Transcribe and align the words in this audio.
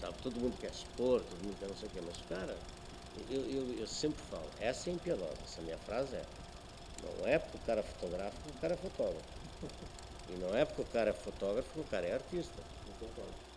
sabe? 0.00 0.14
Todo 0.22 0.40
mundo 0.40 0.56
quer 0.60 0.70
expor, 0.70 1.22
todo 1.22 1.44
mundo 1.44 1.56
quer 1.58 1.68
não 1.68 1.76
sei 1.76 1.88
o 1.88 1.90
quê, 1.92 2.00
mas, 2.04 2.16
cara, 2.28 2.56
eu, 3.30 3.40
eu, 3.50 3.78
eu 3.80 3.86
sempre 3.86 4.20
falo, 4.30 4.48
essa 4.60 4.90
é 4.90 4.92
impiedosa, 4.92 5.34
essa 5.44 5.62
minha 5.62 5.78
frase 5.78 6.16
é, 6.16 6.22
não 7.18 7.26
é 7.26 7.38
porque 7.38 7.56
o 7.56 7.60
cara 7.60 7.80
é 7.80 7.82
fotográfico 7.82 8.42
que 8.42 8.56
o 8.56 8.60
cara 8.60 8.74
é 8.74 8.76
fotógrafo. 8.76 9.38
E 10.30 10.32
não 10.38 10.54
é 10.54 10.64
porque 10.64 10.82
o 10.82 10.86
cara 10.86 11.10
é 11.10 11.12
fotógrafo 11.12 11.70
que 11.72 11.80
o 11.80 11.84
cara 11.84 12.06
é 12.06 12.14
artista. 12.14 12.62
Não 12.86 12.94
concordo. 13.08 13.48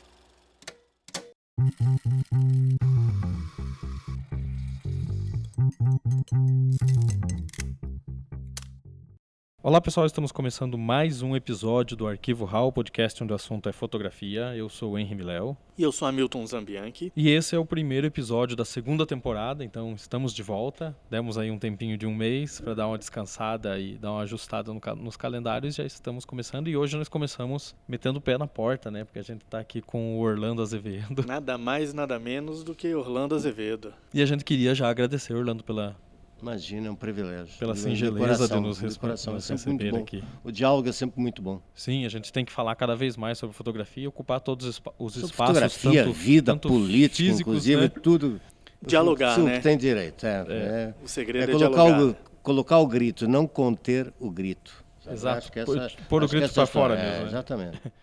Olá 9.71 9.79
pessoal, 9.79 10.05
estamos 10.05 10.33
começando 10.33 10.77
mais 10.77 11.21
um 11.21 11.33
episódio 11.33 11.95
do 11.95 12.05
Arquivo 12.05 12.43
RAW, 12.43 12.73
podcast 12.73 13.23
onde 13.23 13.31
o 13.31 13.35
assunto 13.37 13.69
é 13.69 13.71
fotografia. 13.71 14.53
Eu 14.53 14.67
sou 14.67 14.91
o 14.91 14.99
Henry 14.99 15.15
Miléo. 15.15 15.55
E 15.77 15.83
eu 15.83 15.93
sou 15.93 16.09
Hamilton 16.09 16.45
Zambianchi. 16.45 17.09
E 17.15 17.29
esse 17.29 17.55
é 17.55 17.57
o 17.57 17.65
primeiro 17.65 18.05
episódio 18.05 18.53
da 18.53 18.65
segunda 18.65 19.05
temporada, 19.05 19.63
então 19.63 19.93
estamos 19.93 20.33
de 20.33 20.43
volta. 20.43 20.93
Demos 21.09 21.37
aí 21.37 21.49
um 21.49 21.57
tempinho 21.57 21.97
de 21.97 22.05
um 22.05 22.13
mês 22.13 22.59
para 22.59 22.73
dar 22.73 22.85
uma 22.85 22.97
descansada 22.97 23.79
e 23.79 23.97
dar 23.97 24.11
uma 24.11 24.23
ajustada 24.23 24.73
no, 24.73 24.81
nos 24.97 25.15
calendários. 25.15 25.75
Já 25.75 25.85
estamos 25.85 26.25
começando 26.25 26.67
e 26.67 26.75
hoje 26.75 26.97
nós 26.97 27.07
começamos 27.07 27.73
metendo 27.87 28.19
o 28.19 28.21
pé 28.21 28.37
na 28.37 28.47
porta, 28.47 28.91
né? 28.91 29.05
Porque 29.05 29.19
a 29.19 29.23
gente 29.23 29.43
está 29.45 29.61
aqui 29.61 29.81
com 29.81 30.17
o 30.17 30.19
Orlando 30.19 30.61
Azevedo. 30.61 31.23
Nada 31.25 31.57
mais, 31.57 31.93
nada 31.93 32.19
menos 32.19 32.61
do 32.61 32.75
que 32.75 32.93
Orlando 32.93 33.35
Azevedo. 33.35 33.93
E 34.13 34.21
a 34.21 34.25
gente 34.25 34.43
queria 34.43 34.75
já 34.75 34.89
agradecer, 34.89 35.33
Orlando, 35.33 35.63
pela 35.63 35.95
Imagina, 36.41 36.87
é 36.87 36.91
um 36.91 36.95
privilégio. 36.95 37.53
Pela 37.59 37.75
singeleza 37.75 38.47
de 38.47 38.59
nos, 38.59 38.97
coração, 38.97 39.33
nos 39.33 39.49
é 39.49 39.53
receber 39.53 39.95
aqui. 39.95 40.23
O 40.43 40.51
diálogo 40.51 40.89
é 40.89 40.91
sempre 40.91 41.21
muito 41.21 41.41
bom. 41.41 41.61
Sim, 41.75 42.05
a 42.05 42.09
gente 42.09 42.33
tem 42.33 42.43
que 42.43 42.51
falar 42.51 42.75
cada 42.75 42.95
vez 42.95 43.15
mais 43.15 43.37
sobre 43.37 43.55
fotografia 43.55 44.03
e 44.05 44.07
ocupar 44.07 44.39
todos 44.41 44.65
os, 44.65 44.81
os 44.97 45.15
espaços. 45.17 45.35
Fotografia, 45.35 46.03
tanto, 46.03 46.13
vida, 46.13 46.51
tanto 46.53 46.67
política, 46.67 47.17
físicos, 47.17 47.39
inclusive, 47.41 47.81
né? 47.81 47.89
tudo. 47.89 48.41
Dialogar, 48.83 49.35
tudo 49.35 49.45
né? 49.47 49.57
que 49.57 49.63
tem 49.63 49.77
direito. 49.77 50.25
É, 50.25 50.45
É. 50.49 50.53
é. 50.53 50.93
O 51.03 51.07
segredo 51.07 51.51
É 51.51 51.55
é, 51.55 51.57
colocar, 51.57 51.83
dialogar. 51.85 52.03
o, 52.11 52.15
colocar 52.41 52.77
o 52.79 52.87
grito, 52.87 53.27
não 53.27 53.45
conter 53.45 54.11
o 54.19 54.31
grito. 54.31 54.73
sabe? 55.01 55.15
Exato, 55.15 55.37
Acho 55.37 55.51
que 55.51 55.63
pôr- 55.63 55.77
essa- 55.77 55.95
pôr 56.09 56.23
o 56.23 56.27
grito 56.27 56.51
pra 56.53 56.63
história- 56.63 56.71
fora 56.71 56.95
é, 56.95 57.03
mesmo, 57.11 57.21
né? 57.25 57.27
Exatamente. 57.29 57.81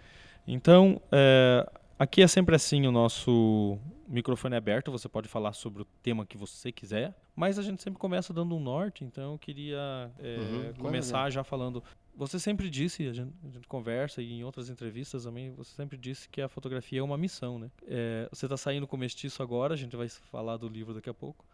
Então, 0.51 0.99
é, 1.13 1.69
aqui 1.99 2.23
é 2.23 2.27
sempre 2.29 2.55
assim 2.55 2.87
o 2.87 2.93
nosso 2.93 3.79
microfone 4.07 4.55
é 4.55 4.59
aberto, 4.59 4.91
você 4.91 5.09
pode 5.09 5.29
falar 5.29 5.53
sobre 5.53 5.83
o 5.83 5.85
tema 6.03 6.25
que 6.25 6.37
você 6.37 6.73
quiser, 6.73 7.15
mas 7.37 7.59
a 7.59 7.63
gente 7.63 7.83
sempre 7.83 7.99
começa 7.99 8.33
dando 8.33 8.57
um 8.57 8.61
norte, 8.61 9.05
então 9.05 9.33
eu 9.33 9.39
queria 9.39 10.11
é, 10.19 10.39
Uhum, 10.39 10.75
começar 10.79 11.31
já 11.31 11.45
falando. 11.45 11.83
Você 12.17 12.41
sempre 12.41 12.69
disse, 12.69 13.07
a 13.07 13.13
gente, 13.13 13.33
a 13.45 13.51
gente 13.51 13.69
conversa 13.69 14.21
e 14.23 14.33
em 14.33 14.43
outras 14.43 14.69
entrevistas 14.71 15.25
também, 15.25 15.53
você 15.53 15.73
sempre 15.75 15.97
disse 15.97 16.29
que 16.29 16.41
a 16.41 16.49
fotografia 16.49 16.99
é 17.01 17.03
uma 17.03 17.17
missão, 17.19 17.59
né? 17.59 17.71
É, 17.87 18.29
você 18.33 18.47
está 18.47 18.57
saindo 18.57 18.87
com 18.89 18.97
mestiço 18.97 19.43
agora, 19.43 19.75
a 19.75 19.77
gente 19.77 19.95
vai 19.95 20.09
falar 20.09 20.57
do 20.57 20.69
livro 20.69 20.95
daqui 20.95 21.09
a 21.11 21.15
pouco, 21.15 21.45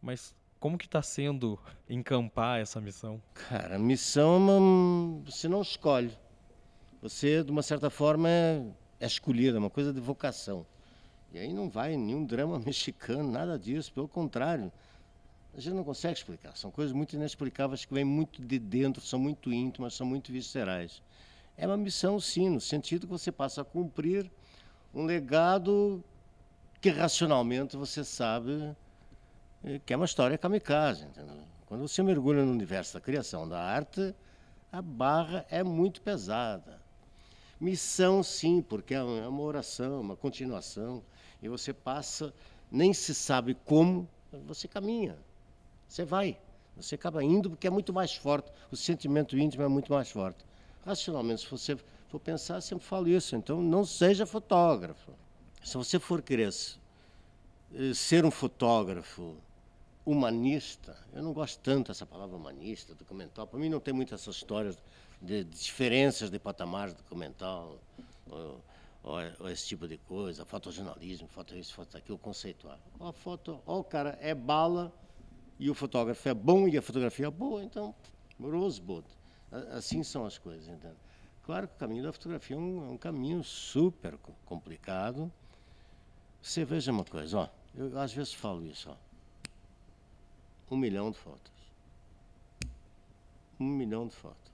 mas 0.00 0.34
como 0.60 0.78
que 0.78 0.86
está 0.86 1.02
sendo 1.02 1.58
encampar 1.88 2.60
essa 2.60 2.80
missão? 2.80 3.20
Cara, 3.34 3.76
a 3.76 3.78
missão 3.78 4.34
é 4.34 4.38
uma- 4.38 5.22
você 5.24 5.48
não 5.48 5.60
escolhe. 5.62 6.12
Você, 7.02 7.42
de 7.42 7.50
uma 7.50 7.62
certa 7.62 7.90
forma, 7.90 8.28
é, 8.28 8.62
é 9.00 9.06
escolhido, 9.06 9.56
é 9.56 9.60
uma 9.60 9.70
coisa 9.70 9.92
de 9.92 10.00
vocação. 10.00 10.66
E 11.32 11.38
aí 11.38 11.52
não 11.52 11.68
vai 11.68 11.96
nenhum 11.96 12.24
drama 12.24 12.58
mexicano, 12.64 13.30
nada 13.30 13.58
disso, 13.58 13.92
pelo 13.92 14.08
contrário. 14.08 14.72
A 15.56 15.60
gente 15.60 15.74
não 15.74 15.84
consegue 15.84 16.18
explicar. 16.18 16.56
São 16.56 16.70
coisas 16.70 16.92
muito 16.92 17.16
inexplicáveis 17.16 17.84
que 17.84 17.94
vêm 17.94 18.04
muito 18.04 18.42
de 18.42 18.58
dentro, 18.58 19.02
são 19.02 19.18
muito 19.18 19.52
íntimas, 19.52 19.94
são 19.94 20.06
muito 20.06 20.30
viscerais. 20.30 21.02
É 21.56 21.66
uma 21.66 21.76
missão, 21.76 22.20
sim, 22.20 22.50
no 22.50 22.60
sentido 22.60 23.06
que 23.06 23.12
você 23.12 23.32
passa 23.32 23.62
a 23.62 23.64
cumprir 23.64 24.30
um 24.94 25.04
legado 25.04 26.04
que 26.80 26.90
racionalmente 26.90 27.76
você 27.76 28.04
sabe 28.04 28.76
eh, 29.64 29.80
que 29.84 29.94
é 29.94 29.96
uma 29.96 30.04
história 30.04 30.36
kamikaze. 30.36 31.06
Entendeu? 31.06 31.38
Quando 31.66 31.88
você 31.88 32.02
mergulha 32.02 32.44
no 32.44 32.52
universo 32.52 32.94
da 32.94 33.00
criação 33.00 33.48
da 33.48 33.60
arte, 33.60 34.14
a 34.70 34.82
barra 34.82 35.46
é 35.50 35.62
muito 35.62 36.02
pesada. 36.02 36.85
Missão, 37.60 38.22
sim, 38.22 38.60
porque 38.60 38.94
é 38.94 39.02
uma 39.02 39.18
é 39.18 39.28
uma 39.28 39.42
oração, 39.42 40.00
uma 40.00 40.16
continuação, 40.16 41.02
e 41.42 41.48
você 41.48 41.72
passa, 41.72 42.34
nem 42.70 42.92
se 42.92 43.14
sabe 43.14 43.54
como, 43.64 44.08
você 44.46 44.68
caminha, 44.68 45.16
você 45.88 46.04
vai. 46.04 46.38
Você 46.76 46.94
acaba 46.94 47.24
indo 47.24 47.48
porque 47.48 47.66
é 47.66 47.70
muito 47.70 47.92
mais 47.92 48.14
forte, 48.14 48.52
o 48.70 48.76
sentimento 48.76 49.38
íntimo 49.38 49.62
é 49.62 49.68
muito 49.68 49.90
mais 49.92 50.10
forte. 50.10 50.44
Racionalmente, 50.84 51.40
se 51.42 51.50
você 51.50 51.76
for 52.08 52.20
pensar, 52.20 52.60
sempre 52.60 52.84
falo 52.84 53.08
isso, 53.08 53.34
então 53.34 53.62
não 53.62 53.84
seja 53.84 54.26
fotógrafo. 54.26 55.12
Se 55.64 55.76
você 55.76 55.98
for 55.98 56.20
querer 56.20 56.52
eh, 57.74 57.94
ser 57.94 58.24
um 58.24 58.30
fotógrafo 58.30 59.34
humanista, 60.04 60.96
eu 61.12 61.22
não 61.22 61.32
gosto 61.32 61.58
tanto 61.60 61.88
dessa 61.88 62.06
palavra 62.06 62.36
humanista, 62.36 62.94
documental. 62.94 63.46
Para 63.46 63.58
mim 63.58 63.68
não 63.68 63.80
tem 63.80 63.92
muito 63.92 64.14
essas 64.14 64.36
histórias 64.36 64.78
de, 65.20 65.44
de 65.44 65.58
diferenças 65.58 66.30
de 66.30 66.38
patamares 66.38 66.94
documental, 66.94 67.78
ou, 68.30 68.60
ou, 69.02 69.14
ou 69.40 69.50
esse 69.50 69.66
tipo 69.66 69.86
de 69.88 69.98
coisa, 69.98 70.44
fotojornalismo, 70.44 71.28
foto 71.28 71.56
isso, 71.56 71.74
foto 71.74 71.96
aquilo, 71.96 72.18
conceitual. 72.18 72.78
Ó, 72.98 73.12
foto, 73.12 73.60
ó, 73.66 73.78
o 73.78 73.84
cara 73.84 74.18
é 74.20 74.34
bala 74.34 74.92
e 75.58 75.70
o 75.70 75.74
fotógrafo 75.74 76.28
é 76.28 76.34
bom 76.34 76.68
e 76.68 76.76
a 76.76 76.82
fotografia 76.82 77.26
é 77.26 77.30
boa, 77.30 77.62
então, 77.62 77.94
rosebud. 78.40 79.06
Assim 79.72 80.02
são 80.02 80.26
as 80.26 80.38
coisas, 80.38 80.68
entende? 80.68 80.96
Claro 81.44 81.68
que 81.68 81.74
o 81.74 81.78
caminho 81.78 82.02
da 82.02 82.12
fotografia 82.12 82.56
é 82.56 82.58
um, 82.58 82.86
é 82.86 82.90
um 82.90 82.98
caminho 82.98 83.42
super 83.44 84.18
co- 84.18 84.32
complicado. 84.44 85.32
Você 86.42 86.64
veja 86.64 86.90
uma 86.90 87.04
coisa, 87.04 87.38
ó, 87.38 87.48
eu 87.74 87.96
às 87.98 88.12
vezes 88.12 88.34
falo 88.34 88.66
isso, 88.66 88.90
ó. 88.90 88.96
Um 90.68 90.76
milhão 90.76 91.12
de 91.12 91.16
fotos. 91.16 91.52
Um 93.60 93.66
milhão 93.66 94.08
de 94.08 94.14
fotos. 94.16 94.45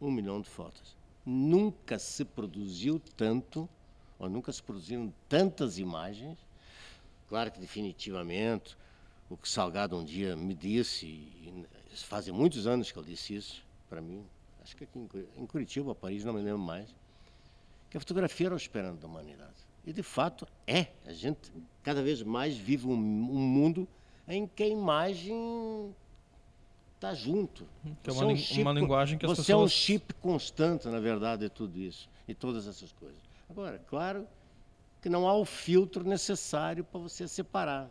Um 0.00 0.10
milhão 0.10 0.40
de 0.40 0.48
fotos. 0.48 0.96
Nunca 1.24 1.98
se 1.98 2.24
produziu 2.24 3.00
tanto, 3.16 3.68
ou 4.18 4.28
nunca 4.28 4.52
se 4.52 4.62
produziram 4.62 5.12
tantas 5.28 5.78
imagens. 5.78 6.38
Claro 7.28 7.50
que 7.50 7.58
definitivamente, 7.58 8.76
o 9.28 9.36
que 9.36 9.48
Salgado 9.48 9.98
um 9.98 10.04
dia 10.04 10.36
me 10.36 10.54
disse, 10.54 11.06
e 11.06 11.64
fazem 11.94 12.32
muitos 12.32 12.66
anos 12.66 12.92
que 12.92 12.98
ele 12.98 13.08
disse 13.08 13.34
isso 13.34 13.64
para 13.88 14.00
mim, 14.00 14.24
acho 14.62 14.76
que 14.76 14.84
aqui 14.84 14.98
em 14.98 15.06
Curi- 15.06 15.28
em 15.36 15.46
Curitiba, 15.46 15.94
Paris, 15.94 16.24
não 16.24 16.32
me 16.32 16.40
lembro 16.40 16.60
mais, 16.60 16.94
que 17.90 17.96
a 17.96 18.00
fotografia 18.00 18.48
era 18.48 18.54
o 18.54 18.58
esperando 18.58 19.00
da 19.00 19.06
humanidade. 19.06 19.54
E 19.84 19.92
de 19.92 20.02
fato 20.02 20.46
é. 20.66 20.88
A 21.04 21.12
gente 21.12 21.52
cada 21.82 22.02
vez 22.02 22.22
mais 22.22 22.56
vive 22.56 22.86
um, 22.86 22.92
um 22.92 23.40
mundo 23.40 23.88
em 24.28 24.46
que 24.46 24.62
a 24.62 24.68
imagem 24.68 25.94
está 26.96 27.14
junto. 27.14 27.66
Que 28.02 28.10
é 28.10 28.12
uma, 28.12 28.24
um 28.24 28.28
lin- 28.28 28.36
chip 28.36 28.62
uma 28.62 28.72
linguagem 28.72 29.18
que 29.18 29.24
as 29.26 29.38
Você 29.38 29.52
é 29.52 29.56
um 29.56 29.68
chip 29.68 30.12
constante, 30.14 30.88
na 30.88 30.98
verdade, 30.98 31.42
de 31.42 31.50
tudo 31.50 31.78
isso. 31.78 32.08
E 32.26 32.34
todas 32.34 32.66
essas 32.66 32.92
coisas. 32.92 33.20
Agora, 33.48 33.78
claro 33.86 34.26
que 35.00 35.08
não 35.08 35.28
há 35.28 35.34
o 35.34 35.44
filtro 35.44 36.02
necessário 36.04 36.82
para 36.82 36.98
você 36.98 37.28
separar. 37.28 37.88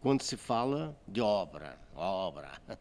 Quando 0.00 0.22
se 0.22 0.36
fala 0.36 0.96
de 1.06 1.20
obra, 1.20 1.78
obra, 1.94 2.52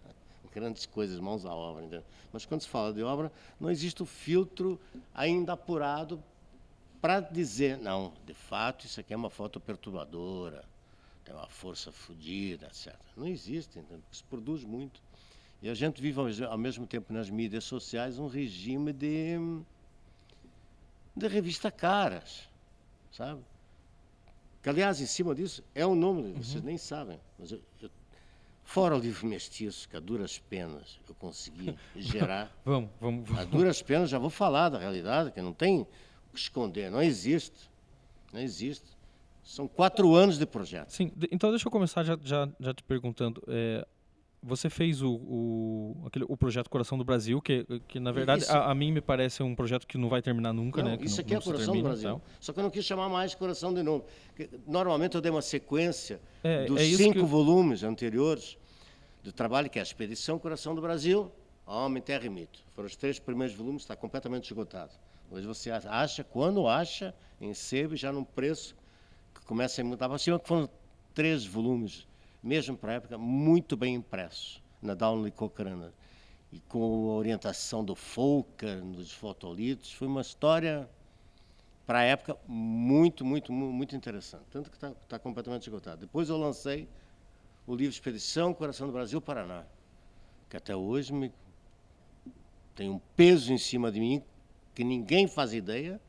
grandes 0.53 0.85
coisas, 0.85 1.19
mãos 1.19 1.45
à 1.45 1.53
obra. 1.53 1.83
entendeu? 1.83 2.03
Mas 2.31 2.45
quando 2.45 2.61
se 2.61 2.69
fala 2.69 2.93
de 2.93 3.03
obra, 3.03 3.29
não 3.59 3.69
existe 3.69 4.01
o 4.01 4.05
filtro 4.05 4.79
ainda 5.13 5.53
apurado 5.53 6.23
para 7.01 7.19
dizer, 7.19 7.77
não, 7.77 8.13
de 8.25 8.33
fato, 8.33 8.85
isso 8.85 8.99
aqui 8.99 9.13
é 9.13 9.17
uma 9.17 9.29
foto 9.29 9.59
perturbadora, 9.59 10.63
tem 11.25 11.33
uma 11.35 11.47
força 11.47 11.91
fodida, 11.91 12.67
etc. 12.67 12.95
Não 13.17 13.27
existe, 13.27 13.79
entendeu? 13.79 14.01
se 14.11 14.23
produz 14.23 14.63
muito. 14.63 15.01
E 15.61 15.69
a 15.69 15.73
gente 15.73 16.01
vive 16.01 16.19
ao 16.19 16.25
mes- 16.25 16.41
ao 16.41 16.57
mesmo 16.57 16.87
tempo 16.87 17.11
nas 17.11 17.29
mídias 17.29 17.63
sociais 17.65 18.17
um 18.17 18.27
regime 18.27 18.93
de, 18.93 19.37
de 21.15 21.27
revista 21.27 21.69
caras, 21.71 22.47
sabe? 23.11 23.41
Que, 24.63 24.69
aliás, 24.69 24.99
em 25.01 25.05
cima 25.05 25.33
disso, 25.35 25.63
é 25.73 25.85
o 25.85 25.95
nome, 25.95 26.33
vocês 26.33 26.63
nem 26.63 26.77
sabem, 26.77 27.19
mas 27.37 27.51
eu, 27.51 27.61
eu- 27.81 27.89
fora 28.63 28.95
o 28.95 28.99
livro 28.99 29.25
mestiço, 29.27 29.87
que 29.89 29.97
a 29.97 29.99
duras 29.99 30.37
penas 30.37 30.99
eu 31.07 31.15
consegui 31.15 31.75
gerar, 31.95 32.55
Vamos, 32.63 32.89
vamos, 32.99 33.29
a 33.31 33.33
vamos. 33.33 33.49
duras 33.51 33.81
penas 33.81 34.09
já 34.09 34.17
vou 34.19 34.29
falar 34.29 34.69
da 34.69 34.77
realidade, 34.79 35.31
que 35.31 35.41
não 35.41 35.53
tem 35.53 35.81
o 35.81 35.85
que 36.33 36.39
esconder, 36.39 36.89
não 36.91 37.01
existe, 37.01 37.69
não 38.31 38.39
existe. 38.39 38.85
São 39.43 39.67
quatro 39.67 40.13
anos 40.13 40.37
de 40.37 40.45
projeto. 40.45 40.91
Sim, 40.91 41.11
então 41.31 41.49
deixa 41.49 41.67
eu 41.67 41.71
começar 41.71 42.03
já, 42.03 42.17
já, 42.23 42.47
já 42.59 42.73
te 42.73 42.83
perguntando. 42.83 43.41
é, 43.47 43.85
você 44.41 44.69
fez 44.69 45.01
o, 45.01 45.11
o, 45.15 46.03
aquele, 46.05 46.25
o 46.27 46.37
projeto 46.37 46.69
Coração 46.69 46.97
do 46.97 47.03
Brasil, 47.03 47.41
que, 47.41 47.65
que 47.87 47.99
na 47.99 48.11
verdade 48.11 48.43
Isso. 48.43 48.51
a, 48.53 48.71
a 48.71 48.75
mim 48.75 48.91
me 48.91 49.01
parece 49.01 49.43
um 49.43 49.53
projeto 49.53 49.85
que 49.85 49.97
não 49.97 50.07
vai 50.07 50.21
terminar 50.21 50.53
nunca, 50.53 50.81
Não, 50.81 50.91
né? 50.91 50.97
que 50.97 51.05
isso 51.05 51.17
não- 51.17 51.21
aqui 51.21 51.33
é 51.33 51.35
não 51.35 51.41
se 51.41 51.45
Coração 51.47 51.65
termina, 51.73 51.89
do 51.89 51.91
Brasil. 51.91 52.09
então. 52.09 52.21
Só 52.39 52.53
que 52.53 52.59
eu 52.59 52.63
não 52.63 52.69
quis 52.71 52.85
chamar 52.85 53.09
mais 53.09 53.35
Coração 53.35 53.73
de 53.73 53.83
novo. 53.83 54.05
porque 54.27 54.49
Normalmente 54.65 55.15
eu 55.15 55.21
dei 55.21 55.29
uma 55.31 55.41
sequência 55.41 56.21
É, 56.43 56.65
dos 56.65 56.79
é 56.79 56.85
cinco 56.85 57.19
eu- 57.19 57.25
volumes 57.25 57.83
anteriores 57.83 58.57
do 59.23 59.33
trabalho, 59.33 59.69
que 59.69 59.77
é 59.77 59.81
a 59.81 59.83
Expedição 59.83 60.39
Coração 60.39 60.73
do 60.73 60.81
Brasil, 60.81 61.29
Homem, 61.67 62.01
Terra 62.01 62.25
e 62.25 62.29
Mito. 62.29 62.59
Foram 62.73 62.87
os 62.87 62.95
três 62.95 63.19
primeiros 63.19 63.53
volumes, 63.55 63.81
está 63.83 63.95
completamente 63.95 64.45
esgotado. 64.45 64.91
Hoje 65.29 65.45
você 65.45 65.69
acha, 65.69 66.23
quando 66.23 66.65
acha, 66.67 67.13
em 67.41 67.53
sebo, 67.53 67.95
já 67.95 68.11
num 68.11 68.23
preço 68.23 68.73
que 69.35 69.45
começa 69.45 69.81
a 69.81 69.83
mudar 69.85 70.07
para 70.09 70.17
cima, 70.17 70.39
que 70.39 70.47
foram 70.47 70.67
três 71.13 71.45
volumes, 71.45 72.07
mesmo 72.41 72.77
para 72.77 72.93
a 72.93 72.95
época, 72.95 73.17
muito 73.17 73.75
bem 73.75 73.95
impressos, 73.95 74.61
na 74.81 74.93
Downley 74.93 75.31
Cochrane. 75.31 75.91
E 76.51 76.59
com 76.61 77.11
a 77.11 77.13
orientação 77.13 77.85
do 77.85 77.95
Folker, 77.95 78.83
nos 78.83 79.11
fotolitos, 79.11 79.93
foi 79.93 80.07
uma 80.07 80.21
história 80.21 80.89
para 81.85 81.99
a 81.99 82.03
época 82.03 82.37
muito, 82.47 83.23
muito, 83.23 83.51
muito 83.51 83.95
interessante. 83.95 84.45
Tanto 84.51 84.69
que 84.69 84.77
está 84.77 84.91
tá 85.07 85.19
completamente 85.19 85.63
esgotado. 85.63 86.01
Depois 86.01 86.29
eu 86.29 86.37
lancei 86.37 86.87
o 87.67 87.75
livro 87.75 87.93
Expedição 87.93 88.53
Coração 88.53 88.87
do 88.87 88.93
Brasil 88.93 89.21
Paraná, 89.21 89.63
que 90.49 90.57
até 90.57 90.75
hoje 90.75 91.13
me 91.13 91.31
tem 92.75 92.89
um 92.89 92.99
peso 93.15 93.51
em 93.51 93.57
cima 93.57 93.91
de 93.91 93.99
mim 93.99 94.23
que 94.73 94.83
ninguém 94.83 95.27
faz 95.27 95.53
ideia 95.53 95.99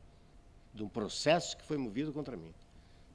de 0.73 0.83
um 0.83 0.87
processo 0.87 1.57
que 1.57 1.63
foi 1.65 1.77
movido 1.77 2.13
contra 2.13 2.37
mim 2.37 2.53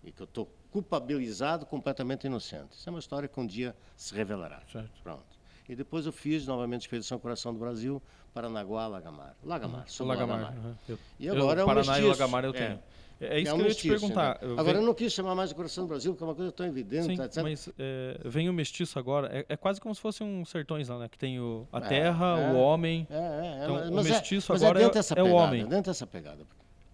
e 0.05 0.13
que 0.13 0.21
eu 0.21 0.27
estou 0.27 0.49
culpabilizado, 0.77 1.65
completamente 1.65 2.27
inocente. 2.27 2.73
Isso 2.73 2.89
é 2.89 2.91
uma 2.91 2.99
história 2.99 3.27
que 3.29 3.41
um 3.41 3.47
dia 3.47 3.75
se 3.97 4.15
revelará. 4.15 4.61
Certo. 4.71 4.91
Pronto. 5.03 5.25
E 5.69 5.75
depois 5.75 6.05
eu 6.07 6.13
fiz 6.13 6.47
novamente 6.47 6.83
Expedição 6.83 7.19
Coração 7.19 7.53
do 7.53 7.59
Brasil, 7.59 8.01
Paranaguá, 8.35 8.87
Lagamar. 8.87 9.35
Lagamar, 9.43 9.81
Uhum. 9.81 9.87
sul 9.89 10.07
Lagamar. 10.07 10.41
Lagamar. 10.43 10.59
uhum. 10.65 10.75
Eu- 10.89 10.99
E 11.19 11.29
agora 11.29 11.61
eu, 11.61 11.63
é 11.63 11.65
um 11.65 11.67
Paraná 11.67 11.83
e 11.99 12.03
mestiço. 12.03 12.09
Lagamar 12.09 12.45
eu 12.45 12.51
É. 12.51 12.53
tenho. 12.53 12.79
É, 13.19 13.27
é 13.39 13.41
isso 13.41 13.51
É 13.51 13.55
um 13.55 13.57
que 13.57 13.63
eu 13.63 13.69
ia 13.69 13.75
te 13.75 13.89
mestiço, 13.89 13.99
perguntar. 14.01 14.39
Eu 14.43 14.53
Agora 14.53 14.75
ve- 14.75 14.79
eu 14.83 14.87
não 14.87 14.93
quis 14.95 15.11
chamar 15.13 15.35
mais 15.35 15.49
de 15.49 15.55
Coração 15.55 15.85
do 15.85 15.89
Brasil, 15.89 16.13
porque 16.13 16.23
é 16.23 16.27
uma 16.27 16.35
coisa 16.35 16.53
tão 16.53 16.67
evidente, 16.67 17.07
Sim, 17.07 17.23
etc. 17.23 17.43
mas 17.43 17.69
é, 17.79 18.21
vem 18.27 18.51
o 18.51 18.53
mestiço 18.53 18.99
agora. 18.99 19.29
É, 19.35 19.47
é 19.49 19.57
quase 19.57 19.81
como 19.81 19.95
se 19.95 20.01
fosse 20.03 20.23
um 20.23 20.45
sertões 20.45 20.89
lá, 20.91 20.99
né? 20.99 21.09
Que 21.09 21.17
tem 21.17 21.41
o, 21.41 21.67
a 21.73 21.79
É, 21.79 21.81
terra, 21.81 22.39
é. 22.39 22.53
o 22.53 22.57
homem. 22.59 23.07
É, 23.11 23.15
é, 23.15 23.19
é, 23.19 23.65
Então, 23.65 23.75
o 23.95 24.01
é- 24.01 24.03
mestiço 24.05 24.53
agora 24.53 24.79
é 24.81 24.83
é- 24.83 24.87
é 24.87 24.89
o 24.89 24.93
pegada, 25.03 25.25
homem. 25.25 25.67
Dentro 25.67 25.91
dessa 25.91 26.07
pegada. 26.07 26.45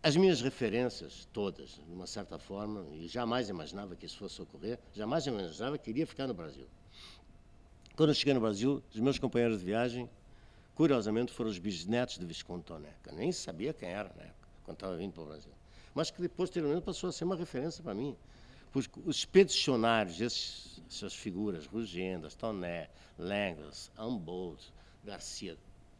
As 0.05 0.17
minhas 0.17 0.41
referências 0.41 1.29
todas, 1.33 1.81
de 1.87 1.93
uma 1.93 2.09
certa 2.09 2.37
forma, 2.37 2.85
e 2.91 3.07
jamais 3.07 3.49
imaginava 3.49 3.95
que 3.95 4.05
isso 4.05 4.19
fosse 4.19 4.43
ocorrer, 4.43 4.77
jamais 4.93 5.29
imaginava 5.29 5.79
que 5.79 5.91
iria 5.91 6.05
ficar 6.05 6.27
no 6.27 6.35
Brasil. 6.35 6.67
Quando 7.95 8.09
eu 8.09 8.15
cheguei 8.15 8.35
no 8.35 8.41
Brasil, 8.41 8.83
os 8.93 8.99
meus 8.99 9.17
companheiros 9.21 9.61
de 9.61 9.65
viagem, 9.65 10.11
curiosamente, 10.75 11.31
foram 11.31 11.51
os 11.51 11.59
bisnetos 11.59 12.19
de 12.19 12.27
Visconde 12.27 12.65
Toneca. 12.65 13.11
Eu 13.11 13.15
nem 13.15 13.31
sabia 13.31 13.73
quem 13.73 13.91
era 13.91 14.13
na 14.17 14.25
época, 14.25 14.49
quando 14.65 14.75
estava 14.75 14.97
vindo 14.97 15.13
para 15.13 15.23
o 15.23 15.27
Brasil. 15.27 15.53
Mas 15.95 16.11
que 16.11 16.21
depois, 16.21 16.49
posteriormente, 16.49 16.85
passou 16.85 17.09
a 17.09 17.13
ser 17.13 17.23
uma 17.23 17.37
referência 17.37 17.81
para 17.81 17.95
mim. 17.95 18.17
Pois 18.73 18.91
os 19.05 19.19
expedicionários, 19.19 20.21
esses, 20.21 20.83
essas 20.89 21.15
figuras, 21.15 21.65
Rugendas, 21.67 22.35
Toné, 22.35 22.91
Langles, 23.17 23.89
Humboldt, 23.97 24.73
Garcia, 25.05 25.57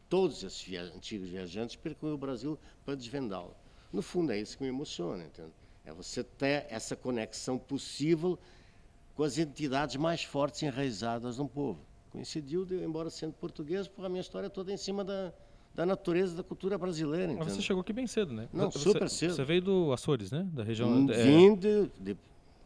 todos 0.09 0.43
esses 0.43 0.61
via 0.61 0.81
antigos 0.81 1.29
viajantes 1.29 1.77
percorreram 1.77 2.15
o 2.15 2.19
Brasil 2.19 2.59
para 2.83 2.95
desvendá-lo. 2.95 3.62
No 3.93 4.01
fundo, 4.01 4.31
é 4.31 4.39
isso 4.39 4.57
que 4.57 4.63
me 4.63 4.69
emociona, 4.69 5.23
entende? 5.23 5.51
É 5.85 5.93
você 5.93 6.23
ter 6.23 6.65
essa 6.69 6.95
conexão 6.95 7.59
possível 7.59 8.39
com 9.15 9.21
as 9.23 9.37
entidades 9.37 9.95
mais 9.97 10.23
fortes 10.23 10.63
enraizadas 10.63 11.35
de 11.35 11.41
um 11.43 11.47
povo. 11.47 11.79
Coincidiu, 12.09 12.65
de, 12.65 12.75
embora 12.83 13.09
sendo 13.11 13.33
português, 13.33 13.87
porque 13.87 14.05
a 14.05 14.09
minha 14.09 14.21
história 14.21 14.47
é 14.47 14.49
toda 14.49 14.71
em 14.71 14.77
cima 14.77 15.03
da, 15.03 15.31
da 15.75 15.85
natureza 15.85 16.35
da 16.35 16.43
cultura 16.43 16.77
brasileira, 16.77 17.27
Mas 17.27 17.41
entende? 17.41 17.55
você 17.57 17.61
chegou 17.61 17.81
aqui 17.81 17.93
bem 17.93 18.07
cedo, 18.07 18.33
né? 18.33 18.49
Não, 18.51 18.71
você, 18.71 18.79
super 18.79 19.07
cedo. 19.09 19.35
Você 19.35 19.43
veio 19.43 19.61
do 19.61 19.93
Açores, 19.93 20.31
né? 20.31 20.47
Da 20.51 20.63
região. 20.63 20.89
Hum, 20.89 21.11
é, 21.11 21.23
Vim 21.23 21.55
de, 21.55 21.87
de- 21.99 22.17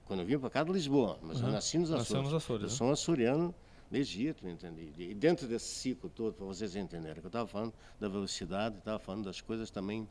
quando 0.05 0.21
eu 0.21 0.25
vim 0.25 0.39
para 0.39 0.49
cá 0.49 0.63
de 0.63 0.71
Lisboa, 0.71 1.19
mas 1.21 1.37
eu 1.39 1.43
Aham. 1.43 1.53
nasci 1.53 1.77
nos 1.77 1.91
Açores. 1.91 2.23
nos 2.23 2.33
Açores, 2.33 2.63
Eu 2.63 2.69
né? 2.69 2.75
sou 2.75 2.87
um 2.87 2.91
açoriano 2.91 3.53
legítimo, 3.91 4.49
entende? 4.49 4.93
E 4.97 5.13
dentro 5.13 5.47
desse 5.47 5.65
ciclo 5.75 6.09
todo, 6.09 6.33
para 6.33 6.45
vocês 6.45 6.75
entenderem, 6.75 7.19
que 7.19 7.25
eu 7.25 7.29
estava 7.29 7.47
falando 7.47 7.73
da 7.99 8.07
velocidade, 8.07 8.77
estava 8.77 8.99
falando 8.99 9.25
das 9.25 9.41
coisas 9.41 9.69
também 9.69 10.07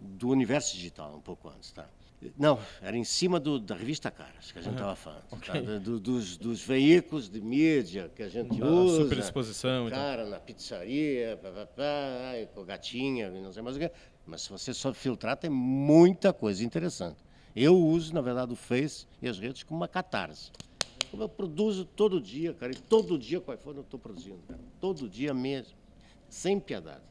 do 0.00 0.28
universo 0.28 0.74
digital, 0.74 1.16
um 1.16 1.20
pouco 1.20 1.48
antes, 1.48 1.72
tá? 1.72 1.88
Não, 2.36 2.58
era 2.80 2.96
em 2.96 3.04
cima 3.04 3.38
do, 3.38 3.60
da 3.60 3.76
revista 3.76 4.10
Caras 4.10 4.50
que 4.50 4.58
a 4.58 4.62
gente 4.62 4.72
estava 4.72 4.96
falando, 4.96 5.22
tá? 5.22 5.36
ok. 5.36 5.60
Do- 5.62 5.80
do- 5.80 6.00
dos, 6.00 6.36
dos 6.36 6.60
veículos 6.64 7.28
de 7.28 7.40
mídia 7.40 8.10
que 8.14 8.22
a 8.24 8.28
gente 8.28 8.60
Da 8.60 8.66
usa. 8.66 9.04
superexposição 9.04 9.86
e 9.86 9.90
tal. 9.92 10.00
Cara, 10.00 10.26
na 10.26 10.40
pizzaria, 10.40 11.36
pá, 11.40 11.50
pá, 11.66 11.82
ai, 12.30 12.46
com 12.52 12.64
gatinha, 12.64 13.30
não 13.30 13.52
sei 13.52 13.62
mais 13.62 13.76
o 13.76 13.78
que. 13.78 13.90
Mas 14.26 14.42
se 14.42 14.50
você 14.50 14.74
só 14.74 14.92
filtrar, 14.92 15.36
tem 15.36 15.48
muita 15.48 16.32
coisa 16.32 16.64
interessante. 16.64 17.18
Eu 17.54 17.76
uso, 17.78 18.12
na 18.12 18.20
verdade, 18.20 18.52
o 18.52 18.56
Face 18.56 19.06
e 19.22 19.28
as 19.28 19.38
redes 19.38 19.62
como 19.62 19.80
uma 19.80 19.88
catarse. 19.88 20.50
Como 21.12 21.22
eu 21.22 21.28
produzo 21.28 21.84
todo 21.84 22.20
dia, 22.20 22.52
cara, 22.52 22.72
e 22.72 22.76
todo 22.76 23.16
dia 23.16 23.40
com 23.40 23.50
o 23.52 23.54
iPhone 23.54 23.76
eu 23.76 23.82
estou 23.82 23.98
produzindo, 23.98 24.40
cara. 24.46 24.60
Todo 24.80 25.08
dia 25.08 25.32
mesmo, 25.32 25.76
sem 26.28 26.58
piedade. 26.58 27.02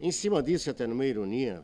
Em 0.00 0.10
cima 0.10 0.42
disso, 0.42 0.70
até 0.70 0.86
numa 0.86 1.04
ironia, 1.06 1.62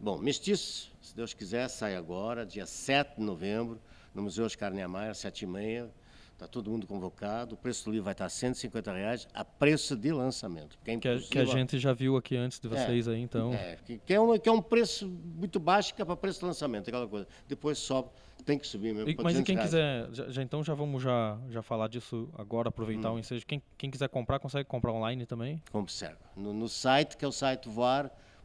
bom, 0.00 0.18
Mestiço, 0.18 0.90
se 1.00 1.14
Deus 1.14 1.32
quiser, 1.34 1.68
sai 1.68 1.94
agora, 1.96 2.44
dia 2.46 2.66
7 2.66 3.16
de 3.16 3.22
novembro, 3.22 3.80
no 4.14 4.22
Museu 4.22 4.44
Oscar 4.44 4.72
Niemeyer, 4.72 5.14
7 5.14 5.42
e 5.42 5.46
meia. 5.46 5.90
Está 6.32 6.48
todo 6.48 6.70
mundo 6.70 6.86
convocado. 6.86 7.54
O 7.54 7.58
preço 7.58 7.84
do 7.84 7.90
livro 7.90 8.04
vai 8.04 8.12
estar 8.12 8.26
150 8.30 8.90
reais 8.94 9.28
a 9.34 9.44
preço 9.44 9.94
de 9.94 10.10
lançamento. 10.10 10.78
Que, 10.82 10.92
é 10.92 10.96
Que 10.98 11.06
a, 11.08 11.18
que 11.20 11.38
a 11.38 11.44
gente 11.44 11.78
já 11.78 11.92
viu 11.92 12.16
aqui 12.16 12.34
antes 12.34 12.58
de 12.58 12.66
vocês 12.66 13.06
aí, 13.08 13.20
então. 13.20 13.52
é, 13.52 13.76
que, 13.84 13.98
que 13.98 14.14
é 14.14 14.18
um, 14.18 14.38
que 14.38 14.48
é 14.48 14.52
um 14.52 14.62
preço 14.62 15.06
muito 15.06 15.60
baixo, 15.60 15.94
que 15.94 16.00
é 16.00 16.04
para 16.04 16.16
preço 16.16 16.40
de 16.40 16.46
lançamento, 16.46 16.88
aquela 16.88 17.06
coisa. 17.06 17.28
Depois 17.46 17.76
sobe, 17.76 18.08
tem 18.46 18.58
que 18.58 18.66
subir 18.66 18.94
mesmo. 18.94 19.10
E- 19.10 19.16
mas 19.22 19.34
e 19.36 19.42
200 19.42 19.46
quem 19.46 19.54
reais. 19.54 19.68
quiser, 19.70 20.08
já, 20.14 20.30
já- 20.32 20.42
então 20.42 20.64
já 20.64 20.72
vamos 20.72 21.02
já, 21.02 21.38
já 21.50 21.60
falar 21.60 21.88
disso 21.88 22.30
agora, 22.38 22.70
aproveitar 22.70 23.10
Hum. 23.12 23.16
o 23.16 23.18
ensejo. 23.18 23.44
Quem, 23.46 23.62
quem 23.76 23.90
quiser 23.90 24.08
comprar, 24.08 24.38
consegue 24.38 24.64
comprar 24.66 24.92
online 24.92 25.26
também? 25.26 25.62
Observa. 25.74 26.16
No, 26.34 26.54
no 26.54 26.70
site, 26.70 27.18
que 27.18 27.24
é 27.26 27.28
o 27.28 27.32
site 27.32 27.68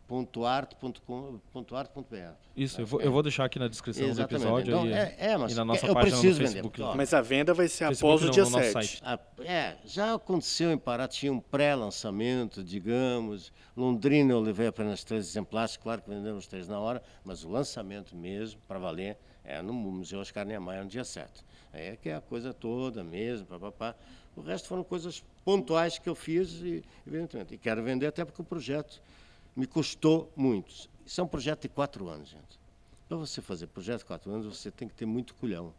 voar.art.com.br. 0.08 2.16
Isso, 2.56 2.82
eu 2.82 2.86
vou, 2.86 3.02
eu 3.02 3.12
vou 3.12 3.24
deixar 3.24 3.46
aqui 3.46 3.58
na 3.60 3.68
descrição 3.68 4.12
do 4.14 4.22
episódio 4.22 4.72
Então, 4.74 4.84
aí, 4.84 4.94
é, 4.94 5.16
é, 5.32 5.38
mas 5.38 5.52
e 5.52 5.56
na 5.56 5.66
nossa 5.66 5.86
eu 5.88 5.94
página 5.94 6.12
preciso 6.12 6.42
no 6.42 6.48
vender. 6.48 6.62
Facebook. 6.62 6.82
ó, 6.82 6.96
Mas 6.96 7.14
a 7.14 7.22
venda 7.22 7.54
vai 7.54 7.68
ser 7.68 7.88
Facebook 7.88 8.14
após 8.14 8.22
o 8.22 8.26
não, 8.26 8.32
dia 8.32 8.44
no 8.44 8.50
nosso 8.52 8.72
7. 8.72 8.74
site. 8.74 9.02
a- 9.04 9.20
é, 9.44 9.76
já 9.86 10.14
aconteceu 10.14 10.72
em 10.72 10.78
Pará, 10.78 11.08
tinha 11.08 11.34
um 11.34 11.40
pré-lançamento, 11.40 12.64
digamos. 12.64 13.52
Londrina 13.76 14.32
eu 14.32 14.40
levei 14.40 14.68
apenas 14.68 15.04
três 15.04 15.28
exemplares, 15.28 15.76
claro 15.76 16.02
que 16.02 16.10
vendemos 16.10 16.48
três 16.48 16.68
na 16.68 16.80
hora, 16.80 17.02
mas 17.24 17.44
o 17.44 17.50
lançamento 17.50 18.16
mesmo, 18.16 18.60
para 18.68 18.80
valer, 18.80 19.18
é 19.44 19.62
no 19.62 19.74
Museu 19.74 20.20
Oscar 20.20 20.46
Niemeyer 20.46 20.84
no 20.84 20.90
dia 20.90 21.04
7. 21.04 21.44
Aí 21.74 21.88
é 21.88 21.96
que 21.98 22.10
é 22.10 22.16
a 22.16 22.22
coisa 22.22 22.54
toda 22.54 23.04
mesmo, 23.04 23.46
papapá. 23.48 23.96
O 24.36 24.42
resto 24.42 24.68
foram 24.68 24.84
coisas 24.84 25.24
pontuais 25.44 25.98
que 26.00 26.08
eu 26.10 26.16
fiz 26.16 26.52
e, 26.62 26.84
evidentemente, 27.06 27.54
e 27.54 27.58
quero 27.58 27.84
vender 27.84 28.08
até 28.08 28.24
porque 28.26 28.42
o 28.42 28.46
projeto 28.46 29.02
me 29.56 29.66
custou 29.66 30.32
muito. 30.36 30.90
Isso 31.06 31.22
é 31.22 31.24
um 31.24 31.28
projeto 31.28 31.62
de 31.62 31.70
quatro 31.70 32.08
anos, 32.10 32.30
gente. 32.30 32.60
Para 33.08 33.18
você 33.18 33.42
fazer 33.42 33.68
projeto 33.68 34.00
de 34.00 34.06
quatro 34.06 34.32
anos, 34.32 34.46
você 34.46 34.72
tem 34.72 34.88
que 34.88 34.96
ter 34.96 35.06
muito 35.06 35.36
culhão 35.36 35.74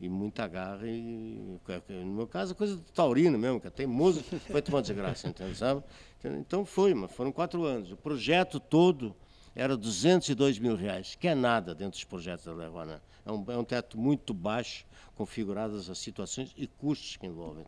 e 0.00 0.08
muita 0.08 0.48
garra. 0.48 0.86
E, 0.88 1.58
no 1.88 2.12
meu 2.14 2.26
caso, 2.26 2.52
é 2.52 2.54
coisa 2.54 2.76
do 2.76 2.82
taurino 2.92 3.38
mesmo, 3.38 3.60
que 3.60 3.66
é 3.66 3.70
teimoso, 3.70 4.22
foi 4.50 4.62
tomar 4.62 4.80
desgraça, 4.80 5.28
entende, 5.28 5.56
sabe? 5.56 5.82
Então 6.24 6.64
foi, 6.64 6.94
mas 6.94 7.12
foram 7.12 7.30
quatro 7.30 7.64
anos. 7.64 7.92
O 7.92 7.96
projeto 7.96 8.58
todo 8.58 9.14
era 9.54 9.76
202 9.76 10.58
mil 10.58 10.74
reais, 10.74 11.14
que 11.14 11.28
é 11.28 11.34
nada 11.34 11.74
dentro 11.74 11.92
dos 11.92 12.04
projetos 12.04 12.44
da. 12.44 12.86
Né? 12.86 13.00
É, 13.24 13.30
um, 13.30 13.44
é 13.48 13.56
um 13.56 13.64
teto 13.64 13.98
muito 13.98 14.32
baixo, 14.32 14.86
configuradas 15.14 15.90
as 15.90 15.98
situações 15.98 16.52
e 16.56 16.66
custos 16.66 17.16
que 17.16 17.26
envolvem. 17.26 17.64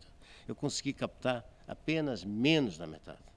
Eu 0.49 0.55
consegui 0.55 0.93
captar 0.93 1.45
apenas 1.69 2.25
menos 2.25 2.79
da 2.79 2.87
metade. 2.87 3.34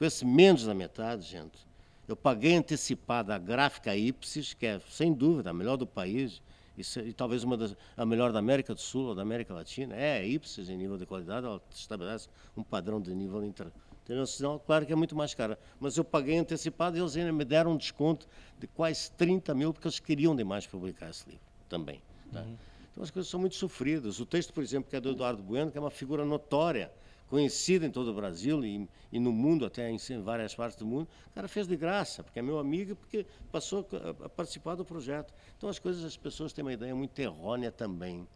Esse 0.00 0.24
menos 0.24 0.64
da 0.64 0.74
metade, 0.74 1.24
gente, 1.24 1.66
eu 2.08 2.16
paguei 2.16 2.56
antecipada 2.56 3.34
a 3.34 3.38
gráfica 3.38 3.96
Ipsis, 3.96 4.52
que 4.52 4.66
é, 4.66 4.80
sem 4.88 5.12
dúvida, 5.12 5.50
a 5.50 5.52
melhor 5.52 5.76
do 5.76 5.86
país, 5.86 6.42
e, 6.76 6.82
e 7.00 7.12
talvez 7.12 7.44
uma 7.44 7.56
das, 7.56 7.76
a 7.96 8.04
melhor 8.04 8.32
da 8.32 8.38
América 8.38 8.74
do 8.74 8.80
Sul 8.80 9.08
ou 9.08 9.14
da 9.14 9.22
América 9.22 9.54
Latina. 9.54 9.94
É, 9.94 10.18
a 10.18 10.24
Ipsis, 10.24 10.68
em 10.68 10.76
nível 10.76 10.96
de 10.98 11.06
qualidade, 11.06 11.46
ela 11.46 11.62
estabelece 11.70 12.28
um 12.56 12.62
padrão 12.62 13.00
de 13.00 13.14
nível 13.14 13.44
inter- 13.44 13.70
internacional. 14.04 14.58
Claro 14.58 14.84
que 14.84 14.92
é 14.92 14.96
muito 14.96 15.14
mais 15.14 15.34
cara, 15.34 15.58
mas 15.78 15.96
eu 15.96 16.02
paguei 16.04 16.36
antecipado 16.38 16.96
e 16.96 17.00
eles 17.00 17.16
ainda 17.16 17.32
me 17.32 17.44
deram 17.44 17.72
um 17.72 17.76
desconto 17.76 18.26
de 18.58 18.66
quase 18.66 19.12
30 19.12 19.54
mil, 19.54 19.72
porque 19.72 19.86
eles 19.86 20.00
queriam 20.00 20.34
demais 20.34 20.66
publicar 20.66 21.10
esse 21.10 21.24
livro 21.28 21.44
também. 21.68 22.02
tá? 22.32 22.44
Então 22.90 23.02
as 23.02 23.10
coisas 23.10 23.30
são 23.30 23.40
muito 23.40 23.54
sofridas. 23.54 24.18
O 24.20 24.26
texto, 24.26 24.52
por 24.52 24.62
exemplo, 24.62 24.90
que 24.90 24.96
é 24.96 25.00
do 25.00 25.10
Eduardo 25.10 25.42
Bueno, 25.42 25.70
que 25.70 25.78
é 25.78 25.80
uma 25.80 25.90
figura 25.90 26.24
notória, 26.24 26.90
conhecida 27.32 27.86
em 27.86 27.90
todo 27.90 28.08
o 28.08 28.14
Brasil 28.14 28.62
e, 28.62 28.86
e 29.10 29.18
no 29.18 29.32
mundo, 29.32 29.64
até 29.64 29.90
em 29.90 29.96
várias 30.20 30.54
partes 30.54 30.76
do 30.76 30.84
mundo, 30.84 31.08
o 31.30 31.34
cara 31.34 31.48
fez 31.48 31.66
de 31.66 31.74
graça, 31.78 32.22
porque 32.22 32.38
é 32.38 32.42
meu 32.42 32.58
amigo, 32.58 32.94
porque 32.94 33.24
passou 33.50 33.88
a, 33.90 34.26
a 34.26 34.28
participar 34.28 34.74
do 34.74 34.84
projeto. 34.84 35.32
Então 35.56 35.66
as 35.66 35.78
coisas, 35.78 36.04
as 36.04 36.14
pessoas 36.14 36.52
têm 36.52 36.62
uma 36.62 36.74
ideia 36.74 36.94
muito 36.94 37.18
errônea 37.18 37.72
também. 37.72 38.28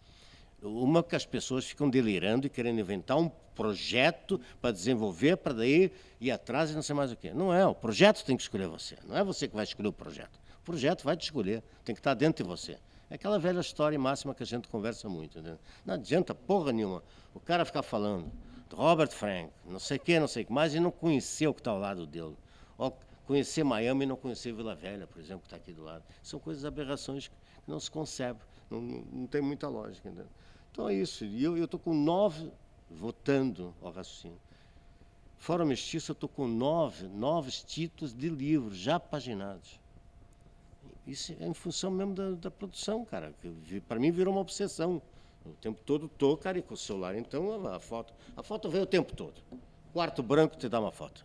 Uma 0.63 1.03
que 1.03 1.15
as 1.15 1.27
pessoas 1.27 1.67
ficam 1.67 1.91
delirando 1.91 2.47
e 2.47 2.49
querendo 2.49 2.81
inventar 2.81 3.19
um 3.19 3.29
projeto 3.55 4.41
para 4.63 4.73
desenvolver, 4.73 5.37
para 5.37 5.53
daí 5.53 5.93
ir 6.19 6.31
atrás 6.31 6.71
e 6.71 6.75
não 6.75 6.81
sei 6.81 6.95
mais 6.95 7.13
o 7.13 7.17
quê. 7.17 7.35
Não 7.35 7.53
é, 7.53 7.67
o 7.67 7.75
projeto 7.75 8.25
tem 8.25 8.35
que 8.35 8.45
escolher 8.45 8.67
você. 8.67 8.97
Não 9.07 9.15
é 9.15 9.23
você 9.23 9.47
que 9.47 9.55
vai 9.55 9.65
escolher 9.65 9.89
o 9.89 9.93
projeto. 9.93 10.41
O 10.63 10.65
projeto 10.65 11.05
vai 11.05 11.19
te 11.19 11.25
escolher, 11.25 11.63
tem 11.85 11.95
que 11.95 12.01
estar 12.01 12.15
dentro 12.15 12.43
de 12.43 12.49
você. 12.49 12.79
É 13.11 13.17
aquela 13.17 13.39
velha 13.39 13.61
história 13.61 13.99
máxima 13.99 14.35
que 14.35 14.43
a 14.43 14.47
gente 14.47 14.69
conversa 14.69 15.07
muito. 15.07 15.39
Entendeu? 15.39 15.59
Não 15.85 15.93
adianta 15.93 16.35
porra 16.35 16.73
nenhuma 16.73 17.03
o 17.35 17.39
cara 17.39 17.63
ficar 17.67 17.83
falando 17.83 18.25
do 18.25 18.46
Robert 18.73 19.11
Frank, 19.11 19.51
não 19.65 19.79
sei 19.79 19.97
o 19.97 20.01
que, 20.01 20.19
não 20.19 20.29
sei 20.29 20.43
o 20.43 20.47
que 20.47 20.53
mais, 20.53 20.75
e 20.75 20.81
não 20.81 20.91
conhecer 20.91 21.47
o 21.47 21.55
que 21.55 21.61
está 21.61 21.71
ao 21.71 21.79
lado 21.79 22.07
dele. 22.07 22.37
Ou 22.77 22.97
conhecer 23.27 23.65
Miami 23.65 24.05
e 24.05 24.07
não 24.07 24.17
conhecer 24.17 24.53
Vila 24.53 24.75
Velha, 24.75 25.07
por 25.07 25.21
exemplo, 25.21 25.41
que 25.43 25.47
está 25.47 25.57
aqui 25.57 25.73
do 25.73 25.83
lado. 25.83 26.05
São 26.23 26.39
coisas 26.39 26.65
aberrações 26.65 27.29
que 27.29 27.35
não 27.67 27.79
se 27.79 27.91
concebe, 27.91 28.41
não, 28.71 28.81
não, 28.81 29.27
tem 29.27 29.41
muita 29.41 29.69
lógica. 29.69 30.09
Entendeu? 30.09 30.27
Então 30.73 30.89
é 30.89 30.95
isso. 30.95 31.25
E 31.25 31.43
eu 31.43 31.63
estou 31.63 31.79
com 31.81 31.95
nove 31.95 32.51
votando 32.91 33.75
ao 33.83 33.91
raciocínio. 33.91 34.39
Fora 35.39 35.65
o 35.65 35.67
Mestiço, 35.67 36.13
eu 36.13 36.15
estou 36.15 36.29
com 36.29 36.49
nove, 36.49 37.07
nove 37.09 37.51
títulos 37.51 38.15
de 38.15 38.29
livros 38.29 38.77
já 38.77 38.99
paginados. 38.99 39.79
Isso 41.07 41.37
é 41.39 41.47
em 41.47 41.55
função 41.55 41.91
mesmo 41.91 42.15
da, 42.15 42.31
da 42.33 42.51
produção, 42.51 43.05
cara. 43.05 43.33
Para 43.87 44.01
mim 44.01 44.11
virou 44.11 44.35
uma 44.35 44.41
obsessão. 44.41 45.01
O 45.51 45.55
tempo 45.61 45.81
todo 45.85 46.07
estou, 46.07 46.37
cara, 46.37 46.59
e 46.59 46.63
com 46.63 46.75
o 46.75 46.77
celular. 46.77 47.17
Então 47.17 47.67
a 47.67 47.81
foto. 47.81 48.13
A 48.37 48.43
foto 48.43 48.69
veio 48.69 48.85
o 48.85 48.87
tempo 48.87 49.15
todo. 49.15 49.35
Quarto 49.93 50.23
branco 50.23 50.57
te 50.57 50.69
dá 50.69 50.81
uma 50.81 50.93
foto. 50.93 51.25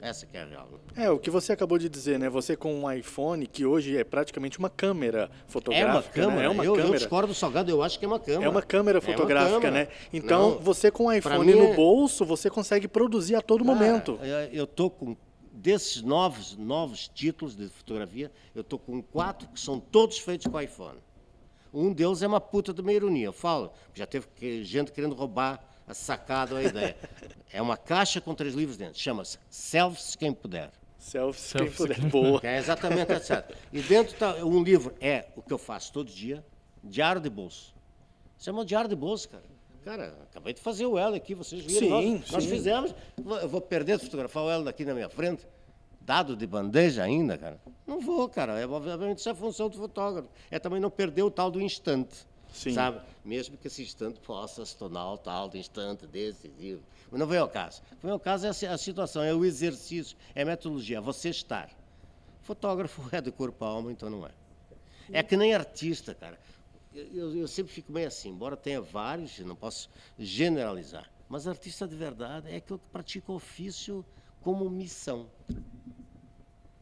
Essa 0.00 0.26
que 0.26 0.36
é 0.36 0.42
a 0.42 0.44
real. 0.44 0.68
Né? 0.70 1.04
É, 1.04 1.10
o 1.10 1.18
que 1.18 1.30
você 1.30 1.52
acabou 1.52 1.78
de 1.78 1.88
dizer, 1.88 2.18
né? 2.18 2.28
Você 2.28 2.56
com 2.56 2.74
um 2.74 2.90
iPhone, 2.90 3.46
que 3.46 3.64
hoje 3.64 3.96
é 3.96 4.02
praticamente 4.02 4.58
uma 4.58 4.68
câmera 4.68 5.30
fotográfica. 5.46 5.88
É 5.88 5.92
uma 5.92 6.02
câmera, 6.02 6.40
né? 6.40 6.46
é 6.46 6.48
uma 6.48 6.64
eu, 6.64 6.72
câmera. 6.72 6.94
eu 6.94 6.98
discordo 6.98 7.28
do 7.28 7.34
Salgado, 7.34 7.70
eu 7.70 7.82
acho 7.82 7.98
que 7.98 8.04
é 8.04 8.08
uma 8.08 8.18
câmera. 8.18 8.44
É 8.44 8.48
uma 8.48 8.62
câmera 8.62 9.00
fotográfica, 9.00 9.52
é 9.52 9.54
uma 9.54 9.60
câmera. 9.60 9.84
né? 9.84 9.90
Então, 10.12 10.50
Não, 10.50 10.58
você 10.58 10.90
com 10.90 11.06
o 11.06 11.12
iPhone 11.12 11.54
no 11.54 11.64
é... 11.66 11.74
bolso, 11.76 12.24
você 12.24 12.50
consegue 12.50 12.88
produzir 12.88 13.36
a 13.36 13.40
todo 13.40 13.64
Cara, 13.64 13.76
momento. 13.76 14.18
Eu 14.50 14.66
tô 14.66 14.90
com 14.90 15.16
desses 15.52 16.02
novos, 16.02 16.56
novos 16.56 17.06
títulos 17.06 17.54
de 17.54 17.68
fotografia, 17.68 18.32
eu 18.54 18.64
tô 18.64 18.78
com 18.78 19.00
quatro 19.00 19.48
que 19.48 19.60
são 19.60 19.78
todos 19.78 20.18
feitos 20.18 20.50
com 20.50 20.60
iPhone. 20.60 20.98
Um 21.72 21.92
deles 21.92 22.22
é 22.22 22.26
uma 22.26 22.40
puta 22.40 22.72
de 22.72 22.80
uma 22.80 22.92
ironia. 22.92 23.26
Eu 23.26 23.32
falo, 23.32 23.72
já 23.94 24.06
teve 24.06 24.26
gente 24.64 24.92
querendo 24.92 25.14
roubar 25.14 25.64
a 25.86 25.94
sacada 25.94 26.56
a 26.56 26.62
ideia. 26.62 26.96
É 27.54 27.60
uma 27.60 27.76
caixa 27.76 28.18
com 28.18 28.34
três 28.34 28.54
livros 28.54 28.78
dentro. 28.78 28.98
Chama-se 28.98 29.38
Selfs 29.50 30.16
Quem 30.16 30.32
Puder. 30.32 30.70
Selfs 30.98 31.52
Quem 31.52 31.70
Puder. 31.70 32.00
Boa. 32.08 32.40
É 32.42 32.56
exatamente 32.56 33.12
essa. 33.12 33.46
E 33.70 33.82
dentro 33.82 34.16
tá, 34.16 34.36
um 34.36 34.62
livro 34.62 34.94
é 34.98 35.26
o 35.36 35.42
que 35.42 35.52
eu 35.52 35.58
faço 35.58 35.92
todo 35.92 36.10
dia, 36.10 36.42
diário 36.82 37.20
de 37.20 37.28
bolso. 37.28 37.74
Isso 38.38 38.48
é 38.48 38.64
diário 38.64 38.88
de 38.88 38.96
bolso, 38.96 39.28
cara. 39.28 39.44
Cara, 39.84 40.14
acabei 40.30 40.54
de 40.54 40.62
fazer 40.62 40.86
o 40.86 40.96
L 40.98 41.14
aqui, 41.14 41.34
vocês 41.34 41.62
viram. 41.62 41.80
Sim, 41.80 41.90
nós, 41.90 42.26
sim. 42.26 42.32
nós 42.32 42.44
fizemos. 42.46 42.94
Eu 43.42 43.48
vou 43.50 43.60
perder 43.60 43.98
de 43.98 44.04
fotografar 44.06 44.44
o 44.44 44.50
L 44.50 44.64
daqui 44.64 44.86
na 44.86 44.94
minha 44.94 45.10
frente 45.10 45.46
dado 46.04 46.36
de 46.36 46.46
bandeja 46.46 47.02
ainda, 47.02 47.38
cara? 47.38 47.60
Não 47.86 48.00
vou, 48.00 48.28
cara. 48.28 48.58
É, 48.58 48.66
obviamente 48.66 49.18
isso 49.18 49.28
é 49.28 49.32
a 49.32 49.34
função 49.34 49.68
do 49.68 49.76
fotógrafo. 49.76 50.28
É 50.50 50.58
também 50.58 50.80
não 50.80 50.90
perder 50.90 51.22
o 51.22 51.30
tal 51.30 51.50
do 51.50 51.60
instante. 51.60 52.26
Sim. 52.52 52.74
Sabe? 52.74 53.00
Mesmo 53.24 53.56
que 53.56 53.66
esse 53.66 53.82
instante 53.82 54.20
possa 54.20 54.64
se 54.64 54.76
tornar 54.76 55.12
o 55.12 55.18
tal 55.18 55.48
do 55.48 55.56
instante 55.56 56.06
decisivo. 56.06 56.82
Mas 57.10 57.18
não 57.18 57.26
vem 57.26 57.38
ao 57.38 57.48
caso. 57.48 57.82
Vem 58.02 58.12
ao 58.12 58.20
caso 58.20 58.46
é 58.46 58.68
a 58.68 58.78
situação, 58.78 59.22
é 59.22 59.34
o 59.34 59.44
exercício, 59.44 60.16
é 60.34 60.42
a 60.42 60.46
metodologia, 60.46 60.98
é 60.98 61.00
você 61.00 61.30
estar. 61.30 61.70
Fotógrafo 62.42 63.02
é 63.14 63.20
de 63.20 63.30
corpo 63.30 63.64
alma, 63.64 63.90
então 63.90 64.10
não 64.10 64.26
é. 64.26 64.30
É 65.10 65.22
que 65.22 65.36
nem 65.36 65.54
artista, 65.54 66.14
cara. 66.14 66.38
Eu, 66.94 67.34
eu, 67.34 67.48
sempre 67.48 67.72
fico 67.72 67.90
meio 67.90 68.06
assim, 68.06 68.28
embora 68.28 68.54
tenha 68.56 68.80
vários, 68.80 69.38
não 69.40 69.56
posso 69.56 69.88
generalizar. 70.18 71.10
Mas 71.28 71.48
artista 71.48 71.88
de 71.88 71.96
verdade 71.96 72.50
é 72.50 72.56
aquele 72.56 72.78
que 72.78 72.86
pratica 72.92 73.32
o 73.32 73.36
ofício 73.36 74.04
como 74.42 74.68
missão. 74.68 75.26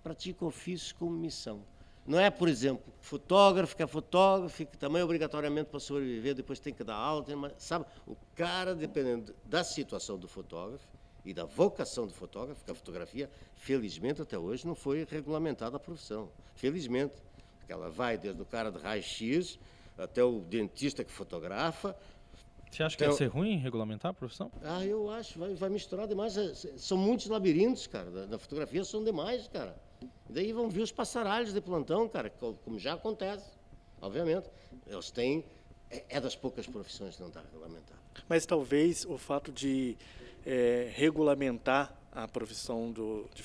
Pratica 0.03 0.45
o 0.45 0.49
ofício 0.49 0.95
como 0.97 1.11
missão. 1.13 1.63
Não 2.07 2.19
é, 2.19 2.31
por 2.31 2.49
exemplo, 2.49 2.93
fotógrafo 3.01 3.77
que 3.77 3.83
é 3.83 3.87
fotógrafo, 3.87 4.67
que 4.67 4.77
também 4.77 5.03
obrigatoriamente 5.03 5.71
para 5.71 5.79
sobreviver 5.79 6.35
depois 6.35 6.59
tem 6.59 6.73
que 6.73 6.83
dar 6.83 6.97
aula, 6.97 7.23
tem 7.23 7.35
uma, 7.35 7.53
sabe? 7.59 7.85
O 8.07 8.17
cara, 8.35 8.75
dependendo 8.75 9.35
da 9.45 9.63
situação 9.63 10.19
do 10.19 10.27
fotógrafo 10.27 10.87
e 11.25 11.35
da 11.35 11.45
vocação 11.45 12.07
do 12.07 12.15
fotógrafo, 12.15 12.65
que 12.65 12.71
a 12.71 12.75
fotografia, 12.75 13.31
felizmente 13.55 14.23
até 14.23 14.39
hoje, 14.39 14.67
não 14.67 14.75
foi 14.75 15.07
regulamentada 15.09 15.77
a 15.77 15.81
profissão. 15.81 16.31
Felizmente. 16.55 17.15
Porque 17.59 17.73
ela 17.73 17.91
vai 17.91 18.17
desde 18.17 18.41
o 18.41 18.47
cara 18.47 18.73
de 18.73 18.79
raio-x 18.79 19.59
até 19.99 20.25
o 20.25 20.41
dentista 20.41 21.05
que 21.05 21.13
fotografa, 21.13 21.95
você 22.71 22.85
acha 22.85 22.97
que 22.97 23.03
então, 23.03 23.13
ia 23.13 23.19
ser 23.19 23.27
ruim 23.27 23.57
regulamentar 23.57 24.13
a 24.13 24.15
profissão? 24.15 24.51
Ah, 24.63 24.85
eu 24.85 25.11
acho, 25.11 25.39
vai, 25.39 25.55
vai 25.55 25.69
misturar 25.69 26.07
demais. 26.07 26.37
É, 26.37 26.55
são 26.77 26.97
muitos 26.97 27.27
labirintos, 27.27 27.87
cara, 27.89 28.11
da, 28.29 28.39
fotografia 28.39 28.85
são 28.85 29.03
demais, 29.03 29.49
cara. 29.49 29.77
E 30.29 30.33
daí 30.33 30.53
vão 30.53 30.69
vir 30.69 30.83
os 30.83 30.93
passaralhos 30.93 31.53
de 31.53 31.61
plantão, 31.61 32.09
cara, 32.09 32.31
como 32.65 32.79
já 32.79 32.95
acontece, 32.95 33.51
obviamente. 34.01 34.49
Eles 34.87 35.11
têm. 35.11 35.45
É, 35.91 36.05
é 36.09 36.21
das 36.21 36.37
poucas 36.37 36.67
profissões 36.67 37.17
que 37.17 37.21
não 37.23 37.29
está 37.29 37.41
regulamentado. 37.41 37.99
Mas 38.29 38.47
talvez 38.47 39.05
o 39.05 39.19
fato 39.19 39.51
de 39.51 39.97
é, 40.47 40.91
regulamentar 40.95 41.95
a 42.13 42.29
profissão 42.29 42.91
do, 42.91 43.29
de, 43.35 43.43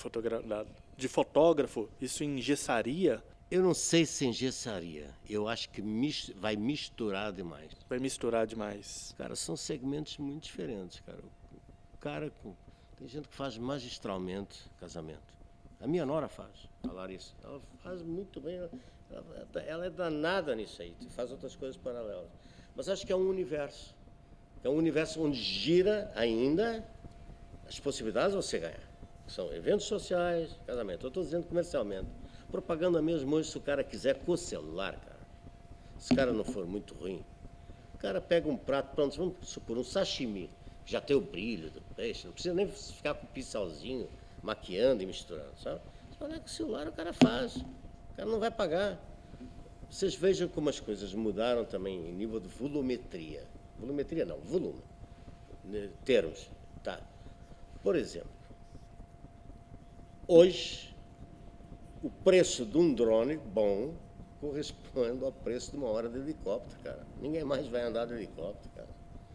de 0.98 1.08
fotógrafo, 1.08 1.90
isso 2.00 2.24
engessaria 2.24 3.24
eu 3.50 3.62
não 3.62 3.76
sei 3.76 4.06
se 4.06 4.26
engessaria. 4.26 5.14
Eu 5.30 5.48
acho 5.48 5.70
que 5.70 5.82
mis 5.82 6.32
vai 6.36 6.56
misturar 6.56 7.32
demais. 7.32 7.72
Vai 7.88 8.00
misturar 8.00 8.48
demais. 8.48 9.14
Cara, 9.18 9.36
são 9.36 9.56
segmentos 9.56 10.18
muito 10.18 10.44
diferentes, 10.44 11.00
cara. 11.02 11.20
O 11.94 11.98
cara 12.00 12.32
com... 12.42 12.56
Tem 12.98 13.08
gente 13.08 13.28
que 13.28 13.36
faz 13.36 13.58
magistralmente 13.58 14.64
casamento. 14.80 15.35
A 15.80 15.88
minha 15.88 16.06
nora 16.06 16.28
faz, 16.28 16.68
a 16.88 16.92
Larissa. 16.92 17.34
Ela 17.44 17.62
faz 17.84 18.02
muito 18.02 18.40
bem. 18.40 18.58
Ela, 18.58 19.48
ela 19.66 19.86
é 19.86 19.90
danada 19.90 20.56
nisso 20.56 20.82
aí. 20.82 20.96
Faz 21.10 21.32
outras 21.32 21.56
coisas 21.56 21.78
paralelas. 21.78 22.30
Mas 22.76 22.90
acho 22.90 23.06
que 23.06 23.12
é 23.12 23.16
um 23.16 23.30
universo. 23.30 23.96
É 24.64 24.70
um 24.70 24.76
universo 24.76 25.22
onde 25.22 25.38
gira 25.38 26.12
ainda 26.16 26.84
as 27.68 27.80
possibilidades 27.80 28.32
de 28.32 28.38
você 28.38 28.60
ganhar. 28.60 28.90
São 29.28 29.54
eventos 29.54 29.86
sociais, 29.86 30.60
casamento. 30.66 31.06
Eu 31.06 31.10
estou 31.10 31.24
dizendo 31.24 31.48
comercialmente 31.48 32.08
Propaganda 32.56 33.02
mesmo 33.02 33.36
hoje, 33.36 33.50
se 33.50 33.58
o 33.58 33.62
cara 33.62 33.84
quiser 33.84 34.18
celular, 34.38 34.96
cara. 34.98 35.20
Se 35.98 36.14
o 36.14 36.16
cara 36.16 36.32
não 36.32 36.44
for 36.44 36.66
muito 36.66 36.94
ruim, 36.94 37.22
o 37.94 37.98
cara 37.98 38.22
pega 38.22 38.48
um 38.48 38.56
prato, 38.56 38.94
pronto, 38.96 39.18
vamos 39.18 39.36
supor, 39.42 39.78
um 39.78 39.84
sashimi, 39.84 40.50
já 40.86 41.02
tem 41.02 41.16
o 41.16 41.22
brilho 41.22 41.70
do 41.72 41.82
peixe, 41.96 42.26
não 42.26 42.34
precisa 42.34 42.54
nem 42.54 42.68
ficar 42.68 43.14
com 43.16 43.26
o 43.26 43.30
pincelzinho 43.30 44.08
maquiando 44.46 45.02
e 45.02 45.06
misturando, 45.06 45.58
sabe? 45.62 45.82
Só 46.18 46.26
olha 46.26 46.40
que 46.40 46.46
o 46.46 46.50
celular 46.50 46.88
o 46.88 46.92
cara 46.92 47.12
faz, 47.12 47.56
o 47.56 48.16
cara 48.16 48.30
não 48.30 48.40
vai 48.40 48.52
pagar. 48.52 48.98
Vocês 49.90 50.16
vejam 50.16 50.48
como 50.48 50.70
as 50.70 50.80
coisas 50.80 51.14
mudaram 51.14 51.66
também 51.66 52.10
em 52.10 52.14
nível 52.14 52.40
de 52.40 52.48
volumetria. 52.48 53.44
Volumetria 53.80 54.26
não, 54.26 54.38
volume. 54.40 54.82
Né, 55.64 55.90
termos, 56.04 56.48
tá? 56.84 57.02
Por 57.82 57.96
exemplo, 57.96 58.30
hoje 60.28 60.96
o 62.04 62.10
preço 62.10 62.66
de 62.66 62.78
um 62.78 62.94
drone 62.94 63.38
bom 63.38 63.96
corresponde 64.40 65.24
ao 65.24 65.32
preço 65.32 65.72
de 65.72 65.78
uma 65.78 65.88
hora 65.88 66.08
de 66.08 66.20
helicóptero, 66.20 66.80
cara. 66.84 67.04
Ninguém 67.20 67.44
mais 67.44 67.68
vai 67.68 67.82
andar 67.82 68.06
de 68.06 68.14
helicóptero, 68.14 68.70
cara. 68.76 68.90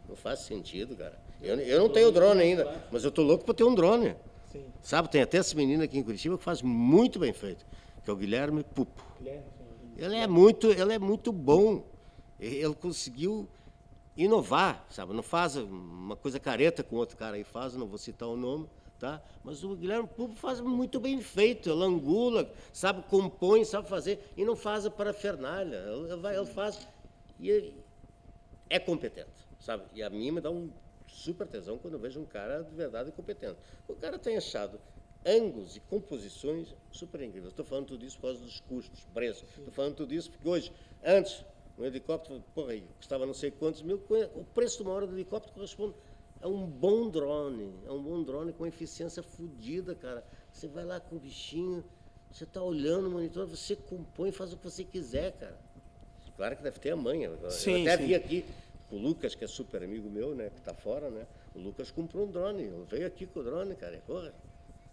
Não 0.08 0.14
faz 0.14 0.40
sentido, 0.40 0.96
cara. 0.96 1.18
Eu, 1.42 1.58
eu 1.58 1.80
não 1.80 1.88
tenho 1.88 2.12
drone 2.12 2.42
ainda, 2.42 2.84
mas 2.92 3.02
eu 3.02 3.10
tô 3.10 3.22
louco 3.22 3.44
para 3.44 3.54
ter 3.54 3.64
um 3.64 3.74
drone. 3.74 4.14
Sim. 4.50 4.64
Sabe, 4.82 5.10
tem 5.10 5.22
até 5.22 5.38
esse 5.38 5.56
menino 5.56 5.82
aqui 5.82 5.98
em 5.98 6.02
Curitiba 6.02 6.36
que 6.36 6.44
faz 6.44 6.62
muito 6.62 7.18
bem 7.18 7.32
feito, 7.32 7.64
que 8.04 8.10
é 8.10 8.12
o 8.12 8.16
Guilherme 8.16 8.64
Pupo. 8.64 9.02
Ele 9.96 10.16
é 10.16 10.26
muito, 10.26 10.68
ele 10.68 10.92
é 10.92 10.98
muito 10.98 11.32
bom. 11.32 11.84
Ele 12.38 12.74
conseguiu 12.74 13.48
inovar, 14.16 14.86
sabe? 14.90 15.12
Não 15.12 15.22
faz 15.22 15.56
uma 15.56 16.16
coisa 16.16 16.40
careta 16.40 16.82
com 16.82 16.96
outro 16.96 17.16
cara 17.16 17.36
aí 17.36 17.44
faz, 17.44 17.74
não 17.74 17.86
vou 17.86 17.98
citar 17.98 18.28
o 18.28 18.36
nome 18.36 18.68
Tá? 19.00 19.18
Mas 19.42 19.64
o 19.64 19.74
Guilherme 19.74 20.06
Pupo 20.06 20.34
faz 20.34 20.60
muito 20.60 21.00
bem 21.00 21.22
feito, 21.22 21.70
ele 21.70 21.82
angula, 21.82 22.52
sabe, 22.70 23.02
compõe, 23.08 23.64
sabe 23.64 23.88
fazer, 23.88 24.30
e 24.36 24.44
não 24.44 24.54
faz 24.54 24.84
a 24.84 24.90
parafernália, 24.90 25.78
ele, 25.86 26.16
vai, 26.16 26.36
ele 26.36 26.44
faz 26.44 26.86
e 27.40 27.72
é 28.68 28.78
competente, 28.78 29.30
sabe? 29.58 29.84
E 29.94 30.02
a 30.02 30.10
mim 30.10 30.32
me 30.32 30.40
dá 30.42 30.50
um 30.50 30.70
super 31.12 31.46
tesão 31.46 31.78
quando 31.78 31.94
eu 31.94 32.00
vejo 32.00 32.20
um 32.20 32.24
cara 32.24 32.62
de 32.62 32.74
verdade 32.74 33.12
competente. 33.12 33.58
O 33.88 33.94
cara 33.94 34.18
tem 34.18 34.36
achado 34.36 34.80
ângulos 35.24 35.76
e 35.76 35.80
composições 35.80 36.74
super 36.90 37.20
incríveis. 37.20 37.52
Estou 37.52 37.64
falando 37.64 37.86
tudo 37.86 38.04
isso 38.04 38.16
por 38.16 38.28
causa 38.28 38.40
dos 38.40 38.60
custos, 38.60 39.06
preços. 39.12 39.48
Estou 39.56 39.72
falando 39.72 39.96
tudo 39.96 40.14
isso 40.14 40.30
porque 40.30 40.48
hoje, 40.48 40.72
antes, 41.04 41.44
um 41.78 41.84
helicóptero, 41.84 42.42
porra, 42.54 42.74
custava 42.96 43.26
não 43.26 43.34
sei 43.34 43.50
quantos 43.50 43.82
mil, 43.82 44.02
o 44.34 44.44
preço 44.44 44.78
de 44.78 44.82
uma 44.82 44.92
hora 44.92 45.06
de 45.06 45.12
helicóptero 45.12 45.54
corresponde 45.54 45.94
é 46.40 46.46
um 46.46 46.66
bom 46.66 47.10
drone, 47.10 47.74
é 47.86 47.90
um 47.92 48.02
bom 48.02 48.22
drone 48.22 48.52
com 48.52 48.66
eficiência 48.66 49.22
fodida, 49.22 49.94
cara. 49.94 50.24
Você 50.50 50.66
vai 50.66 50.84
lá 50.84 50.98
com 50.98 51.16
o 51.16 51.18
bichinho, 51.18 51.84
você 52.32 52.44
está 52.44 52.62
olhando 52.62 53.08
o 53.08 53.10
monitor, 53.10 53.46
você 53.46 53.76
compõe, 53.76 54.32
faz 54.32 54.52
o 54.52 54.56
que 54.56 54.64
você 54.64 54.82
quiser, 54.84 55.32
cara. 55.32 55.58
Claro 56.36 56.56
que 56.56 56.62
deve 56.62 56.78
ter 56.78 56.90
a 56.90 56.96
manha. 56.96 57.30
Sim, 57.50 57.84
Eu 57.84 57.92
até 57.92 57.98
sim. 57.98 58.06
vi 58.06 58.14
aqui 58.14 58.44
o 58.90 58.96
Lucas, 58.96 59.34
que 59.34 59.44
é 59.44 59.46
super 59.46 59.82
amigo 59.82 60.08
meu, 60.10 60.34
né, 60.34 60.50
que 60.50 60.58
está 60.58 60.74
fora, 60.74 61.10
né? 61.10 61.26
O 61.54 61.58
Lucas 61.60 61.90
comprou 61.90 62.26
um 62.26 62.30
drone, 62.30 62.62
ele 62.64 62.84
veio 62.88 63.06
aqui 63.06 63.26
com 63.26 63.40
o 63.40 63.42
drone, 63.42 63.74
cara. 63.76 64.02
Porra, 64.06 64.32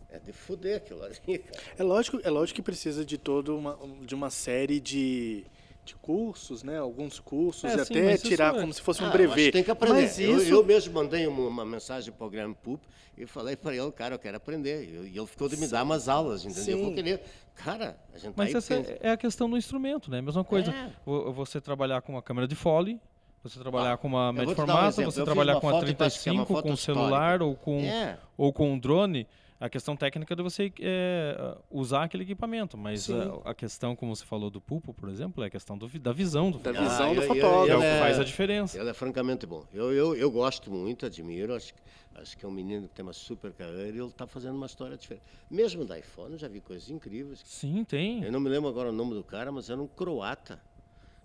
é 0.09 0.19
de 0.19 0.31
fuder 0.31 0.77
aquilo 0.77 1.03
ali, 1.03 1.15
cara. 1.39 1.63
É 1.77 1.83
lógico, 1.83 2.19
é 2.23 2.29
lógico 2.29 2.55
que 2.55 2.61
precisa 2.61 3.03
de 3.05 3.17
toda 3.17 3.53
uma, 3.53 3.77
de 4.05 4.13
uma 4.15 4.29
série 4.29 4.79
de 4.79 5.45
de 5.85 5.95
cursos, 5.95 6.63
né? 6.63 6.77
Alguns 6.77 7.17
cursos, 7.17 7.63
É, 7.63 7.67
e 7.67 7.85
sim, 7.85 7.93
até 7.93 8.17
tirar 8.17 8.53
é- 8.53 8.59
como 8.59 8.73
se 8.73 8.81
fosse 8.81 9.01
um 9.01 9.05
Ah, 9.05 9.07
eu 9.07 9.13
acho 9.13 9.17
brevet. 9.33 9.51
tem 9.53 9.63
que 9.63 9.71
aprender. 9.71 10.01
Mas 10.01 10.19
Eu- 10.19 10.37
isso 10.37 10.51
Eu, 10.51 10.61
mesmo 10.65 10.93
mandei 10.93 11.25
uma, 11.25 11.47
uma 11.47 11.65
mensagem 11.65 12.11
para 12.13 12.27
o 12.27 12.29
Graham 12.29 12.53
Poop 12.53 12.85
e 13.17 13.25
falei 13.25 13.55
para 13.55 13.73
ele, 13.73 13.89
cara, 13.93 14.15
eu 14.15 14.19
quero 14.19 14.35
aprender. 14.35 14.83
E 14.83 15.17
ele 15.17 15.25
ficou 15.27 15.47
de 15.47 15.55
me 15.55 15.65
dar 15.65 15.83
umas 15.83 16.09
aulas, 16.09 16.43
entendeu? 16.43 16.77
Sim. 16.77 16.83
Porque 16.83 16.99
ele, 16.99 17.17
cara, 17.55 17.97
a 18.13 18.17
gente 18.17 18.33
tá 18.33 18.43
Mas 18.43 18.49
aí 18.49 18.55
essa 18.57 18.75
pensa- 18.75 18.97
é 18.99 19.11
a 19.11 19.15
questão 19.15 19.49
do 19.49 19.55
instrumento, 19.55 20.11
né? 20.11 20.19
Mesma 20.21 20.43
coisa. 20.43 20.71
É. 20.71 20.91
vo- 21.05 21.31
Você 21.31 21.61
trabalhar 21.61 22.01
com 22.01 22.11
uma 22.11 22.21
câmera 22.21 22.49
de 22.49 22.55
Foley, 22.55 22.99
você 23.43 23.59
trabalhar 23.59 23.93
Ah, 23.93 23.97
com 23.97 24.07
uma 24.07 24.27
eu 24.29 24.33
média 24.33 24.51
um 24.51 24.55
formato, 24.55 24.87
exemplo. 24.87 25.11
você 25.11 25.21
Eu 25.21 25.25
trabalhar 25.25 25.59
com 25.59 25.67
a 25.69 25.71
foto 25.71 25.85
que 25.85 26.01
eu 26.01 26.05
acho 26.05 26.21
que 26.23 26.29
é 26.29 26.33
35, 26.33 26.61
com 26.61 26.75
celular 26.75 27.41
ou 27.41 27.55
com, 27.55 27.79
É. 27.79 28.17
ou 28.37 28.51
com 28.51 28.71
um 28.73 28.79
drone. 28.79 29.27
A 29.59 29.67
questão 29.69 29.95
técnica 29.97 30.35
de 30.35 30.43
você 30.43 30.71
é, 30.79 31.57
usar 31.71 32.03
aquele 32.03 32.21
equipamento, 32.21 32.77
mas 32.77 33.09
a, 33.09 33.49
a 33.49 33.55
questão, 33.55 33.95
como 33.95 34.15
você 34.15 34.23
falou 34.23 34.51
do 34.51 34.61
pulpo, 34.61 34.93
por 34.93 35.09
exemplo, 35.09 35.43
é 35.43 35.47
a 35.47 35.49
questão 35.49 35.75
do 35.75 35.87
da 35.97 36.11
visão 36.13 36.51
do 36.51 36.59
Da 36.59 36.71
fotógrafo. 36.71 36.89
visão 36.91 37.15
do 37.15 37.21
eu- 37.21 37.23
eu- 37.23 37.27
fotógrafo. 37.27 37.71
É 37.71 37.75
o 37.75 37.79
que 37.79 37.85
é- 37.85 37.99
faz 37.99 38.19
a 38.19 38.23
diferença. 38.23 38.77
Ele 38.79 38.89
é 38.89 38.93
francamente 38.93 39.47
bom. 39.47 39.65
Eu, 39.73 39.91
eu, 39.91 40.15
eu 40.15 40.29
gosto 40.29 40.69
muito, 40.69 41.07
admiro. 41.07 41.55
Acho, 41.55 41.73
que- 41.73 41.81
acho 42.21 42.37
que 42.37 42.45
é 42.45 42.47
um 42.47 42.51
menino 42.51 42.87
que 42.87 42.93
tem 42.93 43.01
uma 43.03 43.13
super 43.13 43.51
carreira 43.51 43.97
e 43.97 43.99
ele 43.99 44.07
está 44.09 44.27
fazendo 44.27 44.55
uma 44.55 44.67
história 44.67 44.95
diferente. 44.95 45.23
Mesmo 45.49 45.85
da 45.85 45.97
iPhone, 45.97 46.33
eu 46.33 46.37
já 46.37 46.47
vi 46.47 46.61
coisas 46.61 46.87
incríveis. 46.91 47.41
Sim, 47.43 47.83
tem. 47.83 48.23
Eu 48.23 48.31
não 48.31 48.39
me 48.39 48.49
lembro 48.49 48.69
agora 48.69 48.89
o 48.89 48.93
nome 48.93 49.15
do 49.15 49.23
cara, 49.23 49.51
mas 49.51 49.71
era 49.71 49.81
um 49.81 49.87
croata. 49.87 50.61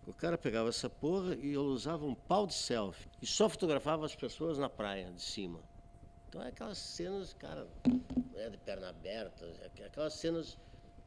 O 0.06 0.12
cara 0.12 0.36
pegava 0.36 0.68
essa 0.68 0.90
porra 0.90 1.34
e 1.36 1.48
ele 1.48 1.56
usava 1.58 2.04
um 2.04 2.14
pau 2.14 2.46
de 2.46 2.54
selfie 2.54 3.08
e 3.20 3.26
só 3.26 3.48
fotografava 3.48 4.04
as 4.04 4.14
pessoas 4.14 4.58
na 4.58 4.68
praia, 4.68 5.12
de 5.12 5.22
cima. 5.22 5.60
Então 6.28 6.42
é 6.42 6.48
aquelas 6.48 6.78
cenas, 6.78 7.32
cara, 7.34 7.68
é 8.36 8.50
de 8.50 8.56
perna 8.58 8.88
aberta, 8.88 9.44
é 9.78 9.84
aquelas 9.86 10.14
cenas 10.14 10.58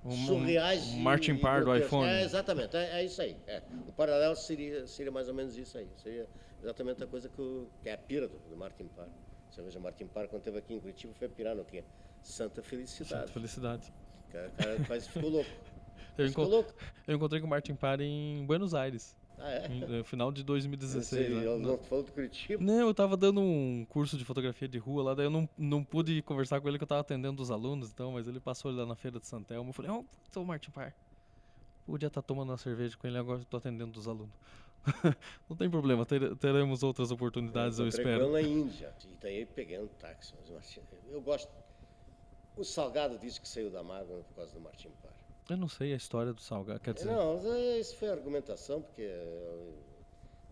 Um- 0.04 0.26
surreais. 0.26 0.84
um 0.94 1.00
Martin 1.00 1.32
e 1.32 1.40
Parr 1.40 1.66
do 1.66 1.76
iPhone. 1.76 2.08
É, 2.10 2.24
exatamente, 2.24 2.78
é, 2.78 3.02
é 3.02 3.04
isso 3.04 3.22
aí. 3.22 3.36
é. 3.48 3.62
O 3.88 3.92
paralelo 3.92 4.36
seria, 4.36 4.88
seria 4.88 5.12
mais 5.12 5.28
ou 5.28 5.34
menos 5.34 5.58
isso 5.58 5.78
aí. 5.78 5.90
Seria 5.98 6.30
exatamente 6.62 7.04
a 7.04 7.08
coisa 7.08 7.28
que, 7.28 7.42
o- 7.42 7.68
que 7.82 7.90
é 7.90 7.94
a 7.94 7.98
pira 7.98 8.28
do, 8.30 8.38
do 8.50 8.56
Martin 8.56 8.88
Parr. 8.96 9.10
Você 9.50 9.62
veja, 9.62 9.80
Martin 9.80 10.06
Parr, 10.08 10.28
quando 10.28 10.42
esteve 10.42 10.60
aqui 10.60 10.74
em 10.74 10.80
Curitiba, 10.80 11.14
foi 11.16 11.28
pirar 11.28 11.56
no 11.56 11.66
quê? 11.66 11.84
Santa 12.22 12.62
Felicidade. 12.64 13.22
Santa 13.22 13.28
felicidade. 13.34 13.94
O 14.30 14.32
cara, 14.32 14.48
o 14.48 14.52
cara 14.52 14.86
quase 14.86 15.10
ficou 15.10 15.30
louco. 15.30 15.50
Eu, 16.18 16.48
louco. 16.48 16.74
eu 17.08 17.16
encontrei 17.16 17.42
com 17.42 17.48
o 17.48 17.50
Martin 17.50 17.76
Parr 17.76 18.02
em 18.02 18.46
Buenos 18.46 18.74
Aires, 18.74 19.16
Ah, 19.38 19.50
é? 19.50 19.68
no 19.68 20.04
final 20.04 20.32
de 20.32 20.44
2016. 20.44 21.26
Ele 21.26 21.36
né? 21.36 21.46
não, 21.46 21.60
não 21.60 22.04
Curitiba. 22.04 22.64
Não, 22.64 22.88
eu 22.88 22.94
tava 22.94 23.18
dando 23.18 23.42
um 23.42 23.86
curso 23.90 24.18
de 24.18 24.24
fotografia 24.24 24.68
de 24.68 24.78
rua 24.78 25.04
lá, 25.04 25.14
daí 25.14 25.26
eu 25.26 25.30
não, 25.30 25.50
não 25.58 25.84
pude 25.84 26.22
conversar 26.22 26.62
com 26.62 26.68
ele 26.68 26.78
que 26.78 26.84
eu 26.84 26.88
tava 26.88 27.02
atendendo 27.02 27.42
os 27.42 27.52
alunos, 27.52 27.92
então, 27.92 28.14
mas 28.14 28.28
ele 28.28 28.40
passou 28.40 28.70
ali 28.70 28.80
lá 28.80 28.86
na 28.86 28.96
feira 28.96 29.20
de 29.20 29.28
Santelmo. 29.28 29.70
Eu 29.70 29.74
falei, 29.74 29.92
oh, 29.92 30.04
putz, 30.04 30.38
ô 30.38 30.44
Martin 30.46 30.72
Par. 30.72 30.96
Podia 31.86 32.08
estar 32.08 32.22
tomando 32.22 32.50
uma 32.50 32.58
cerveja 32.58 32.98
com 32.98 33.06
ele, 33.08 33.18
agora 33.18 33.42
eu 33.42 33.46
tô 33.46 33.58
atendendo 33.58 34.00
os 34.00 34.08
alunos. 34.08 34.34
não 35.50 35.56
tem 35.58 35.70
problema, 35.70 36.06
ter- 36.06 36.36
teremos 36.38 36.84
outras 36.84 37.12
oportunidades, 37.12 37.80
eu 37.80 37.88
encontrei 37.88 38.06
espero. 38.06 38.30
com 38.30 38.38
ele 38.38 38.48
na 38.48 38.62
Índia. 38.62 38.94
E 39.04 39.16
daí 39.22 39.46
peguei 39.46 39.80
um 39.80 39.88
táxi. 39.88 40.34
Mas, 40.40 40.50
Martim, 40.50 40.82
eu 41.10 41.22
gosto. 41.22 41.52
O 42.56 42.64
Salgado 42.64 43.18
disse 43.18 43.42
que 43.42 43.48
saiu 43.48 43.70
da 43.70 43.84
mágoa 43.84 44.24
por 44.24 44.36
causa 44.36 44.54
do 44.54 44.62
Martim 44.62 44.90
Par. 45.02 45.12
Eu 45.50 45.58
não 45.58 45.68
sei 45.68 45.94
a 45.94 45.96
história 45.96 46.34
do 46.34 46.42
Salgado, 46.42 46.80
quer 46.80 46.94
dizer, 46.94 47.06
Não, 47.06 47.40
é, 47.54 47.80
isso 47.80 47.96
foi 47.98 48.10
argumentação, 48.10 48.82
porque 48.82 49.04
eh, 49.04 49.74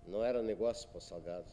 não 0.05 0.23
era 0.23 0.41
negócio 0.41 0.87
para 0.89 0.99
o 0.99 1.01
Salgado 1.01 1.47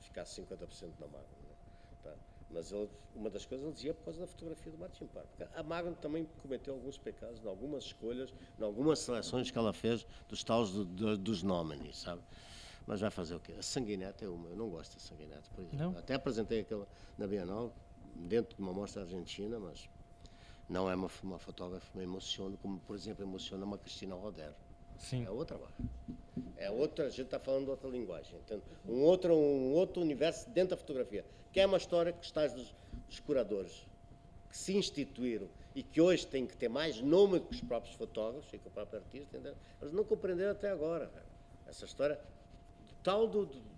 ficar 0.00 0.24
50% 0.24 0.58
na 0.98 1.06
Magno. 1.06 1.28
Né? 1.42 1.54
Tá. 2.02 2.14
Mas 2.50 2.72
uma 3.14 3.30
das 3.30 3.46
coisas 3.46 3.64
ele 3.64 3.74
dizia 3.74 3.94
por 3.94 4.06
causa 4.06 4.20
da 4.20 4.26
fotografia 4.26 4.72
do 4.72 4.78
Martin 4.78 5.06
Parr. 5.06 5.26
Porque 5.26 5.46
a 5.54 5.62
Magno 5.62 5.94
também 5.94 6.26
cometeu 6.42 6.74
alguns 6.74 6.98
pecados 6.98 7.42
em 7.42 7.48
algumas 7.48 7.84
escolhas, 7.84 8.34
em 8.58 8.62
algumas 8.64 8.98
seleções 8.98 9.50
que 9.50 9.58
ela 9.58 9.72
fez 9.72 10.04
dos 10.28 10.42
tais 10.42 10.70
do, 10.70 10.84
do, 10.84 11.18
dos 11.18 11.42
nominees, 11.44 11.98
sabe? 11.98 12.22
Mas 12.84 13.00
vai 13.00 13.10
fazer 13.10 13.34
o 13.34 13.40
quê? 13.40 13.52
A 13.58 13.62
sanguineta 13.62 14.24
é 14.24 14.28
uma, 14.28 14.48
eu 14.48 14.56
não 14.56 14.70
gosto 14.70 14.94
da 14.94 15.00
sanguineta, 15.00 15.50
por 15.54 15.62
exemplo. 15.62 15.92
Não? 15.92 15.98
Até 15.98 16.14
apresentei 16.14 16.60
aquela 16.60 16.86
na 17.18 17.26
Bienal, 17.26 17.74
dentro 18.14 18.56
de 18.56 18.62
uma 18.62 18.72
mostra 18.72 19.02
argentina, 19.02 19.58
mas 19.58 19.88
não 20.68 20.90
é 20.90 20.94
uma, 20.94 21.08
uma 21.22 21.38
fotógrafa 21.38 21.86
que 21.90 21.96
me 21.98 22.04
emociona, 22.04 22.56
como, 22.60 22.78
por 22.80 22.96
exemplo, 22.96 23.24
emociona 23.24 23.64
uma 23.64 23.78
Cristina 23.78 24.14
Roder. 24.14 24.52
sim. 24.98 25.24
É 25.24 25.30
outra 25.30 25.56
marca. 25.58 25.74
É 26.56 26.70
outra, 26.70 27.06
a 27.06 27.10
gente 27.10 27.22
está 27.22 27.38
falando 27.38 27.64
de 27.64 27.70
outra 27.70 27.88
linguagem. 27.88 28.36
Entende? 28.38 28.62
Um, 28.88 29.02
outro, 29.02 29.34
um 29.34 29.72
outro 29.74 30.02
universo 30.02 30.48
dentro 30.50 30.70
da 30.70 30.76
fotografia. 30.76 31.24
Que 31.52 31.60
é 31.60 31.66
uma 31.66 31.76
história 31.76 32.12
que 32.12 32.24
está 32.24 32.46
dos, 32.46 32.74
dos 33.08 33.20
curadores, 33.20 33.86
que 34.50 34.56
se 34.56 34.74
instituíram 34.76 35.48
e 35.74 35.82
que 35.82 36.00
hoje 36.00 36.26
têm 36.26 36.46
que 36.46 36.56
ter 36.56 36.68
mais 36.68 37.00
nome 37.00 37.40
que 37.40 37.54
os 37.54 37.60
próprios 37.60 37.94
fotógrafos 37.94 38.52
e 38.52 38.58
que 38.58 38.66
o 38.68 38.70
próprio 38.70 38.98
artista. 39.00 39.36
Entende? 39.36 39.56
Eles 39.80 39.92
não 39.92 40.02
compreenderam 40.04 40.52
até 40.52 40.70
agora 40.70 41.10
essa 41.66 41.84
história 41.84 42.18
tal 43.02 43.26
do, 43.28 43.46
do- 43.46 43.75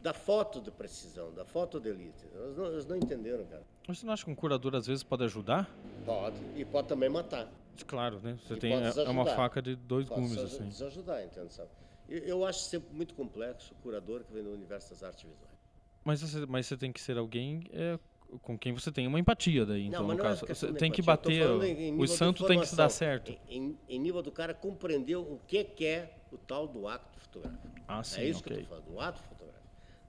da 0.00 0.12
foto 0.12 0.60
de 0.60 0.70
precisão, 0.70 1.32
da 1.32 1.44
foto 1.44 1.80
de 1.80 1.88
elite. 1.88 2.24
Eles 2.32 2.56
não, 2.56 2.66
eles 2.66 2.86
não 2.86 2.96
entenderam, 2.96 3.44
cara. 3.46 3.62
Você 3.88 4.04
não 4.06 4.12
acha 4.12 4.24
que 4.24 4.30
um 4.30 4.34
curador 4.34 4.74
às 4.74 4.86
vezes 4.86 5.02
pode 5.02 5.24
ajudar? 5.24 5.68
Pode. 6.04 6.36
E 6.54 6.64
pode 6.64 6.88
também 6.88 7.08
matar. 7.08 7.50
Claro, 7.86 8.20
né? 8.20 8.38
Você 8.44 8.54
E 8.54 8.58
tem, 8.58 8.72
é, 8.74 8.88
é 9.04 9.08
uma 9.08 9.24
faca 9.26 9.62
de 9.62 9.74
dois 9.76 10.08
Pode 10.08 10.20
gumes, 10.20 10.38
assim. 10.38 10.64
desajudar, 10.68 11.24
entende? 11.24 11.52
Sabe? 11.52 11.70
Eu, 12.08 12.18
eu 12.20 12.44
acho 12.44 12.60
sempre 12.60 12.92
muito 12.94 13.14
complexo 13.14 13.72
o 13.72 13.76
curador 13.82 14.24
que 14.24 14.32
vem 14.32 14.42
do 14.42 14.50
universo 14.52 14.90
das 14.90 15.02
artes 15.02 15.22
visuais. 15.24 15.58
Mas 16.04 16.20
você, 16.22 16.46
mas 16.46 16.66
você 16.66 16.76
tem 16.76 16.92
que 16.92 17.00
ser 17.00 17.16
alguém 17.18 17.62
é, 17.72 17.98
com 18.42 18.58
quem 18.58 18.72
você 18.72 18.90
tem 18.90 19.06
uma 19.06 19.18
empatia 19.20 19.64
daí, 19.66 19.86
então, 19.86 20.02
mas 20.06 20.16
no 20.16 20.22
não 20.22 20.24
é 20.24 20.28
caso. 20.34 20.46
questão 20.46 20.70
Você 20.70 20.78
tem 20.78 20.90
que 20.90 21.02
bater, 21.02 21.46
em- 21.62 21.88
em 21.90 22.00
o 22.00 22.06
santo 22.08 22.46
tem 22.46 22.58
que 22.60 22.66
se 22.66 22.76
dar 22.76 22.88
certo. 22.88 23.36
Em, 23.48 23.76
em- 23.88 23.98
nível 23.98 24.22
do 24.22 24.32
cara 24.32 24.54
compreender 24.54 25.16
o 25.16 25.38
que, 25.46 25.64
que 25.64 25.84
é 25.86 26.14
o 26.32 26.38
tal 26.38 26.66
do 26.66 26.88
ato 26.88 27.18
fotográfico. 27.20 27.68
Ah, 27.86 28.02
sim, 28.02 28.20
é 28.20 28.24
isso 28.26 28.42
que 28.42 28.52
eu 28.52 28.60
estou 28.60 28.68
falando, 28.78 28.94
o 28.94 29.00
ato 29.00 29.18
fotográfico. 29.22 29.37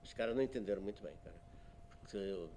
Os 0.10 0.14
caras 0.16 0.36
não 0.36 0.42
entenderam 0.42 0.82
muito 0.82 1.04
bem, 1.04 1.14
cara. 1.24 1.36
Porque, 2.00 2.50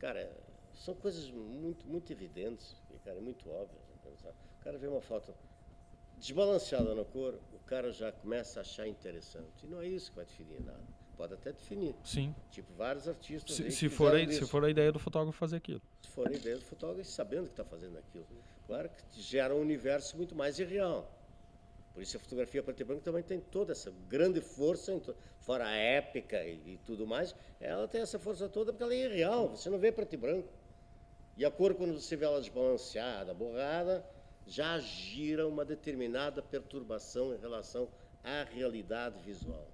cara, 0.00 0.28
são 0.74 0.92
coisas 0.92 1.30
muito, 1.30 1.86
muito 1.86 2.12
evidentes 2.12 2.74
cara, 3.04 3.20
muito 3.20 3.48
óbvias. 3.48 3.80
sabe? 4.20 4.34
O 4.60 4.64
cara 4.64 4.76
vê 4.76 4.88
uma 4.88 5.00
foto 5.00 5.32
desbalanceada 6.18 6.96
na 6.96 7.04
cor, 7.04 7.38
o 7.52 7.58
cara 7.60 7.92
já 7.92 8.10
começa 8.10 8.58
a 8.58 8.62
achar 8.62 8.88
interessante. 8.88 9.64
E 9.64 9.68
não 9.68 9.80
é 9.80 9.86
isso 9.86 10.10
que 10.10 10.16
vai 10.16 10.24
definir 10.24 10.60
nada. 10.62 10.82
Pode 11.16 11.34
até 11.34 11.52
definir. 11.52 11.94
Sim. 12.04 12.34
Tipo, 12.50 12.74
vários 12.74 13.08
artistas. 13.08 13.54
Se, 13.54 13.70
se 13.70 13.88
for 13.88 14.14
a, 14.14 14.28
se 14.28 14.44
for 14.44 14.64
a 14.64 14.68
ideia 14.68 14.90
do 14.90 14.98
fotógrafo 14.98 15.38
fazer 15.38 15.56
aquilo. 15.56 15.80
Se 16.02 16.10
for 16.10 16.28
a 16.28 16.32
ideia 16.32 16.56
do 16.56 16.64
fotógrafo, 16.64 17.08
sabendo 17.08 17.44
que 17.44 17.52
está 17.52 17.64
fazendo 17.64 17.96
aquilo. 17.96 18.26
Claro 18.66 18.90
que 18.90 19.22
gera 19.22 19.54
um 19.54 19.60
universo 19.60 20.16
muito 20.16 20.34
mais 20.34 20.58
irreal. 20.58 21.15
Por 21.96 22.02
isso 22.02 22.18
a 22.18 22.20
fotografia 22.20 22.62
preto 22.62 22.78
e 22.78 22.84
branco 22.84 23.02
também 23.02 23.22
tem 23.22 23.40
toda 23.40 23.72
essa 23.72 23.90
grande 24.06 24.38
força, 24.42 25.00
fora 25.40 25.66
a 25.66 25.74
épica 25.74 26.44
e, 26.44 26.74
e 26.74 26.80
tudo 26.84 27.06
mais, 27.06 27.34
ela 27.58 27.88
tem 27.88 28.02
essa 28.02 28.18
força 28.18 28.50
toda 28.50 28.70
porque 28.70 28.82
ela 28.82 28.92
é 28.92 29.06
irreal, 29.06 29.48
você 29.48 29.70
não 29.70 29.78
vê 29.78 29.90
preto 29.90 30.12
e 30.12 30.16
branco. 30.18 30.52
E 31.38 31.42
a 31.42 31.50
cor, 31.50 31.74
quando 31.74 31.98
você 31.98 32.14
vê 32.14 32.26
ela 32.26 32.38
desbalanceada, 32.38 33.32
borrada, 33.32 34.06
já 34.46 34.78
gira 34.78 35.48
uma 35.48 35.64
determinada 35.64 36.42
perturbação 36.42 37.34
em 37.34 37.38
relação 37.38 37.88
à 38.22 38.44
realidade 38.44 39.18
visual. 39.24 39.66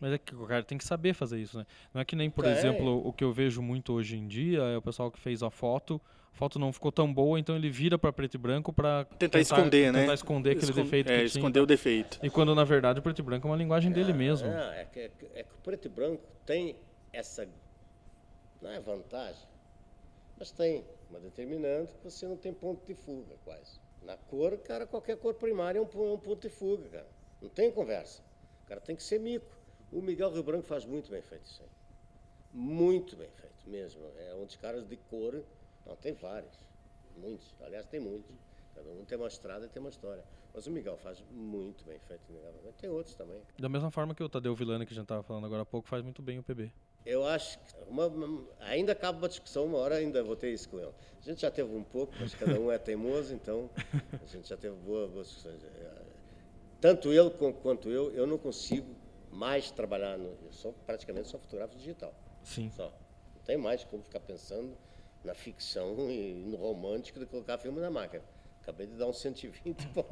Mas 0.00 0.12
é 0.12 0.18
que 0.18 0.34
o 0.34 0.46
cara 0.46 0.62
tem 0.62 0.78
que 0.78 0.84
saber 0.84 1.12
fazer 1.14 1.38
isso, 1.40 1.58
né? 1.58 1.66
Não 1.92 2.00
é 2.00 2.04
que 2.04 2.14
nem, 2.14 2.30
por 2.30 2.46
É. 2.46 2.50
exemplo, 2.52 3.06
o 3.06 3.12
que 3.12 3.24
eu 3.24 3.32
vejo 3.32 3.60
muito 3.60 3.92
hoje 3.92 4.16
em 4.16 4.26
dia 4.28 4.60
é 4.60 4.76
o 4.76 4.82
pessoal 4.82 5.10
que 5.10 5.18
fez 5.18 5.42
a 5.42 5.50
foto, 5.50 6.00
a 6.32 6.36
foto 6.36 6.58
não 6.58 6.72
ficou 6.72 6.92
tão 6.92 7.12
boa, 7.12 7.38
então 7.40 7.56
ele 7.56 7.68
vira 7.68 7.98
para 7.98 8.12
preto 8.12 8.34
e 8.34 8.38
branco 8.38 8.72
para 8.72 9.04
Tentar, 9.18 9.40
esconder, 9.40 9.92
né? 9.92 10.00
Tentar 10.02 10.14
esconder 10.14 10.50
aquele 10.52 10.70
Escon- 10.70 10.82
defeito 10.84 11.10
é, 11.10 11.18
que 11.20 11.24
esconder 11.24 11.52
tinha. 11.54 11.62
o 11.62 11.66
defeito. 11.66 12.18
E 12.22 12.30
quando 12.30 12.54
na 12.54 12.62
verdade 12.64 13.00
o 13.00 13.02
preto 13.02 13.18
e 13.18 13.22
branco 13.22 13.48
é 13.48 13.50
uma 13.50 13.56
linguagem 13.56 13.90
dele 13.90 14.12
mesmo. 14.12 14.46
É, 14.48 14.82
é, 14.82 14.84
que, 14.84 15.00
é, 15.00 15.08
que, 15.08 15.26
é 15.34 15.42
que 15.42 15.54
o 15.54 15.58
preto 15.58 15.86
e 15.86 15.88
branco 15.88 16.22
tem 16.46 16.76
essa. 17.12 17.48
Não 18.62 18.70
é 18.70 18.78
vantagem, 18.80 19.42
mas 20.36 20.52
tem 20.52 20.84
uma 21.10 21.18
determinante 21.20 21.94
que 21.96 22.04
você 22.04 22.26
não 22.26 22.36
tem 22.36 22.52
ponto 22.52 22.86
de 22.86 22.94
fuga, 22.94 23.36
quase. 23.44 23.80
Na 24.02 24.16
cor, 24.16 24.56
cara, 24.58 24.86
qualquer 24.86 25.16
cor 25.16 25.34
primária 25.34 25.78
é 25.78 25.82
um, 25.82 25.84
é 25.84 26.12
um 26.12 26.18
ponto 26.18 26.40
de 26.40 26.48
fuga, 26.48 26.88
cara. 26.88 27.06
Não 27.40 27.48
tem 27.48 27.70
conversa. 27.72 28.22
O 28.64 28.68
cara 28.68 28.80
tem 28.80 28.94
que 28.94 29.02
ser 29.02 29.18
mico. 29.18 29.57
O 29.90 30.00
Miguel 30.02 30.30
Rio 30.30 30.42
Branco 30.42 30.66
faz 30.66 30.84
muito 30.84 31.10
bem 31.10 31.22
feito 31.22 31.46
isso 31.46 31.62
aí. 31.62 31.68
Muito 32.52 33.16
bem 33.16 33.30
feito 33.30 33.68
mesmo. 33.68 34.02
É 34.16 34.34
um 34.34 34.44
dos 34.44 34.56
caras 34.56 34.86
de 34.86 34.96
cor. 34.96 35.42
Não, 35.86 35.96
tem 35.96 36.12
vários. 36.12 36.58
Muitos. 37.16 37.54
Aliás, 37.60 37.86
tem 37.86 38.00
muitos. 38.00 38.34
Cada 38.74 38.90
um 38.90 39.04
tem 39.04 39.18
uma 39.18 39.28
estrada 39.28 39.66
e 39.66 39.68
tem 39.68 39.80
uma 39.80 39.88
história. 39.90 40.24
Mas 40.54 40.66
o 40.66 40.70
Miguel 40.70 40.96
faz 40.96 41.22
muito 41.30 41.84
bem 41.84 41.98
feito. 41.98 42.22
Tem 42.78 42.90
outros 42.90 43.14
também. 43.14 43.42
Da 43.58 43.68
mesma 43.68 43.90
forma 43.90 44.14
que 44.14 44.22
o 44.22 44.28
Tadeu 44.28 44.54
Villani, 44.54 44.86
que 44.86 44.92
a 44.92 44.94
gente 44.94 45.04
estava 45.04 45.22
falando 45.22 45.46
agora 45.46 45.62
há 45.62 45.66
pouco, 45.66 45.88
faz 45.88 46.02
muito 46.02 46.22
bem 46.22 46.38
o 46.38 46.42
PB. 46.42 46.70
Eu 47.04 47.24
acho 47.24 47.58
que 47.60 47.74
uma- 47.86 48.06
uma- 48.06 48.46
ainda 48.60 48.92
acaba 48.92 49.18
uma 49.18 49.28
discussão, 49.28 49.64
uma 49.66 49.78
hora 49.78 49.96
ainda 49.96 50.22
vou 50.22 50.36
ter 50.36 50.52
isso 50.52 50.68
com 50.68 50.78
ele. 50.78 50.92
A 51.18 51.20
gente 51.24 51.40
já 51.40 51.50
teve 51.50 51.74
um 51.74 51.82
pouco, 51.82 52.12
mas 52.20 52.34
cada 52.34 52.58
um 52.60 52.70
é 52.70 52.78
teimoso, 52.78 53.32
então 53.34 53.70
a 54.22 54.26
gente 54.26 54.48
já 54.48 54.56
teve 54.56 54.76
boa- 54.76 55.08
boas 55.08 55.28
discussões. 55.28 55.62
É, 55.64 56.18
Tanto 56.80 57.12
ele 57.12 57.30
quanto 57.62 57.90
eu, 57.90 58.12
eu 58.12 58.24
não 58.26 58.38
consigo 58.38 58.94
mais 59.32 59.70
trabalhar, 59.70 60.16
no, 60.18 60.28
eu 60.44 60.52
sou 60.52 60.72
praticamente 60.86 61.28
só 61.28 61.38
fotógrafo 61.38 61.76
digital, 61.76 62.14
Sim. 62.42 62.70
só. 62.70 62.92
Não 63.34 63.42
tem 63.44 63.56
mais 63.56 63.84
como 63.84 64.02
ficar 64.02 64.20
pensando 64.20 64.76
na 65.24 65.34
ficção 65.34 65.96
e 66.10 66.44
no 66.46 66.56
romântico 66.56 67.18
de 67.18 67.26
colocar 67.26 67.58
filme 67.58 67.80
na 67.80 67.90
máquina. 67.90 68.22
acabei 68.62 68.86
de 68.86 68.94
dar 68.94 69.06
um 69.06 69.12
120, 69.12 69.86
pô, 69.94 70.04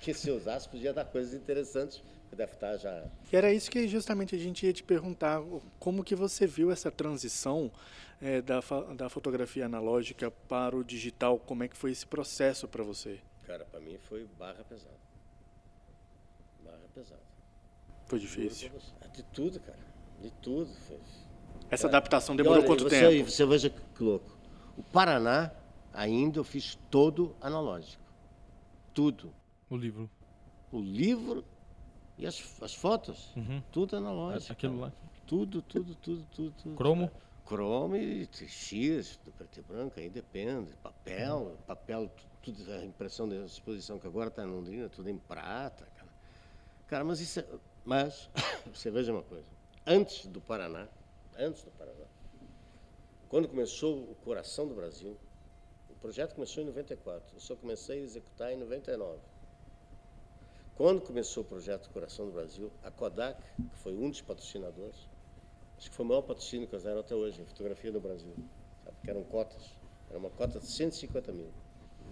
que 0.00 0.14
se 0.14 0.30
usasse 0.30 0.68
podia 0.68 0.92
dar 0.92 1.04
coisas 1.04 1.34
interessantes, 1.34 2.02
que 2.28 2.36
deve 2.36 2.52
estar 2.52 2.76
já... 2.76 3.04
E 3.32 3.36
era 3.36 3.52
isso 3.52 3.70
que 3.70 3.88
justamente 3.88 4.34
a 4.36 4.38
gente 4.38 4.64
ia 4.64 4.72
te 4.72 4.84
perguntar, 4.84 5.42
como 5.78 6.04
que 6.04 6.14
você 6.14 6.46
viu 6.46 6.70
essa 6.70 6.90
transição 6.90 7.72
é, 8.20 8.40
da, 8.40 8.60
da 8.94 9.08
fotografia 9.08 9.66
analógica 9.66 10.30
para 10.30 10.76
o 10.76 10.84
digital, 10.84 11.38
como 11.38 11.64
é 11.64 11.68
que 11.68 11.76
foi 11.76 11.90
esse 11.90 12.06
processo 12.06 12.68
para 12.68 12.84
você? 12.84 13.20
Cara, 13.46 13.64
para 13.64 13.80
mim 13.80 13.98
foi 13.98 14.28
barra 14.38 14.62
pesada. 14.62 14.94
Barra 16.62 16.86
pesada. 16.94 17.29
Foi 18.10 18.18
difícil? 18.18 18.72
De 19.12 19.22
tudo, 19.22 19.60
cara, 19.60 19.78
de 20.20 20.32
tudo. 20.42 20.68
Foi. 20.88 20.98
Essa 21.70 21.84
cara, 21.86 21.98
adaptação 21.98 22.34
demorou 22.34 22.58
olha, 22.58 22.66
quanto 22.66 22.82
você, 22.82 23.08
tempo? 23.08 23.30
Você 23.30 23.46
veja 23.46 23.70
que 23.70 24.02
louco. 24.02 24.36
O 24.76 24.82
Paraná, 24.82 25.52
ainda 25.92 26.40
eu 26.40 26.42
fiz 26.42 26.76
todo 26.90 27.36
analógico. 27.40 28.02
Tudo. 28.92 29.32
O 29.70 29.76
livro. 29.76 30.10
O 30.72 30.80
livro 30.80 31.44
e 32.18 32.26
as, 32.26 32.60
as 32.60 32.74
fotos. 32.74 33.32
Uhum. 33.36 33.62
Tudo 33.70 33.96
analógico. 33.96 34.52
Aquilo 34.54 34.80
lá. 34.80 34.92
Tudo, 35.24 35.62
tudo, 35.62 35.94
tudo, 35.94 36.26
tudo. 36.32 36.54
tudo 36.60 36.74
Cromo? 36.74 37.06
Cara. 37.06 37.20
Cromo 37.46 37.94
e 37.94 38.28
X, 38.32 39.20
do 39.24 39.30
preto 39.30 39.60
e 39.60 39.62
branco, 39.62 40.00
aí 40.00 40.10
depende. 40.10 40.72
Papel, 40.82 41.36
uhum. 41.36 41.56
papel, 41.64 42.10
tudo, 42.42 42.72
a 42.72 42.84
impressão 42.84 43.28
da 43.28 43.36
exposição 43.36 44.00
que 44.00 44.06
agora 44.08 44.30
está 44.30 44.42
em 44.42 44.46
Londrina, 44.46 44.88
tudo 44.88 45.08
em 45.08 45.16
prata, 45.16 45.86
cara. 45.96 46.10
Cara, 46.88 47.04
mas 47.04 47.20
isso 47.20 47.38
é, 47.38 47.46
Mas, 47.90 48.30
você 48.72 48.88
veja 48.88 49.10
uma 49.10 49.24
coisa. 49.24 49.48
Antes 49.84 50.24
do 50.26 50.40
Paraná, 50.40 50.86
antes 51.36 51.64
do 51.64 51.72
Paraná, 51.72 52.06
quando 53.28 53.48
começou 53.48 54.04
o 54.04 54.14
Coração 54.24 54.68
do 54.68 54.76
Brasil, 54.76 55.16
o 55.88 55.94
projeto 55.96 56.36
começou 56.36 56.62
em 56.62 56.66
94, 56.66 57.34
eu 57.34 57.40
só 57.40 57.56
comecei 57.56 57.98
a 57.98 58.04
executar 58.04 58.52
em 58.52 58.56
99. 58.58 59.18
Quando 60.76 61.00
começou 61.00 61.42
o 61.42 61.46
projeto 61.46 61.90
Coração 61.90 62.26
do 62.26 62.30
Brasil, 62.30 62.70
a 62.84 62.92
Kodak, 62.92 63.42
que 63.56 63.76
foi 63.78 63.92
um 63.96 64.08
dos 64.08 64.20
patrocinadores, 64.20 65.08
acho 65.76 65.90
que 65.90 65.96
foi 65.96 66.04
o 66.04 66.08
maior 66.10 66.22
patrocínio 66.22 66.68
que 66.68 66.74
eles 66.76 66.84
deram 66.84 67.00
até 67.00 67.16
hoje 67.16 67.42
em 67.42 67.44
fotografia 67.44 67.90
no 67.90 68.00
Brasil, 68.00 68.36
sabe? 68.84 68.96
que 69.02 69.10
eram 69.10 69.24
cotas, 69.24 69.74
era 70.08 70.16
uma 70.16 70.30
cota 70.30 70.60
de 70.60 70.66
150 70.66 71.32
mil. 71.32 71.50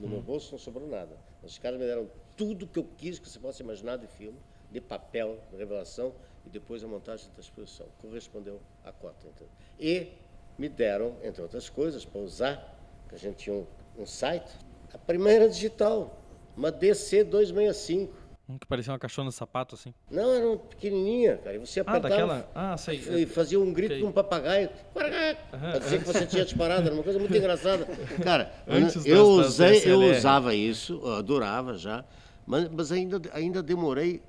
No 0.01 0.09
meu 0.09 0.21
bolso 0.21 0.51
não 0.51 0.59
sobrou 0.59 0.89
nada. 0.89 1.17
Mas 1.41 1.53
os 1.53 1.59
caras 1.59 1.79
me 1.79 1.87
deram 1.87 2.11
tudo 2.37 2.67
que 2.67 2.81
eu 2.81 2.85
quis 2.97 3.21
que 3.21 3.31
você 3.31 3.39
possa 3.39 3.63
imaginar 3.63 3.97
de 3.97 4.09
filme, 4.09 4.41
de 4.71 4.81
papel, 4.81 5.39
revelação, 5.57 6.15
e 6.47 6.51
depois 6.51 6.83
a 6.83 6.87
montagem 6.87 7.29
da 7.35 7.41
exposição. 7.41 7.87
Correspondeu 7.99 8.61
à 8.85 8.93
cota. 8.93 9.27
Então. 9.35 9.47
E 9.79 10.13
me 10.59 10.69
deram, 10.69 11.17
entre 11.23 11.43
outras 11.43 11.69
coisas, 11.69 12.05
para 12.05 12.21
usar, 12.21 12.79
que 13.09 13.15
a 13.15 13.19
gente 13.19 13.37
tinha 13.37 13.55
um, 13.55 13.67
um 13.97 14.07
site, 14.07 14.51
a 14.93 14.99
primeira 14.99 15.49
digital, 15.49 16.19
uma 16.57 16.73
DC 16.73 17.25
265 17.25 18.29
um 18.49 18.57
que 18.57 18.67
parecia 18.67 18.91
uma 18.91 18.99
caixona 18.99 19.29
de 19.29 19.35
sapato, 19.35 19.75
assim. 19.75 19.93
Não, 20.11 20.33
era 20.33 20.47
uma 20.47 20.57
pequenininha, 20.57 21.37
cara. 21.37 21.57
E 21.57 21.59
você 21.59 21.81
apertava... 21.81 22.07
Ah, 22.07 22.09
daquela... 22.09 22.51
Ah, 22.55 22.77
sei. 22.79 22.97
E 22.97 23.27
fazia 23.27 23.61
um 23.61 23.71
grito 23.71 23.91
okay. 23.91 23.99
de 23.99 24.09
um 24.09 24.11
papagaio. 24.11 24.71
Pra 24.95 25.79
dizer 25.79 25.99
que 25.99 26.07
você 26.07 26.25
tinha 26.25 26.47
disparado. 26.47 26.87
Era 26.87 26.95
uma 26.95 27.03
coisa 27.03 27.19
muito 27.19 27.37
engraçada. 27.37 27.87
Cara, 28.25 28.51
Antes 28.67 29.05
eu, 29.05 29.27
usei, 29.27 29.83
eu 29.85 30.01
usava 30.01 30.55
isso, 30.55 30.99
eu 31.05 31.17
adorava 31.17 31.77
já. 31.77 32.03
Mas, 32.47 32.71
mas 32.71 32.91
ainda, 32.91 33.21
ainda 33.35 33.63
demorei 33.63 34.23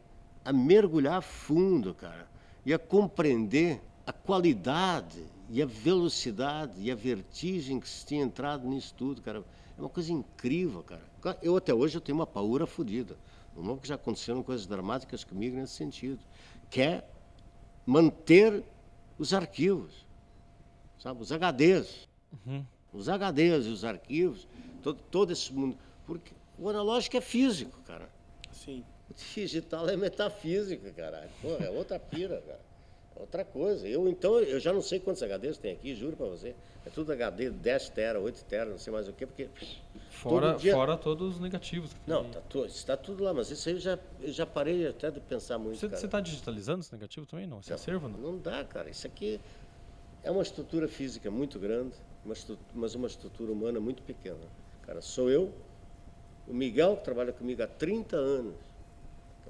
a 0.49 0.53
mergulhar 0.53 1.21
fundo, 1.21 1.93
cara. 1.93 2.27
E 2.65 2.73
a 2.73 2.79
compreender 2.79 3.79
a 4.05 4.11
qualidade 4.11 5.23
e 5.47 5.61
a 5.61 5.65
velocidade 5.67 6.73
e 6.81 6.89
a 6.89 6.95
vertigem 6.95 7.79
que 7.79 7.87
se 7.87 8.03
tinha 8.03 8.23
entrado 8.23 8.67
nisso 8.67 8.95
tudo, 8.97 9.21
cara. 9.21 9.43
É 9.77 9.79
uma 9.79 9.89
coisa 9.89 10.11
incrível, 10.11 10.81
cara. 10.81 11.03
Eu 11.43 11.55
até 11.55 11.71
hoje 11.71 11.95
eu 11.95 12.01
tenho 12.01 12.17
uma 12.17 12.25
paura 12.25 12.65
fodida. 12.65 13.15
Não 13.55 13.77
que 13.77 13.87
já 13.87 13.93
aconteceram 13.93 14.41
coisas 14.41 14.65
dramáticas 14.65 15.23
comigo 15.23 15.55
nesse 15.55 15.73
sentido. 15.73 16.19
Que 16.67 16.81
é 16.81 17.07
manter 17.85 18.63
os 19.19 19.35
arquivos, 19.35 20.03
sabe? 20.97 21.21
Os 21.21 21.31
HDs. 21.31 22.09
Uhum. 22.47 22.65
Os 22.91 23.07
HDs 23.07 23.67
e 23.67 23.69
os 23.69 23.85
arquivos, 23.85 24.47
todo, 24.81 24.99
todo 25.11 25.31
esse 25.31 25.53
mundo. 25.53 25.77
Porque 26.07 26.33
o 26.57 26.67
analógico 26.69 27.17
é 27.17 27.21
físico, 27.21 27.79
cara. 27.85 28.09
Sim. 28.51 28.83
Digital 29.33 29.89
é 29.89 29.97
metafísica, 29.97 30.91
caralho. 30.91 31.29
Porra, 31.41 31.65
é 31.65 31.69
outra 31.69 31.99
pira, 31.99 32.41
cara. 32.45 32.59
É 33.15 33.19
outra 33.19 33.43
coisa. 33.43 33.87
Eu, 33.87 34.07
então, 34.07 34.39
eu 34.39 34.59
já 34.59 34.71
não 34.71 34.81
sei 34.81 34.99
quantos 34.99 35.21
HDs 35.21 35.57
tem 35.57 35.73
aqui, 35.73 35.93
juro 35.93 36.15
para 36.15 36.27
você. 36.27 36.55
É 36.85 36.89
tudo 36.89 37.11
HD 37.11 37.49
10 37.49 37.89
tera, 37.89 38.19
8 38.19 38.45
tera, 38.45 38.69
não 38.69 38.77
sei 38.77 38.93
mais 38.93 39.07
o 39.07 39.13
quê, 39.13 39.25
porque 39.25 39.49
Fora, 40.09 40.53
dia... 40.53 40.73
fora 40.73 40.97
todos 40.97 41.35
os 41.35 41.39
negativos. 41.39 41.91
não, 42.07 42.25
está 42.25 42.41
tudo, 42.41 42.65
está 42.65 42.97
tudo 42.97 43.23
lá, 43.23 43.33
mas 43.33 43.49
isso 43.51 43.69
aí 43.69 43.75
eu 43.75 43.79
já, 43.79 43.99
eu 44.21 44.31
já 44.31 44.45
parei 44.45 44.87
até 44.87 45.11
de 45.11 45.19
pensar 45.19 45.57
muito. 45.57 45.77
Você 45.77 46.05
está 46.05 46.19
digitalizando 46.19 46.81
esse 46.81 46.91
negativo 46.91 47.25
também? 47.25 47.45
Não? 47.47 47.59
Esse 47.59 47.69
não, 47.69 47.75
acervo? 47.75 48.07
Não? 48.07 48.17
não 48.17 48.37
dá, 48.37 48.63
cara. 48.63 48.89
Isso 48.89 49.05
aqui 49.07 49.39
é 50.23 50.31
uma 50.31 50.41
estrutura 50.41 50.87
física 50.87 51.29
muito 51.29 51.59
grande, 51.59 51.95
mas 52.73 52.95
uma 52.95 53.07
estrutura 53.07 53.51
humana 53.51 53.79
muito 53.79 54.01
pequena. 54.03 54.37
Cara, 54.81 55.01
sou 55.01 55.29
eu, 55.29 55.53
o 56.47 56.53
Miguel, 56.53 56.97
que 56.97 57.03
trabalha 57.03 57.31
comigo 57.31 57.61
há 57.61 57.67
30 57.67 58.15
anos, 58.15 58.55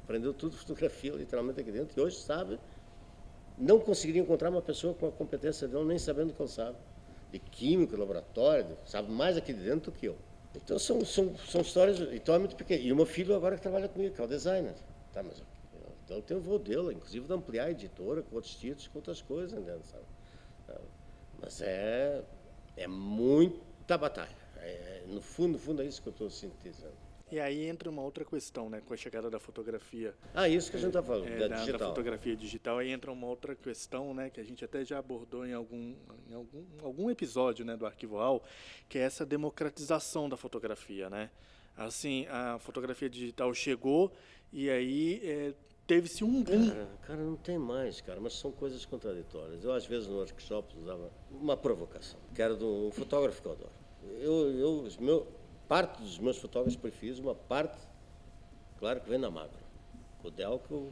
aprendeu 0.10 0.34
tudo 0.34 0.58
fotografia 0.58 1.12
literalmente 1.12 1.62
aqui 1.62 1.72
dentro, 1.72 2.00
e 2.00 2.04
hoje 2.04 2.18
sabe, 2.18 2.60
não 3.56 3.80
conseguiria 3.80 4.24
encontrar 4.24 4.50
uma 4.50 4.62
pessoa 4.62 4.96
com 4.96 5.08
a 5.08 5.12
competência 5.12 5.68
dele, 5.68 5.86
nem 5.86 6.00
sabendo 6.00 6.32
o 6.32 6.34
que 6.34 6.42
ele 6.42 6.50
sabe. 6.50 6.76
De 7.32 7.38
químico, 7.38 7.96
laboratório, 7.96 8.76
sabe 8.86 9.12
mais 9.12 9.38
aqui 9.38 9.54
dentro 9.54 9.92
do 9.92 9.98
que 9.98 10.08
eu. 10.08 10.18
Então 10.56 10.80
são, 10.80 11.06
são, 11.06 11.38
são 11.38 11.62
histórias, 11.62 12.00
então 12.12 12.34
é 12.34 12.40
muito 12.40 12.56
pequeno. 12.56 12.82
E 12.82 12.92
o 12.92 12.96
meu 12.96 13.06
filho 13.06 13.36
agora 13.36 13.56
que 13.56 13.62
trabalha 13.62 13.88
comigo, 13.88 14.16
que 14.16 14.20
é 14.20 14.24
o 14.24 14.28
designer. 14.28 14.74
Tá, 15.14 15.22
mas 15.22 15.44
então 16.04 16.20
tem 16.22 16.36
o 16.36 16.42
voo 16.42 16.58
dele, 16.58 16.96
inclusive 16.96 17.28
de 17.28 17.34
ampliar 17.34 17.66
a 17.66 17.72
editora 17.72 18.24
com 18.24 18.36
outros 18.36 18.56
títulos, 18.56 18.88
com 18.88 18.98
outras 18.98 19.22
coisas, 19.22 19.54
entendeu? 19.54 19.80
Sabe? 19.84 20.04
Tá. 20.66 20.82
Mas 21.40 21.62
é, 21.62 22.24
é 22.76 22.88
muita 22.88 23.96
batalha. 23.96 24.36
É, 24.58 25.04
no 25.08 25.22
fundo, 25.22 25.52
no 25.52 25.60
fundo 25.60 25.84
é 25.84 25.86
isso 25.86 26.02
que 26.02 26.08
eu 26.08 26.12
estou 26.14 26.32
sintetizando. 26.32 27.09
E 27.32 27.40
aí 27.40 27.68
entra 27.68 27.90
uma 27.90 28.02
outra 28.02 28.26
questão, 28.26 28.70
né, 28.70 28.82
com 28.86 28.94
a 28.94 28.98
chegada 28.98 29.30
da 29.30 29.40
fotografia. 29.40 30.16
Ah, 30.34 30.50
isso 30.50 30.72
que 30.72 30.78
a 30.78 30.80
gente 30.80 30.90
está 30.90 31.04
falando, 31.04 31.28
é, 31.28 31.38
da, 31.38 31.48
da, 31.48 31.56
digital. 31.58 31.80
da 31.80 31.88
fotografia 31.88 32.36
digital. 32.36 32.78
Aí 32.80 32.90
entra 32.90 33.12
uma 33.12 33.28
outra 33.28 33.56
questão, 33.56 34.14
né, 34.14 34.30
que 34.30 34.40
a 34.40 34.44
gente 34.44 34.66
até 34.66 34.84
já 34.84 34.98
abordou 34.98 35.46
em 35.46 35.54
algum, 35.54 35.96
em 36.28 36.34
algum, 36.34 36.64
algum 36.82 37.10
episódio, 37.10 37.64
né, 37.64 37.78
do 37.78 37.86
Arquivo 37.86 38.18
Al, 38.18 38.44
que 38.88 38.98
é 38.98 39.02
essa 39.02 39.26
democratização 39.26 40.28
da 40.28 40.36
fotografia, 40.36 41.10
né. 41.10 41.30
Assim, 41.78 42.26
a 42.28 42.58
fotografia 42.60 43.10
digital 43.10 43.54
chegou 43.54 44.12
e 44.52 44.70
aí 44.70 45.22
é, 45.24 45.54
teve-se 45.88 46.24
um 46.24 46.44
boom. 46.44 46.68
Cara, 46.68 46.90
cara, 47.04 47.24
não 47.24 47.36
tem 47.36 47.58
mais, 47.58 48.02
cara, 48.02 48.20
mas 48.20 48.34
são 48.34 48.52
coisas 48.52 48.86
contraditórias. 48.86 49.64
Eu, 49.64 49.72
às 49.72 49.86
vezes, 49.86 50.08
no 50.08 50.18
workshop, 50.18 50.78
usava 50.78 51.12
uma 51.32 51.56
provocação, 51.56 52.20
que 52.34 52.42
era 52.42 52.56
de 52.56 52.64
um 52.64 52.92
fotógrafo 52.92 53.42
que 53.42 53.48
eu 53.48 53.52
adoro. 53.54 53.72
Eu, 54.20 54.52
eu, 54.52 54.88
meu, 55.00 55.28
parte 55.70 56.02
dos 56.02 56.18
meus 56.18 56.38
fotógrafos 56.38 56.76
preferidos, 56.76 57.20
uma 57.20 57.36
parte, 57.36 57.78
claro 58.80 59.00
que 59.00 59.10
vem 59.10 59.20
da 59.20 59.30
Magro. 59.30 59.60
O 60.24 60.32
Delco 60.32 60.92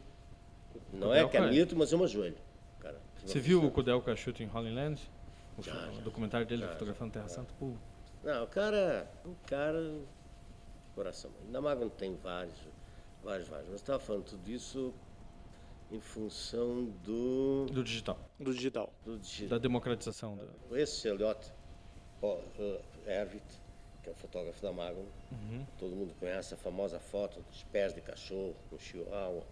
não 0.94 1.12
é 1.14 1.28
canito, 1.28 1.76
mas 1.76 1.92
é 1.92 1.96
uma 1.96 2.08
joelho. 2.08 2.38
Cara, 2.80 3.02
Você 3.26 3.40
viu 3.40 3.66
o 3.66 3.72
Kudelka 3.72 4.16
Shooting 4.16 4.50
Holy 4.54 4.74
Land? 4.74 5.02
O, 5.58 5.64
já, 5.64 5.74
já, 5.74 6.02
documentário 6.02 6.46
dele 6.46 6.62
já, 6.62 6.70
fotografando 6.70 7.12
Terra 7.12 7.28
Santa? 7.28 7.52
Pô. 7.60 7.74
Não, 8.24 8.44
o 8.44 8.48
cara, 8.48 9.12
o 9.26 9.36
cara, 9.48 9.96
coração. 10.94 11.32
Na 11.50 11.60
Magno 11.60 11.90
tem 11.90 12.16
vários, 12.16 12.56
vários, 13.24 13.48
vários. 13.48 13.68
Mas 13.70 13.82
estava 13.82 14.00
falando 14.00 14.26
tudo 14.26 14.48
isso 14.48 14.94
em 15.92 16.00
função 16.00 16.86
do... 17.04 17.66
Do 17.66 17.84
digital. 17.84 18.20
Do 18.40 18.54
digital. 18.54 18.94
Do 19.04 19.18
digital. 19.18 19.50
Da 19.50 19.58
democratização. 19.58 20.40
Esse 20.72 21.08
Elliot 21.08 21.52
Erwitt, 23.08 23.46
que 24.08 24.10
é 24.10 24.14
o 24.14 24.16
fotógrafo 24.16 24.62
da 24.62 24.72
Magnum. 24.72 25.06
Uhum. 25.32 25.66
Todo 25.78 25.96
mundo 25.96 26.16
conhece 26.20 26.54
a 26.54 26.58
famosa 26.58 27.00
foto 27.00 27.42
dos 27.42 27.64
pés 27.64 27.94
de 27.94 28.00
cachorro 28.00 28.56
no 28.72 28.80
Chihuahua, 28.80 29.44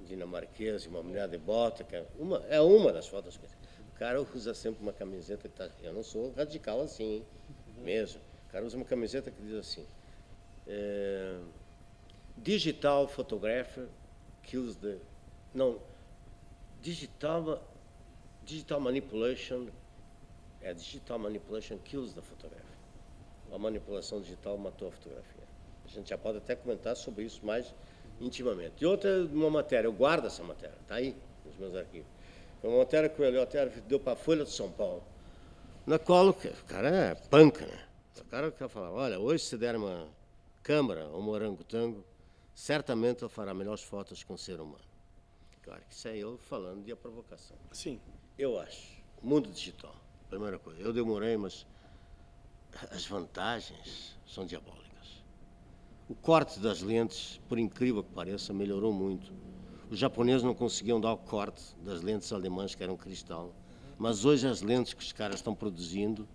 dinamarquês, 0.00 0.86
uma 0.86 1.02
mulher 1.02 1.28
de 1.28 1.38
bota, 1.38 1.84
que 1.84 1.94
é 1.94 2.04
uma, 2.18 2.38
é 2.48 2.60
uma 2.60 2.92
das 2.92 3.06
fotos 3.06 3.36
que 3.36 3.46
o 3.46 3.98
cara 3.98 4.20
usa 4.20 4.54
sempre 4.54 4.82
uma 4.82 4.92
camiseta 4.92 5.48
que 5.48 5.54
tá, 5.54 5.70
eu 5.82 5.92
não 5.92 6.02
sou 6.02 6.32
radical 6.32 6.80
assim, 6.80 7.24
mesmo. 7.78 8.20
O 8.48 8.52
cara 8.52 8.64
usa 8.64 8.76
uma 8.76 8.84
camiseta 8.84 9.30
que 9.30 9.40
diz 9.42 9.54
assim: 9.54 9.86
é, 10.66 11.38
Digital 12.36 13.06
photographer 13.06 13.86
kills 14.42 14.76
the 14.80 14.96
não 15.54 15.78
digital 16.82 17.62
digital 18.44 18.80
manipulation 18.80 19.68
é 20.62 20.72
digital 20.72 21.18
manipulation 21.18 21.78
kills 21.84 22.14
the 22.14 22.22
photography 22.22 22.79
a 23.52 23.58
manipulação 23.58 24.20
digital 24.20 24.56
matou 24.58 24.88
a 24.88 24.92
fotografia. 24.92 25.44
A 25.84 25.88
gente 25.88 26.10
já 26.10 26.18
pode 26.18 26.38
até 26.38 26.54
comentar 26.54 26.96
sobre 26.96 27.24
isso 27.24 27.44
mais 27.44 27.74
intimamente. 28.20 28.74
E 28.80 28.86
outra, 28.86 29.24
uma 29.24 29.50
matéria, 29.50 29.88
eu 29.88 29.92
guardo 29.92 30.26
essa 30.26 30.42
matéria, 30.42 30.76
está 30.82 30.96
aí 30.96 31.16
nos 31.44 31.56
meus 31.56 31.74
arquivos. 31.74 32.08
É 32.62 32.68
uma 32.68 32.78
matéria 32.78 33.08
que 33.08 33.20
o 33.20 33.24
Eliotério 33.24 33.72
deu 33.82 33.98
para 33.98 34.12
a 34.12 34.16
Folha 34.16 34.44
de 34.44 34.50
São 34.50 34.70
Paulo, 34.70 35.02
na 35.86 35.98
qual 35.98 36.28
o 36.28 36.34
cara 36.68 36.88
é 36.88 37.14
panca, 37.14 37.66
né? 37.66 37.86
O 38.20 38.24
cara 38.24 38.50
quer 38.52 38.68
falar, 38.68 38.92
olha, 38.92 39.18
hoje 39.18 39.44
se 39.44 39.56
der 39.56 39.74
uma 39.74 40.06
câmara, 40.62 41.08
um 41.08 41.22
morangotango, 41.22 42.04
certamente 42.54 43.24
ele 43.24 43.30
fará 43.30 43.54
melhores 43.54 43.82
fotos 43.82 44.22
que 44.22 44.32
um 44.32 44.36
ser 44.36 44.60
humano. 44.60 44.84
Claro 45.62 45.82
que 45.88 45.94
isso 45.94 46.06
é 46.06 46.16
eu 46.16 46.38
falando 46.38 46.84
de 46.84 46.92
a 46.92 46.96
provocação. 46.96 47.56
Sim. 47.72 48.00
Eu 48.38 48.58
acho. 48.60 49.00
Mundo 49.22 49.50
digital, 49.50 49.94
primeira 50.28 50.58
coisa. 50.58 50.80
Eu 50.80 50.92
demorei, 50.92 51.36
mas 51.36 51.66
as 52.90 53.06
vantagens 53.06 54.16
são 54.26 54.44
diabólicas. 54.46 54.90
O 56.08 56.14
corte 56.14 56.58
das 56.60 56.80
lentes, 56.82 57.40
por 57.48 57.58
incrível 57.58 58.02
que 58.02 58.10
pareça, 58.12 58.52
melhorou 58.52 58.92
muito. 58.92 59.32
Os 59.88 59.98
japoneses 59.98 60.42
não 60.42 60.54
conseguiam 60.54 61.00
dar 61.00 61.12
o 61.12 61.18
corte 61.18 61.62
das 61.84 62.00
lentes 62.00 62.32
alemãs, 62.32 62.74
que 62.74 62.82
eram 62.82 62.96
cristal. 62.96 63.54
Mas 63.98 64.24
hoje 64.24 64.46
as 64.46 64.62
lentes 64.62 64.94
que 64.94 65.02
os 65.02 65.12
caras 65.12 65.36
estão 65.36 65.54
produzindo, 65.54 66.28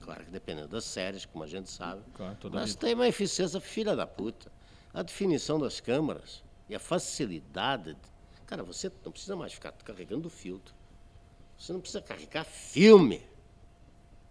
claro 0.00 0.24
que 0.24 0.30
dependendo 0.30 0.68
das 0.68 0.84
séries, 0.84 1.24
como 1.26 1.44
a 1.44 1.46
gente 1.46 1.70
sabe, 1.70 2.02
Claro, 2.14 2.36
mas 2.52 2.70
vida. 2.70 2.80
tem 2.80 2.94
uma 2.94 3.06
eficiência 3.06 3.60
filha 3.60 3.94
da 3.94 4.06
puta. 4.06 4.50
A 4.92 5.02
definição 5.02 5.58
das 5.58 5.80
câmaras 5.80 6.42
e 6.68 6.74
a 6.74 6.78
facilidade. 6.80 7.94
de- 7.94 8.00
Cara, 8.46 8.64
você 8.64 8.90
não 9.04 9.12
precisa 9.12 9.36
mais 9.36 9.52
ficar 9.52 9.70
carregando 9.72 10.26
o 10.26 10.30
filtro. 10.30 10.74
Você 11.56 11.72
não 11.72 11.80
precisa 11.80 12.00
carregar 12.02 12.44
filme. 12.44 13.22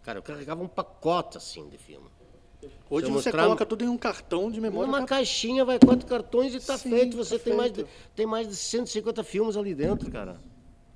Cara, 0.03 0.19
eu 0.19 0.23
carregava 0.23 0.63
um 0.63 0.67
pacote 0.67 1.37
assim 1.37 1.67
de 1.69 1.77
filme. 1.77 2.07
Hoje 2.89 3.05
você 3.05 3.11
mostrar- 3.29 3.43
coloca 3.43 3.65
tudo 3.65 3.83
em 3.83 3.87
um 3.87 3.97
cartão 3.97 4.51
de 4.51 4.59
memória. 4.59 4.87
Numa 4.87 4.99
tá- 5.01 5.05
caixinha 5.07 5.63
vai 5.63 5.79
quatro 5.79 6.05
cartões 6.07 6.53
e 6.53 6.57
está 6.57 6.77
Sim, 6.77 6.89
feito. 6.89 7.15
Você 7.15 7.37
tá 7.37 7.43
tem, 7.45 7.53
mais 7.55 7.71
de, 7.71 7.75
feito. 7.83 7.89
tem 8.15 8.25
mais 8.25 8.47
de 8.47 8.55
150 8.55 9.23
filmes 9.23 9.55
ali 9.55 9.73
dentro, 9.73 10.09
cara. 10.11 10.37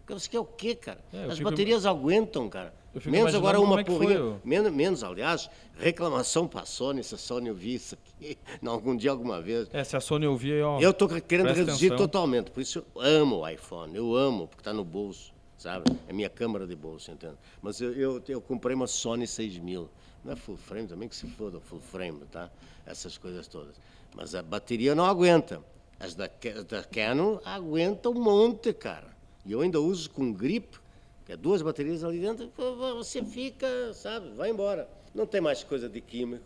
Você 0.07 0.27
quer 0.27 0.39
o 0.39 0.45
quê, 0.45 0.75
cara? 0.75 0.99
É, 1.13 1.25
As 1.25 1.37
fico- 1.37 1.49
baterias 1.49 1.85
aguentam, 1.85 2.49
cara. 2.49 2.73
Menos 3.05 3.33
agora 3.33 3.59
uma 3.59 3.79
é 3.79 3.83
porrinha. 3.83 4.39
Menos, 4.43 4.71
menos, 4.71 5.03
aliás, 5.03 5.49
reclamação 5.79 6.47
para 6.47 6.61
a 6.61 6.65
Sony, 6.65 7.03
se 7.03 7.15
a 7.15 7.17
Sony 7.17 7.49
ouvir 7.49 7.75
isso 7.75 7.95
aqui, 7.95 8.37
algum 8.67 8.95
dia, 8.95 9.09
alguma 9.11 9.41
vez. 9.41 9.67
É, 9.73 9.83
se 9.83 9.95
a 9.95 10.01
Sony 10.01 10.27
ouvir 10.27 10.53
aí, 10.55 10.61
ó. 10.61 10.79
Eu 10.79 10.91
estou 10.91 11.07
querendo 11.07 11.47
reduzir 11.47 11.87
atenção. 11.87 11.97
totalmente, 11.97 12.51
por 12.51 12.61
isso 12.61 12.79
eu 12.95 13.01
amo 13.01 13.37
o 13.39 13.47
iPhone, 13.47 13.95
eu 13.95 14.13
amo, 14.15 14.47
porque 14.47 14.61
está 14.61 14.73
no 14.73 14.83
bolso, 14.83 15.32
sabe? 15.63 15.87
É 16.05 16.11
minha 16.11 16.29
câmera 16.29 16.67
de 16.67 16.75
bolso, 16.75 17.09
entende? 17.09 17.37
Mas 17.61 17.79
eu, 17.79 17.93
eu, 17.93 18.23
eu 18.27 18.41
comprei 18.41 18.75
uma 18.75 18.85
Sony 18.85 19.25
6000, 19.25 19.89
não 20.21 20.33
é 20.33 20.35
full 20.35 20.57
frame 20.57 20.89
também, 20.89 21.07
que 21.07 21.15
se 21.15 21.25
foda 21.25 21.57
full 21.61 21.79
frame, 21.79 22.25
tá? 22.25 22.51
Essas 22.85 23.17
coisas 23.17 23.47
todas. 23.47 23.79
Mas 24.13 24.35
a 24.35 24.43
bateria 24.43 24.93
não 24.93 25.05
aguenta. 25.05 25.63
As 25.97 26.15
da, 26.15 26.29
da 26.67 26.83
Canon 26.83 27.39
aguentam 27.45 28.11
um 28.11 28.21
monte, 28.21 28.73
cara. 28.73 29.15
E 29.45 29.53
eu 29.53 29.61
ainda 29.61 29.79
uso 29.79 30.09
com 30.09 30.33
grip, 30.33 30.77
que 31.25 31.31
é 31.31 31.37
duas 31.37 31.61
baterias 31.61 32.03
ali 32.03 32.19
dentro, 32.19 32.51
você 32.97 33.23
fica, 33.23 33.93
sabe? 33.93 34.31
Vai 34.31 34.49
embora. 34.49 34.89
Não 35.15 35.25
tem 35.25 35.39
mais 35.39 35.63
coisa 35.63 35.87
de 35.87 36.01
químico. 36.01 36.43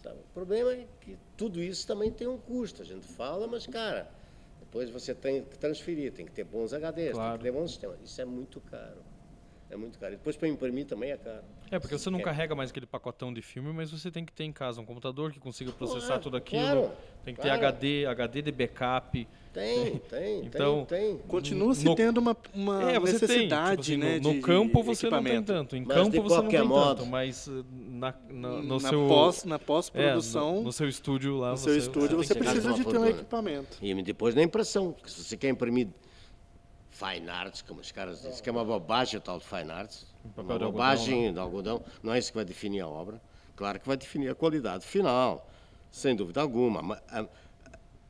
Sabe? 0.00 0.20
O 0.20 0.32
problema 0.32 0.72
é 0.72 0.86
que 1.00 1.18
tudo 1.36 1.60
isso 1.60 1.84
também 1.84 2.12
tem 2.12 2.28
um 2.28 2.38
custo. 2.38 2.82
A 2.82 2.84
gente 2.84 3.04
fala, 3.04 3.48
mas, 3.48 3.66
cara, 3.66 4.08
depois 4.66 4.90
você 4.90 5.14
tem 5.14 5.42
que 5.44 5.56
transferir, 5.58 6.12
tem 6.12 6.26
que 6.26 6.32
ter 6.32 6.44
bons 6.44 6.72
HDs, 6.72 7.12
Claro. 7.12 7.30
tem 7.32 7.38
que 7.38 7.44
ter 7.44 7.52
bons 7.52 7.70
sistemas. 7.70 7.98
Isso 8.02 8.20
é 8.20 8.24
muito 8.24 8.60
caro. 8.60 9.02
É 9.68 9.76
muito 9.76 9.98
caro. 9.98 10.14
E 10.14 10.16
depois 10.16 10.36
para 10.36 10.46
imprimir 10.48 10.86
também 10.86 11.10
é 11.10 11.16
caro. 11.16 11.42
É, 11.70 11.78
porque 11.80 11.98
você 11.98 12.08
não 12.08 12.20
É. 12.20 12.22
carrega 12.22 12.54
mais 12.54 12.70
aquele 12.70 12.86
pacotão 12.86 13.32
de 13.34 13.42
filme, 13.42 13.72
mas 13.72 13.90
você 13.90 14.10
tem 14.12 14.24
que 14.24 14.32
ter 14.32 14.44
em 14.44 14.52
casa 14.52 14.80
um 14.80 14.84
computador 14.84 15.32
que 15.32 15.40
consiga 15.40 15.72
processar 15.72 16.06
Claro, 16.06 16.22
tudo 16.22 16.36
aquilo. 16.36 16.62
claro, 16.62 16.90
tem 17.24 17.34
que 17.34 17.40
ter 17.40 17.48
claro. 17.48 17.66
HD, 17.66 18.06
HD 18.06 18.42
de 18.42 18.52
backup. 18.52 19.28
Tem, 19.52 19.96
tem, 20.00 20.44
Então, 20.44 20.84
tem, 20.84 21.16
tem. 21.16 21.26
Continua 21.26 21.74
se 21.74 21.84
No- 21.84 21.94
tendo 21.96 22.18
uma, 22.18 22.36
uma 22.54 22.92
é, 22.92 23.00
você 23.00 23.18
tem. 23.18 23.28
necessidade, 23.28 23.82
Tipo 23.82 24.04
assim, 24.04 24.12
né? 24.12 24.20
no, 24.20 24.28
no 24.28 24.34
de- 24.34 24.40
campo 24.42 24.82
você 24.82 25.08
não 25.10 25.24
tem 25.24 25.42
tanto. 25.42 25.74
Em 25.76 25.84
Mas 25.84 25.96
campo 25.96 26.22
você 26.22 26.36
não 26.42 26.48
tem 26.48 26.62
modo- 26.62 26.96
tanto, 26.98 27.06
mas 27.10 27.46
uh, 27.48 27.64
na, 27.72 28.14
na- 28.28 28.48
no 28.62 28.78
na 28.78 28.88
seu. 28.90 29.08
pós, 29.08 29.44
na 29.44 29.54
é, 29.56 29.58
pós-produção, 29.58 30.56
no, 30.56 30.62
no 30.64 30.72
seu 30.72 30.86
estúdio 30.88 31.38
lá. 31.38 31.52
no 31.52 31.56
seu 31.56 31.72
você- 31.72 31.78
estúdio, 31.80 32.18
você 32.18 32.34
chegar 32.34 32.50
precisa 32.52 32.72
de 32.74 32.84
ter 32.84 32.98
um 32.98 33.06
equipamento. 33.06 33.78
E 33.82 34.02
depois 34.02 34.34
na 34.34 34.42
impressão, 34.42 34.92
porque 34.92 35.08
se 35.10 35.24
você 35.24 35.36
quer 35.38 35.48
imprimir 35.48 35.88
fine 36.96 37.28
arts, 37.28 37.62
como 37.62 37.80
os 37.80 37.92
caras 37.92 38.22
dizem, 38.22 38.42
que 38.42 38.48
é 38.48 38.52
uma 38.52 38.64
bobagem 38.64 39.18
o 39.18 39.20
tal 39.20 39.38
de 39.38 39.44
fine 39.44 39.70
arts, 39.70 40.06
uma 40.24 40.42
algodão, 40.42 40.70
bobagem 40.72 41.32
de 41.32 41.38
algodão, 41.38 41.84
não 42.02 42.12
é 42.14 42.18
isso 42.18 42.30
que 42.30 42.36
vai 42.36 42.44
definir 42.44 42.80
a 42.80 42.88
obra. 42.88 43.20
Claro 43.54 43.80
que 43.80 43.86
vai 43.86 43.96
definir 43.96 44.28
a 44.30 44.34
qualidade 44.34 44.84
final, 44.84 45.48
sem 45.90 46.14
dúvida 46.14 46.40
alguma. 46.40 46.82
mas 46.82 47.00
A, 47.08 47.26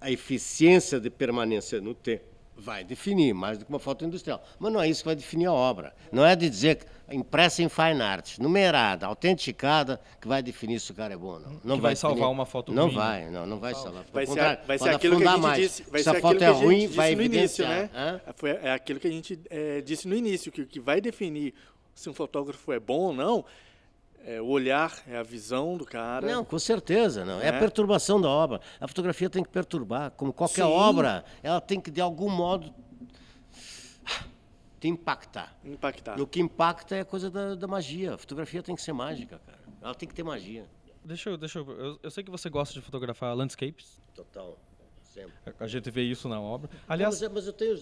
a 0.01 0.11
eficiência 0.11 1.01
de 1.01 1.11
permanência 1.11 1.81
no 1.81 1.94
tempo 1.94 2.36
vai 2.59 2.83
definir, 2.85 3.35
mais 3.35 3.59
do 3.59 3.64
que 3.64 3.71
uma 3.71 3.79
foto 3.79 4.05
industrial. 4.05 4.42
Mas 4.59 4.73
não 4.73 4.81
é 4.81 4.88
isso 4.88 5.03
que 5.03 5.07
vai 5.09 5.14
definir 5.16 5.47
a 5.47 5.53
obra. 5.53 5.95
Não 6.11 6.25
é 6.25 6.35
de 6.35 6.49
dizer 6.49 6.77
que 6.77 6.87
impressa 7.14 7.62
em 7.62 7.69
fine 7.69 8.01
arts, 8.03 8.38
numerada, 8.38 9.07
autenticada, 9.07 10.01
que 10.21 10.27
vai 10.27 10.42
definir 10.42 10.81
se 10.81 10.90
o 10.90 10.95
cara 10.95 11.14
é 11.14 11.16
bom 11.16 11.35
ou 11.35 11.40
não. 11.40 11.61
Não 11.62 11.77
Que 11.77 11.83
vai 11.83 11.95
salvar 11.95 12.16
definir. 12.16 12.33
uma 12.33 12.47
foto 12.47 12.73
Não 12.73 12.85
ruim, 12.87 12.95
né? 12.97 13.01
vai, 13.01 13.31
não, 13.31 13.47
não 13.47 13.59
vai 13.59 13.75
salvar. 13.75 14.05
Vai 14.12 14.25
ser, 14.27 14.31
contrário, 14.33 14.66
vai 14.66 14.79
ser 14.79 14.88
aquilo 14.90 15.19
que 15.19 15.25
a 15.27 15.31
gente 15.33 15.40
mais. 15.40 15.62
disse, 15.62 15.83
vai 15.90 16.01
Se 16.01 16.05
ser 16.11 16.16
a 16.16 16.21
foto 16.21 16.38
que 16.38 16.45
é 16.45 16.49
a 16.49 16.53
gente 16.53 16.64
ruim, 16.64 16.81
disse 16.87 16.97
vai 16.97 17.14
no 17.14 17.23
início, 17.23 17.64
evidenciar. 17.64 17.90
né? 17.92 18.21
Foi, 18.35 18.51
é 18.51 18.73
aquilo 18.73 18.99
que 19.01 19.07
a 19.09 19.12
gente 19.12 19.38
é, 19.51 19.81
disse 19.83 20.09
no 20.09 20.16
início, 20.16 20.51
que 20.51 20.62
o 20.62 20.66
que 20.66 20.81
vai 20.81 21.01
definir 21.01 21.55
se 21.95 22.09
um 22.11 22.14
fotógrafo 22.14 22.73
é 22.73 22.81
bom 22.81 22.99
ou 23.01 23.12
não 23.12 23.45
é 24.29 24.41
o 24.43 24.47
olhar, 24.47 24.93
é 25.07 25.17
a 25.17 25.23
visão 25.23 25.77
do 25.77 25.85
cara. 25.87 26.27
Não, 26.27 26.45
com 26.45 26.59
certeza, 26.59 27.25
não. 27.25 27.41
É 27.41 27.49
a 27.51 27.55
É. 27.55 27.59
perturbação 27.61 28.21
da 28.21 28.29
obra. 28.29 28.61
A 28.81 28.89
fotografia 28.89 29.31
tem 29.31 29.43
que 29.43 29.49
perturbar, 29.49 30.11
como 30.11 30.33
qualquer 30.33 30.65
Sim. 30.65 30.71
obra, 30.73 31.25
ela 31.45 31.61
tem 31.61 31.81
que 31.81 31.93
de 31.93 32.01
algum 32.01 32.29
modo 32.29 32.75
te 34.81 34.89
impactar. 34.89 35.57
Impactar. 35.65 36.19
E 36.19 36.23
o 36.23 36.27
que 36.27 36.41
impacta 36.41 36.97
é 36.97 37.01
a 37.01 37.05
coisa 37.05 37.31
da, 37.31 37.55
da 37.55 37.69
magia. 37.69 38.15
A 38.15 38.19
fotografia 38.19 38.62
tem 38.62 38.75
que 38.75 38.83
ser 38.83 38.93
mágica, 38.93 39.41
cara. 39.47 39.59
Ela 39.81 39.95
tem 39.95 40.09
que 40.09 40.15
ter 40.15 40.25
magia. 40.25 40.67
Deixa 41.05 41.31
eu, 41.31 41.37
deixa 41.37 41.61
eu, 41.61 41.71
eu. 41.71 42.01
Eu 42.03 42.11
sei 42.11 42.25
que 42.25 42.31
você 42.31 42.51
gosta 42.51 42.75
de 42.75 42.81
fotografar 42.81 43.33
landscapes. 43.37 44.01
Total. 44.12 44.59
Sempre. 45.17 45.33
A- 45.59 45.67
gente 45.67 45.91
vê 45.91 46.03
isso 46.03 46.29
na 46.29 46.39
obra. 46.39 46.69
Aliás, 46.87 47.15
mas, 47.15 47.23
é- 47.23 47.29
mas 47.31 47.47
eu 47.47 47.53
tenho. 47.55 47.75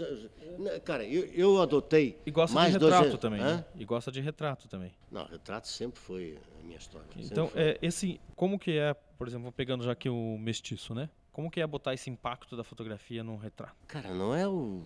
Cara, 0.85 1.05
eu, 1.05 1.25
eu 1.33 1.61
adotei. 1.61 2.17
e 2.25 2.31
gosta 2.31 2.55
mais 2.55 2.73
de 2.73 2.79
dois 2.79 2.93
retrato 2.93 3.09
anos- 3.11 3.21
também. 3.21 3.41
Hã? 3.41 3.57
né? 3.57 3.65
E 3.75 3.85
gosta 3.85 4.13
de 4.13 4.21
retrato 4.21 4.69
também. 4.69 4.93
Não, 5.11 5.25
retrato 5.27 5.67
sempre 5.67 5.99
foi 6.01 6.39
a 6.61 6.63
minha 6.63 6.79
história. 6.79 7.07
Então, 7.17 7.51
é, 7.57 7.77
esse, 7.83 8.21
como 8.37 8.57
que 8.59 8.79
é, 8.79 8.95
por 9.19 9.27
exemplo, 9.27 9.51
pegando 9.51 9.83
já 9.83 9.91
aqui 9.93 10.09
o 10.09 10.39
mestiço, 10.39 10.95
né? 10.95 11.11
Como 11.33 11.51
que 11.51 11.61
é 11.61 11.67
botar 11.67 11.93
esse 11.93 12.09
impacto 12.09 12.57
da 12.57 12.63
fotografia 12.63 13.25
num 13.25 13.37
retrato? 13.37 13.75
Cara, 13.89 14.15
não 14.15 14.33
é 14.33 14.47
o 14.47 14.85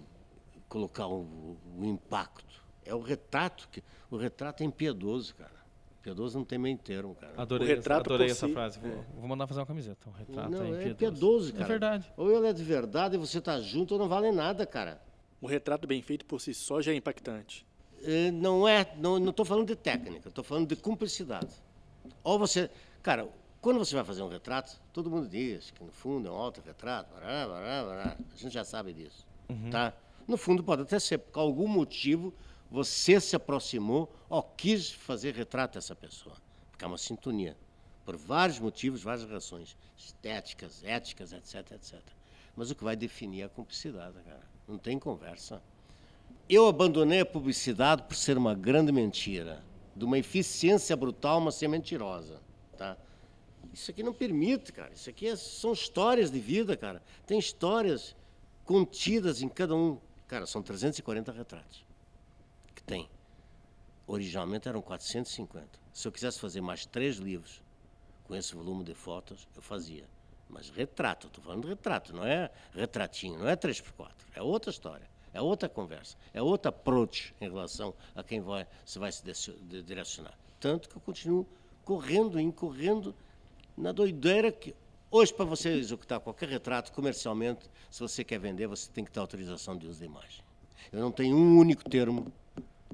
colocar 0.70 1.06
o, 1.06 1.56
o 1.76 1.84
impacto. 1.84 2.62
É 2.86 2.94
o 2.94 3.00
retrato. 3.02 3.68
que 3.70 3.82
O 4.10 4.16
retrato 4.16 4.62
é 4.62 4.66
impiedoso, 4.66 5.34
cara. 5.34 5.57
Impiedoso 6.00 6.38
não 6.38 6.44
tem 6.44 6.58
meio 6.58 6.78
termo, 6.78 7.14
cara. 7.14 7.32
Adorei, 7.36 7.66
O 7.66 7.76
retrato 7.76 8.00
essa, 8.02 8.14
adorei 8.14 8.30
essa 8.30 8.46
si- 8.46 8.52
frase. 8.52 8.78
Vou, 8.78 9.04
vou 9.18 9.28
mandar 9.28 9.46
fazer 9.46 9.60
uma 9.60 9.66
camiseta. 9.66 10.08
O 10.08 10.12
retrato 10.12 10.50
não, 10.50 10.62
é 10.62 10.68
é 10.68 10.88
impiedoso. 10.88 10.90
impiedoso, 10.92 11.52
cara. 11.52 11.64
É 11.64 11.68
verdade. 11.68 12.12
Ou 12.16 12.30
ele 12.30 12.46
é 12.46 12.52
de 12.52 12.62
verdade 12.64 13.14
e 13.16 13.18
você 13.18 13.40
tá 13.40 13.60
junto 13.60 13.92
ou 13.94 13.98
não 14.00 14.08
vale 14.08 14.30
nada, 14.30 14.64
cara. 14.64 15.00
O 15.40 15.46
retrato 15.46 15.86
bem 15.86 16.00
feito 16.02 16.24
por 16.24 16.40
si 16.40 16.54
só 16.54 16.80
já 16.80 16.92
é 16.92 16.94
impactante. 16.94 17.66
É, 18.02 18.30
Não 18.30 18.66
é, 18.66 18.86
não, 18.96 19.18
não 19.18 19.32
tô 19.32 19.44
falando 19.44 19.66
de 19.66 19.74
técnica, 19.76 20.28
estou 20.28 20.44
falando 20.44 20.68
de 20.68 20.76
cumplicidade. 20.76 21.48
Ou 22.22 22.38
você, 22.38 22.70
cara, 23.02 23.28
quando 23.60 23.78
você 23.78 23.94
vai 23.96 24.04
fazer 24.04 24.22
um 24.22 24.28
retrato, 24.28 24.80
todo 24.92 25.10
mundo 25.10 25.28
diz 25.28 25.72
que 25.72 25.82
no 25.82 25.90
fundo 25.90 26.28
é 26.28 26.30
um 26.30 26.36
autorretrato, 26.36 27.12
bará, 27.14 27.46
bará, 27.48 27.84
bará. 27.84 28.16
a 28.32 28.36
gente 28.36 28.52
já 28.54 28.64
sabe 28.64 28.92
disso, 28.92 29.26
tá? 29.70 29.92
No 30.28 30.36
fundo 30.36 30.62
pode 30.62 30.82
até 30.82 30.98
ser 31.00 31.18
por 31.18 31.40
algum 31.40 31.66
motivo 31.66 32.32
você 32.70 33.20
se 33.20 33.34
aproximou 33.34 34.12
ou 34.28 34.42
quis 34.42 34.90
fazer 34.90 35.34
retrato 35.34 35.74
dessa 35.74 35.94
pessoa, 35.96 36.36
porque 36.70 36.84
é 36.84 36.88
uma 36.88 36.98
sintonia, 36.98 37.56
por 38.04 38.16
vários 38.16 38.58
motivos, 38.58 39.02
várias 39.02 39.28
razões, 39.28 39.76
estéticas, 39.96 40.84
éticas, 40.84 41.32
etc, 41.32 41.72
etc. 41.72 42.00
Mas 42.54 42.70
o 42.70 42.74
que 42.74 42.84
vai 42.84 42.96
definir 42.96 43.42
é 43.42 43.44
a 43.44 43.48
cumplicidade, 43.48 44.16
cara. 44.24 44.42
Não 44.66 44.78
tem 44.78 44.98
conversa. 44.98 45.62
Eu 46.48 46.66
abandonei 46.66 47.20
a 47.20 47.26
publicidade 47.26 48.02
por 48.02 48.14
ser 48.14 48.36
uma 48.36 48.54
grande 48.54 48.92
mentira, 48.92 49.62
de 49.94 50.04
uma 50.04 50.18
eficiência 50.18 50.96
brutal, 50.96 51.40
mas 51.40 51.54
ser 51.54 51.68
mentirosa, 51.68 52.40
tá? 52.76 52.96
Isso 53.72 53.90
aqui 53.90 54.02
não 54.02 54.12
permite, 54.12 54.72
cara. 54.72 54.92
Isso 54.92 55.10
aqui 55.10 55.26
é- 55.28 55.36
são 55.36 55.72
histórias 55.72 56.30
de 56.30 56.40
vida, 56.40 56.76
cara. 56.76 57.02
Tem 57.26 57.38
histórias 57.38 58.16
contidas 58.64 59.42
em 59.42 59.48
cada 59.48 59.74
um. 59.74 59.98
Cara, 60.26 60.46
são 60.46 60.62
340 60.62 61.32
retratos 61.32 61.87
tem. 62.88 63.08
Originalmente 64.06 64.66
eram 64.66 64.80
450. 64.80 65.78
Se 65.92 66.08
eu 66.08 66.12
quisesse 66.12 66.40
fazer 66.40 66.62
mais 66.62 66.86
três 66.86 67.16
livros 67.16 67.62
com 68.24 68.34
esse 68.34 68.54
volume 68.54 68.82
de 68.82 68.94
fotos, 68.94 69.46
eu 69.54 69.60
fazia. 69.60 70.08
Mas 70.48 70.70
retrato, 70.70 71.26
estou 71.26 71.44
falando 71.44 71.62
de 71.64 71.68
retrato, 71.68 72.16
não 72.16 72.24
é 72.24 72.50
retratinho, 72.72 73.38
não 73.38 73.48
é 73.48 73.54
3x4. 73.54 74.10
É 74.34 74.40
outra 74.40 74.70
história, 74.70 75.06
é 75.34 75.42
outra 75.42 75.68
conversa, 75.68 76.16
é 76.32 76.40
outro 76.40 76.70
approach 76.70 77.34
em 77.38 77.44
relação 77.44 77.94
a 78.14 78.22
quem 78.22 78.40
vai, 78.40 78.66
se 78.86 78.98
vai 78.98 79.12
se 79.12 79.22
direcionar. 79.84 80.36
Tanto 80.58 80.88
que 80.88 80.96
eu 80.96 81.02
continuo 81.02 81.46
correndo, 81.84 82.40
incorrendo 82.40 83.14
na 83.76 83.92
doideira 83.92 84.50
que. 84.50 84.74
Hoje, 85.10 85.32
para 85.32 85.44
você 85.44 85.70
executar 85.70 86.20
qualquer 86.20 86.48
retrato 86.48 86.92
comercialmente, 86.92 87.70
se 87.90 88.00
você 88.00 88.22
quer 88.24 88.38
vender, 88.38 88.66
você 88.66 88.90
tem 88.90 89.04
que 89.04 89.10
ter 89.10 89.20
autorização 89.20 89.76
de 89.76 89.86
uso 89.86 89.98
de 89.98 90.04
imagem. 90.04 90.42
Eu 90.92 91.00
não 91.00 91.12
tenho 91.12 91.36
um 91.36 91.58
único 91.58 91.88
termo 91.88 92.32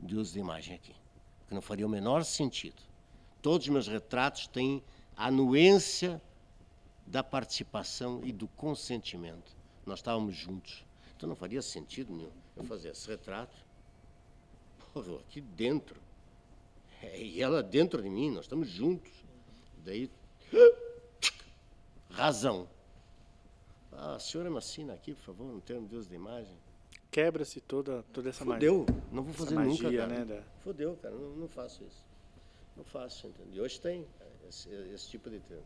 de 0.05 0.17
uso 0.17 0.33
de 0.33 0.38
imagem 0.38 0.77
aqui, 0.77 0.95
que 1.49 1.55
não 1.55 1.62
faria 1.62 1.87
o 1.87 1.88
menor 1.88 2.25
sentido. 2.25 2.81
Todos 3.40 3.67
os 3.67 3.73
meus 3.73 3.88
retratos 3.88 4.47
têm 4.47 4.83
anuência 5.17 6.21
da 7.07 7.23
participação 7.23 8.21
e 8.25 8.33
do 8.33 8.49
consentimento. 8.49 9.55
Nós 9.85 9.99
estávamos 9.99 10.35
juntos. 10.35 10.85
Então 11.17 11.29
não 11.29 11.37
faria 11.37 11.62
sentido 11.62 12.12
nenhum 12.14 12.31
eu 12.57 12.64
fazer 12.64 12.90
esse 12.90 13.09
retrato. 13.09 13.57
Porra, 14.93 15.17
aqui 15.17 15.40
dentro. 15.40 16.01
É, 17.03 17.21
e 17.21 17.43
ela 17.43 17.62
dentro 17.62 18.01
de 18.03 18.09
mim, 18.09 18.31
nós 18.31 18.45
estamos 18.45 18.69
juntos. 18.69 19.12
Daí. 19.85 20.11
Razão. 22.11 22.69
Ah, 23.93 24.14
a 24.14 24.19
senhora 24.19 24.51
me 24.51 24.59
assina 24.59 24.93
aqui, 24.95 25.14
por 25.14 25.23
favor, 25.23 25.53
no 25.53 25.61
termo 25.61 25.83
de 25.83 25.88
Deus 25.88 26.07
da 26.07 26.14
imagem. 26.14 26.57
Quebra-se 27.14 27.61
toda, 27.61 28.03
toda 28.12 28.29
essa 28.31 28.44
Fudeu. 28.44 28.85
magia. 28.88 29.03
Não 29.12 29.22
vou 29.22 29.33
fazer 29.33 29.55
magia, 29.55 29.70
nunca, 29.70 29.96
cara. 29.98 30.18
né, 30.18 30.24
da- 30.24 30.42
Fudeu, 30.64 30.98
cara. 31.00 31.14
Não, 31.14 31.31
não 31.37 31.46
faço 31.48 31.85
isso. 31.85 32.05
Não 32.77 32.83
faço, 32.83 33.29
entendeu? 33.29 33.55
E 33.55 33.61
hoje 33.61 33.81
tem 33.81 34.05
cara, 34.18 34.31
esse, 34.48 34.68
esse 34.92 35.09
tipo 35.11 35.31
de 35.31 35.38
termo. 35.38 35.62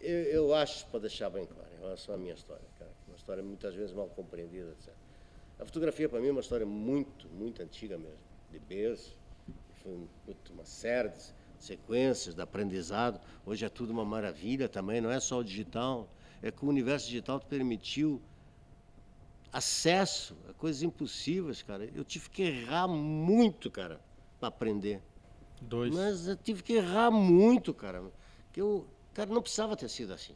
Eu, 0.00 0.22
eu 0.24 0.54
acho, 0.54 0.86
para 0.86 1.00
deixar 1.00 1.28
bem 1.28 1.44
claro, 1.44 1.68
em 1.76 1.80
relação 1.82 2.14
à 2.14 2.18
minha 2.18 2.32
história, 2.32 2.64
cara, 2.78 2.90
é 2.90 3.10
uma 3.10 3.16
história 3.18 3.42
muitas 3.42 3.74
vezes 3.74 3.92
mal 3.94 4.08
compreendida, 4.08 4.70
etc. 4.70 4.94
A 5.60 5.66
fotografia, 5.66 6.08
para 6.08 6.18
mim, 6.18 6.28
é 6.28 6.32
uma 6.32 6.40
história 6.40 6.64
muito, 6.64 7.28
muito 7.28 7.60
antiga 7.62 7.98
mesmo, 7.98 8.16
de 8.50 8.58
berço. 8.58 9.14
Foi 9.82 9.92
muito- 10.26 10.52
uma 10.54 10.64
série 10.64 11.10
de 11.10 11.30
sequências 11.58 12.34
de 12.34 12.40
aprendizado. 12.40 13.20
Hoje 13.44 13.66
é 13.66 13.68
tudo 13.68 13.90
uma 13.90 14.04
maravilha 14.04 14.66
também, 14.66 15.02
não 15.02 15.10
é 15.10 15.20
só 15.20 15.40
o 15.40 15.44
digital. 15.44 16.08
É 16.42 16.50
que 16.50 16.64
o 16.64 16.68
universo 16.70 17.06
digital 17.06 17.38
permitiu 17.38 18.22
acesso 19.56 20.36
a 20.48 20.52
coisas 20.52 20.82
impossíveis, 20.82 21.62
cara. 21.62 21.88
Eu 21.94 22.04
tive 22.04 22.28
que 22.28 22.42
errar 22.42 22.86
muito, 22.86 23.70
cara, 23.70 24.00
para 24.38 24.48
aprender. 24.48 25.02
Dois. 25.60 25.94
Mas 25.94 26.28
eu 26.28 26.36
tive 26.36 26.62
que 26.62 26.74
errar 26.74 27.10
muito, 27.10 27.72
cara. 27.72 28.04
Que 28.52 28.60
eu, 28.60 28.86
cara, 29.14 29.30
não 29.32 29.40
precisava 29.40 29.74
ter 29.76 29.88
sido 29.88 30.12
assim. 30.12 30.34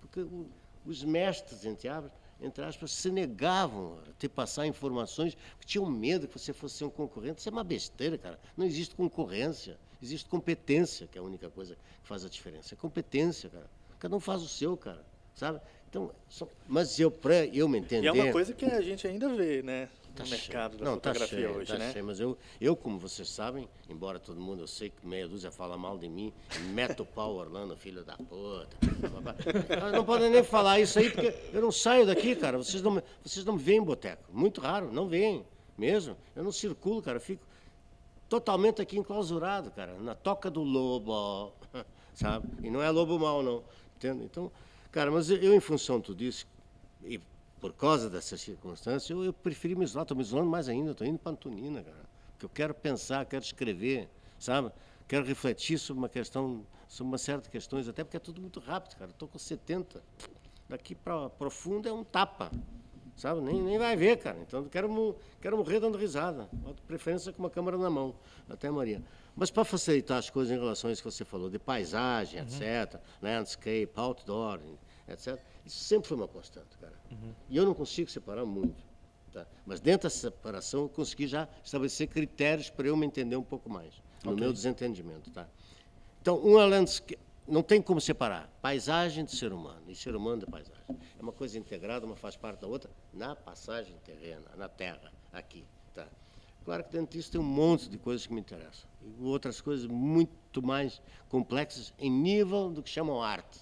Porque 0.00 0.20
o- 0.20 0.46
os 0.86 1.04
mestres, 1.04 1.64
entre 1.64 1.88
aspas, 1.88 2.12
entre 2.40 2.64
aspas, 2.64 2.90
se 2.90 3.08
negavam 3.10 3.98
a 4.00 4.12
te 4.18 4.28
passar 4.28 4.66
informações, 4.66 5.36
porque 5.52 5.66
tinham 5.66 5.86
medo 5.86 6.26
que 6.26 6.36
você 6.36 6.52
fosse 6.52 6.78
ser 6.78 6.84
um 6.84 6.90
concorrente. 6.90 7.38
Isso 7.38 7.48
é 7.48 7.52
uma 7.52 7.62
besteira, 7.62 8.18
cara. 8.18 8.40
Não 8.56 8.66
existe 8.66 8.96
concorrência, 8.96 9.78
existe 10.00 10.28
competência, 10.28 11.06
que 11.06 11.16
é 11.16 11.20
a 11.20 11.24
única 11.24 11.48
coisa 11.50 11.76
que 11.76 12.08
faz 12.08 12.24
a 12.24 12.28
diferença. 12.28 12.74
É 12.74 12.76
competência, 12.76 13.48
cara. 13.48 13.70
Cada 14.00 14.16
um 14.16 14.20
faz 14.20 14.42
o 14.42 14.48
seu, 14.48 14.76
cara. 14.76 15.04
Sabe? 15.34 15.60
Então, 15.88 16.10
só- 16.28 16.48
mas 16.66 16.98
eu, 16.98 17.10
pra 17.10 17.44
eu 17.46 17.68
me 17.68 17.78
entender. 17.78 18.04
E 18.06 18.08
é 18.08 18.12
uma 18.12 18.32
coisa 18.32 18.52
que 18.54 18.64
a 18.64 18.80
gente 18.80 19.06
ainda 19.06 19.28
vê, 19.34 19.62
né? 19.62 19.88
Tá 20.14 20.24
no 20.24 20.28
cheio. 20.28 20.40
mercado 20.42 20.76
da 20.76 20.84
Não, 20.84 20.98
tá 20.98 21.08
fotografia 21.14 21.38
cheio, 21.48 21.56
hoje, 21.58 21.72
tá 21.72 21.78
né? 21.78 21.90
cheio, 21.92 22.04
mas 22.04 22.20
eu, 22.20 22.36
eu, 22.60 22.76
como 22.76 22.98
vocês 22.98 23.28
sabem, 23.30 23.66
embora 23.88 24.18
todo 24.18 24.38
mundo, 24.38 24.60
eu 24.62 24.66
sei 24.66 24.90
que 24.90 25.06
meia 25.06 25.26
dúzia 25.26 25.50
fala 25.50 25.74
mal 25.78 25.96
de 25.96 26.06
mim, 26.06 26.30
mete 26.74 27.00
o 27.00 27.06
pau 27.06 27.34
Orlando, 27.34 27.74
filho 27.78 28.04
da 28.04 28.14
puta. 28.16 28.68
Não 29.90 30.04
podem 30.04 30.28
nem 30.30 30.42
falar 30.44 30.80
isso 30.80 30.98
aí, 30.98 31.10
porque 31.10 31.34
eu 31.52 31.62
não 31.62 31.72
saio 31.72 32.04
daqui, 32.06 32.36
cara. 32.36 32.58
Vocês 32.58 32.82
não, 32.82 32.90
me- 32.90 33.02
vocês 33.24 33.42
não 33.44 33.54
me 33.54 33.62
veem 33.62 33.78
em 33.78 33.82
boteco. 33.84 34.22
Muito 34.30 34.60
raro, 34.60 34.92
não 34.92 35.08
veem 35.08 35.46
mesmo. 35.78 36.14
Eu 36.36 36.44
não 36.44 36.52
circulo, 36.52 37.00
cara. 37.00 37.16
Eu 37.16 37.20
fico 37.22 37.42
totalmente 38.28 38.80
aqui 38.82 38.98
enclausurado, 38.98 39.70
cara, 39.70 39.94
na 39.98 40.14
toca 40.14 40.50
do 40.50 40.62
lobo, 40.62 41.52
sabe? 42.14 42.48
E 42.62 42.70
não 42.70 42.82
é 42.82 42.90
lobo 42.90 43.18
mau, 43.18 43.42
não. 43.42 43.62
Entende? 43.96 44.24
Então, 44.24 44.50
cara, 44.92 45.10
mas 45.10 45.28
eu, 45.30 45.54
em 45.54 45.60
função 45.60 45.98
de 45.98 46.06
tudo 46.06 46.22
isso, 46.22 46.46
e 47.02 47.20
por 47.60 47.72
causa 47.72 48.08
dessas 48.08 48.40
circunstâncias, 48.40 49.08
eu, 49.10 49.24
eu 49.24 49.32
preferi 49.32 49.74
me 49.74 49.84
isolar, 49.84 50.02
estou 50.02 50.16
me 50.16 50.22
isolando 50.22 50.50
mais 50.50 50.68
ainda, 50.68 50.92
estou 50.92 51.06
indo 51.06 51.18
para 51.18 51.32
Antonina, 51.32 51.82
cara. 51.82 52.04
Porque 52.32 52.44
eu 52.44 52.50
quero 52.50 52.74
pensar, 52.74 53.24
quero 53.24 53.44
escrever, 53.44 54.08
sabe? 54.38 54.70
Quero 55.06 55.24
refletir 55.24 55.78
sobre 55.78 55.98
uma 55.98 56.08
questão, 56.08 56.66
sobre 56.88 57.08
uma 57.08 57.38
de 57.38 57.48
questões, 57.48 57.88
até 57.88 58.02
porque 58.02 58.16
é 58.16 58.20
tudo 58.20 58.40
muito 58.40 58.60
rápido, 58.60 58.96
cara. 58.96 59.10
Estou 59.10 59.28
com 59.28 59.38
70. 59.38 60.02
Daqui 60.68 60.94
para 60.94 61.30
profundo 61.30 61.88
é 61.88 61.92
um 61.92 62.02
tapa. 62.02 62.50
Sabe? 63.16 63.40
Nem, 63.40 63.62
nem 63.62 63.78
vai 63.78 63.96
ver, 63.96 64.16
cara. 64.18 64.38
Então, 64.40 64.64
quero, 64.64 65.16
quero 65.40 65.56
morrer 65.56 65.80
dando 65.80 65.98
risada. 65.98 66.48
De 66.52 66.82
preferência 66.82 67.32
com 67.32 67.42
uma 67.42 67.50
câmera 67.50 67.76
na 67.76 67.90
mão. 67.90 68.14
Até 68.48 68.70
Maria. 68.70 69.02
Mas 69.36 69.50
para 69.50 69.64
facilitar 69.64 70.18
as 70.18 70.28
coisas 70.28 70.54
em 70.54 70.58
relação 70.58 70.90
a 70.90 70.92
isso 70.92 71.02
que 71.02 71.10
você 71.10 71.24
falou, 71.24 71.48
de 71.48 71.58
paisagem, 71.58 72.40
etc., 72.40 73.00
landscape, 73.20 73.90
outdoor, 73.94 74.60
etc., 75.08 75.38
isso 75.64 75.78
sempre 75.78 76.08
foi 76.08 76.16
uma 76.16 76.28
constante, 76.28 76.76
cara. 76.78 76.94
E 77.48 77.56
eu 77.56 77.64
não 77.64 77.74
consigo 77.74 78.10
separar 78.10 78.44
muito. 78.44 78.84
Tá? 79.32 79.46
Mas 79.64 79.80
dentro 79.80 80.08
dessa 80.08 80.18
separação, 80.18 80.82
eu 80.82 80.88
consegui 80.88 81.26
já 81.26 81.48
estabelecer 81.64 82.08
critérios 82.08 82.68
para 82.68 82.88
eu 82.88 82.96
me 82.96 83.06
entender 83.06 83.36
um 83.36 83.42
pouco 83.42 83.70
mais, 83.70 83.94
no 84.24 84.34
meu 84.34 84.52
desentendimento. 84.52 85.30
Tá? 85.30 85.48
Então, 86.20 86.36
uma 86.36 86.66
landscape, 86.66 87.18
não 87.52 87.62
tem 87.62 87.82
como 87.82 88.00
separar 88.00 88.50
paisagem 88.62 89.26
de 89.26 89.36
ser 89.36 89.52
humano 89.52 89.82
e 89.86 89.94
ser 89.94 90.16
humano 90.16 90.38
de 90.38 90.46
paisagem. 90.46 90.82
É 90.88 91.22
uma 91.22 91.32
coisa 91.32 91.58
integrada, 91.58 92.06
uma 92.06 92.16
faz 92.16 92.34
parte 92.34 92.60
da 92.60 92.66
outra 92.66 92.90
na 93.12 93.36
passagem 93.36 93.94
terrena, 94.02 94.50
na 94.56 94.70
terra, 94.70 95.12
aqui. 95.30 95.62
Tá? 95.94 96.08
Claro 96.64 96.82
que 96.82 96.92
dentro 96.92 97.12
disso 97.12 97.30
tem 97.30 97.38
um 97.38 97.44
monte 97.44 97.90
de 97.90 97.98
coisas 97.98 98.26
que 98.26 98.32
me 98.32 98.40
interessam. 98.40 98.88
E 99.02 99.22
outras 99.22 99.60
coisas 99.60 99.86
muito 99.86 100.62
mais 100.62 101.02
complexas 101.28 101.92
em 101.98 102.10
nível 102.10 102.70
do 102.70 102.82
que 102.82 102.88
chamam 102.88 103.22
arte. 103.22 103.60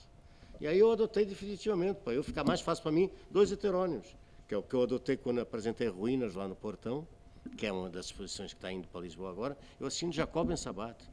E 0.61 0.68
aí 0.68 0.79
eu 0.79 0.92
adotei 0.92 1.24
definitivamente, 1.24 1.96
para 1.96 2.12
eu 2.12 2.22
ficar 2.22 2.44
mais 2.44 2.61
fácil 2.61 2.85
para 2.85 2.92
mim, 2.92 3.11
dois 3.29 3.50
heterônimos, 3.50 4.14
que 4.46 4.55
é 4.55 4.57
o 4.57 4.62
que 4.62 4.74
eu 4.74 4.85
adotei 4.85 5.16
quando 5.16 5.40
apresentei 5.40 5.88
Ruínas 5.88 6.37
lá 6.37 6.46
no 6.46 6.55
Portão, 6.55 7.09
que 7.57 7.66
é 7.66 7.72
uma 7.72 7.90
das 7.90 8.07
exposições 8.07 8.53
que 8.53 8.59
está 8.59 8.70
indo 8.70 8.87
para 8.87 9.00
Lisboa 9.00 9.31
agora, 9.31 9.59
eu 9.81 9.88
assino 9.88 10.12
Jacob 10.12 10.46
Ben 10.46 10.57
Sabat. 10.57 11.11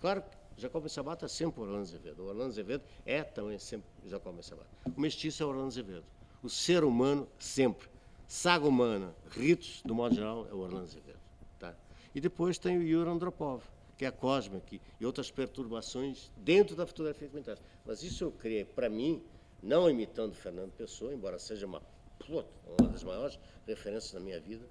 Claro 0.00 0.22
que 0.22 0.39
Jacob 0.60 0.82
Ben 0.82 0.88
Sabat 0.88 1.24
é 1.24 1.28
sempre 1.28 1.62
Orlando 1.62 1.82
Azevedo. 1.82 2.24
Orlando 2.24 2.50
Azevedo 2.50 2.84
é 3.06 3.22
também 3.22 3.58
sempre 3.58 3.88
Jacob 4.04 4.34
Ben 4.34 4.42
Sabat. 4.42 4.68
O 4.94 5.00
mestiço 5.00 5.42
é 5.42 5.46
Orlando 5.46 5.68
Azevedo. 5.68 6.04
O 6.42 6.50
ser 6.50 6.84
humano, 6.84 7.26
sempre. 7.38 7.88
Saga 8.28 8.68
humana, 8.68 9.14
ritos, 9.30 9.82
do 9.84 9.94
modo 9.94 10.14
geral, 10.14 10.46
é 10.48 10.54
o 10.54 10.58
Orlando 10.58 10.84
Azevedo. 10.84 11.18
Tá? 11.58 11.74
E 12.14 12.20
depois 12.20 12.58
tem 12.58 12.78
o 12.78 12.82
Yuri 12.82 13.08
Andropov, 13.08 13.62
que 13.96 14.04
é 14.04 14.08
a 14.08 14.12
Cosmic 14.12 14.80
e 15.00 15.06
outras 15.06 15.30
perturbações 15.30 16.30
dentro 16.36 16.76
da 16.76 16.86
fotografia 16.86 17.28
que 17.28 17.34
me. 17.34 17.42
Mas 17.84 18.02
isso 18.02 18.24
eu 18.24 18.30
criei 18.30 18.64
para 18.64 18.88
mim, 18.88 19.22
não 19.62 19.90
imitando 19.90 20.34
Fernando 20.34 20.72
Pessoa, 20.72 21.12
embora 21.12 21.38
seja 21.38 21.66
uma, 21.66 21.82
uma 22.28 22.88
das 22.88 23.02
maiores 23.02 23.38
referências 23.66 24.12
da 24.12 24.20
minha 24.20 24.40
vida, 24.40 24.64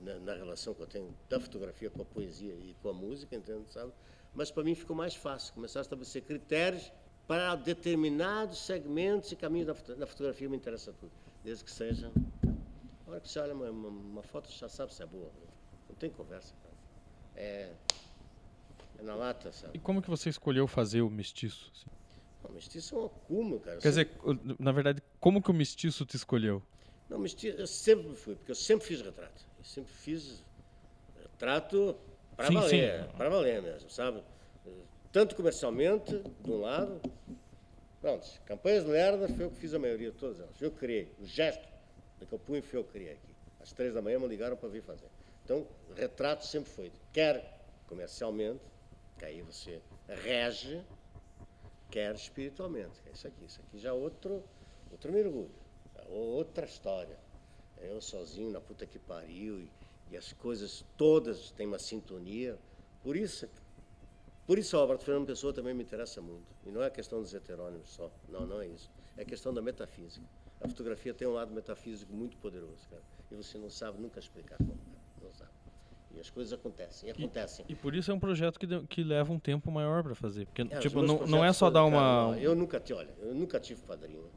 na, 0.00 0.18
na 0.18 0.34
relação 0.34 0.74
que 0.74 0.82
eu 0.82 0.86
tenho 0.86 1.14
da 1.28 1.38
fotografia 1.38 1.90
com 1.90 2.02
a 2.02 2.04
poesia 2.04 2.54
e 2.54 2.74
com 2.82 2.88
a 2.88 2.92
música, 2.92 3.36
entende, 3.36 3.70
sabe? 3.70 3.92
Mas 4.34 4.50
para 4.50 4.62
mim 4.62 4.74
ficou 4.74 4.94
mais 4.96 5.14
fácil 5.14 5.52
começar 5.54 5.80
a 5.80 5.82
estabelecer 5.82 6.22
critérios 6.22 6.92
para 7.26 7.54
determinados 7.56 8.58
segmentos 8.58 9.30
e 9.32 9.36
caminhos 9.36 9.66
da, 9.66 9.74
foto- 9.74 9.94
da 9.96 10.06
fotografia 10.06 10.48
me 10.48 10.56
interessa 10.56 10.92
tudo, 10.92 11.12
desde 11.44 11.64
que 11.64 11.70
seja. 11.70 12.12
A 13.06 13.10
hora 13.10 13.20
que 13.20 13.28
você 13.28 13.38
olha 13.38 13.54
uma, 13.54 13.70
uma, 13.70 13.88
uma 13.88 14.22
foto, 14.22 14.50
já 14.50 14.68
sabe 14.68 14.94
se 14.94 15.02
é 15.02 15.06
boa. 15.06 15.30
Não 15.88 15.94
tem 15.96 16.10
conversa, 16.10 16.54
cara. 16.62 16.74
É, 17.36 17.70
é 18.98 19.02
na 19.02 19.14
lata, 19.14 19.52
sabe? 19.52 19.76
E 19.76 19.80
como 19.80 20.00
que 20.02 20.08
você 20.08 20.28
escolheu 20.28 20.66
fazer 20.66 21.02
o 21.02 21.10
mestiço? 21.10 21.70
assim? 21.74 21.90
Não, 22.42 22.50
mestiço 22.52 22.94
é 22.94 22.98
um 22.98 23.04
acúmulo, 23.06 23.60
cara. 23.60 23.78
Quer 23.78 23.88
dizer, 23.88 24.10
na 24.58 24.72
verdade, 24.72 25.02
como 25.18 25.42
que 25.42 25.50
o 25.50 25.54
mestiço 25.54 26.04
te 26.06 26.16
escolheu? 26.16 26.62
Não, 27.08 27.18
mestiço, 27.18 27.56
eu 27.58 27.66
sempre 27.66 28.14
fui, 28.14 28.36
porque 28.36 28.50
eu 28.52 28.56
sempre 28.56 28.86
fiz 28.86 29.00
retrato. 29.00 29.44
Eu 29.58 29.64
sempre 29.64 29.92
fiz 29.92 30.44
retrato 31.16 31.96
para 32.36 32.50
valer, 32.50 33.06
para 33.16 33.28
valer 33.28 33.62
mesmo, 33.62 33.90
sabe? 33.90 34.22
Tanto 35.12 35.34
comercialmente, 35.34 36.22
de 36.40 36.50
um 36.50 36.60
lado. 36.60 37.00
Pronto, 38.00 38.26
campanhas 38.46 38.84
Lerda 38.84 39.28
foi 39.28 39.44
eu 39.44 39.50
que 39.50 39.56
fiz 39.56 39.74
a 39.74 39.78
maioria 39.78 40.10
de 40.10 40.16
todas 40.16 40.40
elas. 40.40 40.60
Eu 40.60 40.70
criei. 40.70 41.12
O 41.18 41.26
gesto 41.26 41.68
que 42.18 42.32
eu 42.32 42.38
punho 42.38 42.62
foi 42.62 42.78
eu 42.78 42.84
que 42.84 42.92
criei 42.92 43.12
aqui. 43.12 43.34
Às 43.60 43.72
três 43.72 43.92
da 43.92 44.00
manhã 44.00 44.18
me 44.18 44.26
ligaram 44.26 44.56
para 44.56 44.68
vir 44.68 44.82
fazer. 44.82 45.08
Então, 45.44 45.66
retrato 45.96 46.46
sempre 46.46 46.70
foi. 46.70 46.92
Quer 47.12 47.60
comercialmente, 47.86 48.62
que 49.18 49.24
aí 49.24 49.42
você 49.42 49.82
rege, 50.08 50.80
quer 51.90 52.14
espiritualmente. 52.14 53.02
que 53.02 53.08
é 53.08 53.12
isso 53.12 53.26
aqui. 53.26 53.44
Isso 53.44 53.60
aqui 53.60 53.78
já 53.78 53.90
é 53.90 53.92
outro, 53.92 54.44
outro 54.90 55.12
mergulho. 55.12 55.50
É 55.96 56.08
outra 56.08 56.64
história. 56.64 57.18
Eu 57.78 58.00
sozinho 58.00 58.50
na 58.50 58.60
puta 58.60 58.86
que 58.86 58.98
pariu 58.98 59.60
e, 59.60 59.70
e 60.10 60.16
as 60.16 60.32
coisas 60.32 60.84
todas 60.96 61.50
têm 61.52 61.66
uma 61.66 61.78
sintonia. 61.78 62.58
Por 63.02 63.16
isso, 63.16 63.48
por 64.46 64.58
isso 64.58 64.76
a 64.76 64.80
obra 64.80 64.96
do 64.96 65.04
Fernando 65.04 65.26
Pessoa 65.26 65.52
também 65.52 65.72
me 65.74 65.82
interessa 65.82 66.20
muito. 66.20 66.46
E 66.66 66.70
não 66.70 66.82
é 66.82 66.90
questão 66.90 67.20
dos 67.22 67.32
heterônimos 67.32 67.90
só. 67.90 68.10
Não, 68.28 68.46
não 68.46 68.60
é 68.60 68.66
isso. 68.66 68.90
É 69.16 69.24
questão 69.24 69.52
da 69.54 69.62
metafísica. 69.62 70.24
A 70.60 70.68
fotografia 70.68 71.14
tem 71.14 71.26
um 71.26 71.32
lado 71.32 71.52
metafísico 71.54 72.12
muito 72.12 72.36
poderoso, 72.36 72.86
cara. 72.90 73.02
E 73.30 73.34
você 73.34 73.56
não 73.56 73.70
sabe 73.70 74.00
nunca 74.00 74.18
explicar 74.18 74.58
como, 74.58 74.70
cara. 74.70 75.00
Não 75.22 75.32
sabe. 75.32 75.50
E 76.12 76.18
as 76.18 76.28
coisas 76.28 76.52
acontecem. 76.52 77.08
E 77.08 77.12
acontecem. 77.12 77.64
E 77.68 77.74
por 77.74 77.94
isso 77.94 78.10
é 78.10 78.14
um 78.14 78.18
projeto 78.18 78.58
que, 78.58 78.66
de- 78.66 78.84
que 78.88 79.04
leva 79.04 79.32
um 79.32 79.38
tempo 79.38 79.70
maior 79.70 80.02
para 80.02 80.14
fazer. 80.14 80.44
Porque, 80.46 80.62
É, 80.62 80.78
tipo, 80.80 81.00
não, 81.02 81.24
não 81.26 81.44
é 81.44 81.52
só 81.52 81.70
dar 81.70 81.84
cara, 81.84 81.86
uma. 81.86 82.22
não, 82.32 82.38
eu 82.38 82.54
nunca 82.56 82.80
tive, 82.80 82.98
olha, 82.98 83.14
eu 83.20 83.32
nunca 83.34 83.60
tive 83.60 83.80
padrinho. 83.82 84.28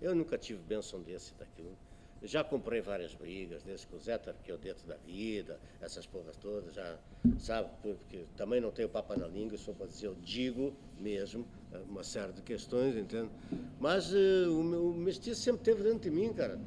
Eu 0.00 0.14
nunca 0.14 0.38
tive 0.38 0.62
bênção 0.62 1.02
desse 1.02 1.32
e 1.32 1.34
daquilo. 1.34 1.76
Já 2.22 2.44
comprei 2.44 2.82
várias 2.82 3.14
brigas, 3.14 3.62
desde 3.62 3.86
que 3.86 3.96
o 3.96 3.98
Zé 3.98 4.18
que 4.18 4.52
o 4.52 4.58
dentro 4.58 4.86
da 4.86 4.96
vida, 4.96 5.58
essas 5.80 6.06
porras 6.06 6.36
todas, 6.36 6.74
já 6.74 6.98
sabe, 7.38 7.70
porque 7.82 8.26
também 8.36 8.60
não 8.60 8.70
tenho 8.70 8.90
papo 8.90 9.18
na 9.18 9.26
língua, 9.26 9.56
só 9.56 9.72
para 9.72 9.86
dizer, 9.86 10.08
eu 10.08 10.14
digo 10.16 10.74
mesmo 10.98 11.46
uma 11.88 12.04
série 12.04 12.32
de 12.32 12.42
questões, 12.42 12.94
entende? 12.94 13.30
Mas 13.78 14.12
uh, 14.12 14.50
o, 14.50 14.62
meu, 14.62 14.90
o 14.90 14.94
mestiço 14.94 15.40
sempre 15.40 15.62
teve 15.62 15.82
dentro 15.82 16.00
de 16.00 16.10
mim, 16.10 16.32
cara. 16.32 16.58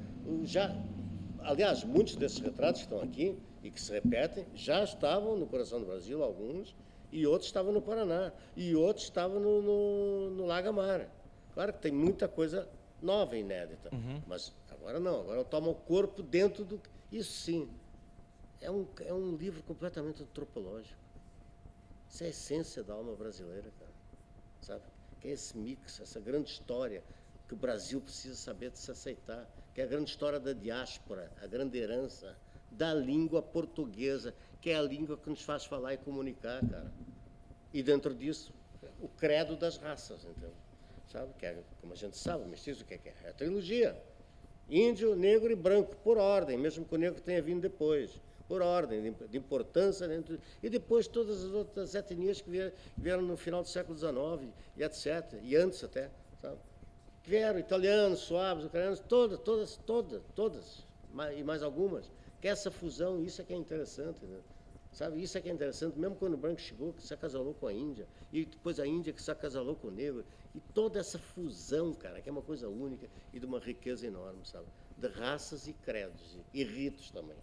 já, 0.44 0.76
aliás, 1.42 1.84
muitos 1.84 2.16
desses 2.16 2.40
retratos 2.40 2.82
que 2.82 2.88
estão 2.88 3.02
aqui 3.02 3.38
e 3.62 3.70
que 3.70 3.80
se 3.80 3.92
repetem 3.92 4.46
já 4.56 4.84
estavam 4.84 5.38
no 5.38 5.46
coração 5.46 5.80
do 5.80 5.86
Brasil, 5.86 6.24
alguns, 6.24 6.76
e 7.12 7.28
outros 7.28 7.48
estavam 7.48 7.72
no 7.72 7.82
Paraná, 7.82 8.32
e 8.56 8.76
outros 8.76 9.06
estavam 9.06 9.40
no, 9.40 9.62
no, 9.62 10.30
no 10.32 10.46
Lagamar. 10.46 11.08
Claro 11.54 11.74
que 11.74 11.80
tem 11.80 11.92
muita 11.92 12.28
coisa 12.28 12.68
nova, 13.02 13.38
inédita, 13.38 13.90
uhum. 13.94 14.22
mas 14.26 14.54
Agora 14.84 15.00
não, 15.00 15.22
agora 15.22 15.46
toma 15.46 15.70
o 15.70 15.76
corpo 15.76 16.22
dentro 16.22 16.66
do. 16.66 16.80
Isso 17.10 17.32
sim. 17.32 17.70
É 18.60 18.70
um, 18.70 18.86
é 19.00 19.14
um 19.14 19.34
livro 19.34 19.64
completamente 19.64 20.22
antropológico. 20.22 21.00
Isso 22.10 22.24
é 22.24 22.28
a 22.28 22.30
essência 22.30 22.84
da 22.84 22.94
alma 22.94 23.16
brasileira, 23.16 23.72
cara. 23.80 23.92
Sabe? 24.60 24.84
Que 25.22 25.30
é 25.30 25.32
esse 25.32 25.58
mix, 25.58 26.02
essa 26.02 26.20
grande 26.20 26.50
história 26.50 27.02
que 27.48 27.54
o 27.54 27.58
Brasil 27.58 28.02
precisa 28.02 28.36
saber 28.36 28.72
de 28.72 28.80
se 28.80 28.92
aceitar. 28.92 29.50
Que 29.74 29.80
é 29.80 29.86
a 29.86 29.88
grande 29.88 30.10
história 30.10 30.38
da 30.38 30.52
diáspora, 30.52 31.32
a 31.42 31.48
grande 31.48 31.78
herança 31.78 32.38
da 32.70 32.94
língua 32.94 33.42
portuguesa, 33.42 34.36
que 34.60 34.70
é 34.70 34.76
a 34.76 34.82
língua 34.82 35.18
que 35.18 35.30
nos 35.30 35.44
faz 35.44 35.64
falar 35.64 35.94
e 35.94 35.98
comunicar, 35.98 36.60
cara. 36.68 36.92
E 37.74 37.82
dentro 37.82 38.14
disso, 38.14 38.54
o 39.00 39.08
credo 39.08 39.56
das 39.56 39.78
raças, 39.78 40.26
então. 40.26 40.52
Sabe? 41.10 41.34
Que 41.40 41.46
é, 41.46 41.64
como 41.80 41.94
a 41.94 41.96
gente 41.96 42.18
sabe, 42.18 42.44
o 42.44 42.48
mestiço 42.48 42.84
o 42.84 42.86
que 42.86 42.96
é? 42.96 43.14
É 43.24 43.30
a 43.30 43.34
trilogia. 43.34 43.98
Índio, 44.70 45.16
negro 45.16 45.52
e 45.52 45.56
branco, 45.56 45.96
por 46.04 46.18
ordem, 46.18 46.58
mesmo 46.58 46.86
que 46.86 46.96
o 46.96 46.98
negro 46.98 47.22
tenha 47.22 47.42
vindo 47.42 47.62
depois, 47.62 48.20
por 48.48 48.62
ordem 48.62 49.14
de 49.30 49.38
importância. 49.38 50.08
Dentro, 50.08 50.40
e 50.62 50.70
depois 50.70 51.08
todas 51.08 51.44
as 51.44 51.52
outras 51.52 51.94
etnias 51.96 52.42
que 52.42 52.50
vieram, 52.98 53.22
no 53.22 53.38
final 53.38 53.62
do 53.62 53.70
século 53.70 53.98
XIX, 53.98 54.54
e 54.78 54.84
etc., 54.84 55.40
e 55.42 55.56
antes 55.56 55.84
até, 55.84 56.10
sabe? 56.42 56.58
Vieram 57.26 57.60
italianos, 57.60 58.20
suaves, 58.20 58.66
ucranianos, 58.66 59.00
todas, 59.00 59.40
todas, 59.40 59.78
todas, 59.86 60.22
todas, 60.36 60.86
e 61.38 61.44
mais 61.44 61.64
algumas. 61.64 62.12
Que 62.42 62.48
essa 62.48 62.70
fusão, 62.70 63.24
isso 63.24 63.42
é 63.42 63.46
que 63.46 63.54
é 63.54 63.58
interessante, 63.58 64.26
né? 64.26 64.40
Sabe, 64.94 65.24
isso 65.24 65.36
é 65.40 65.42
que 65.42 65.50
é 65.50 65.52
interessante, 65.52 65.98
mesmo 65.98 66.16
quando 66.16 66.36
o 66.36 66.38
branco 66.38 66.62
chegou, 66.62 66.94
que 66.94 67.02
se 67.02 67.12
acasalou 67.12 67.56
com 67.56 67.66
a 67.66 67.74
Índia, 67.74 68.08
e 68.32 68.46
depois 68.46 68.80
a 68.80 68.86
Índia 68.86 69.12
que 69.12 69.22
se 69.22 69.32
acasalou 69.32 69.76
com 69.76 69.88
o 69.88 69.92
negro, 69.92 70.24
e 70.54 70.60
toda 70.60 71.00
essa 71.00 71.18
fusão, 71.18 71.94
cara, 71.96 72.22
que 72.22 72.30
é 72.30 72.32
uma 72.32 72.44
coisa 72.44 72.70
única 72.70 73.10
e 73.34 73.40
de 73.40 73.46
uma 73.46 73.60
riqueza 73.60 74.06
enorme, 74.06 74.46
sabe? 74.46 74.68
De 74.96 75.08
raças 75.08 75.68
e 75.68 75.74
credos, 75.74 76.38
e 76.54 76.64
ritos 76.64 77.10
também. 77.10 77.38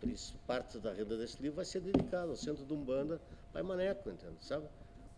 Por 0.00 0.08
isso, 0.08 0.38
parte 0.46 0.78
da 0.78 0.90
renda 0.90 1.18
deste 1.18 1.42
livro 1.42 1.56
vai 1.56 1.66
ser 1.66 1.80
dedicada 1.80 2.30
ao 2.30 2.36
centro 2.36 2.64
de 2.64 2.72
Umbanda, 2.72 3.20
Pai 3.52 3.62
Maneco, 3.62 4.08
entende? 4.08 4.42
Sabe? 4.42 4.66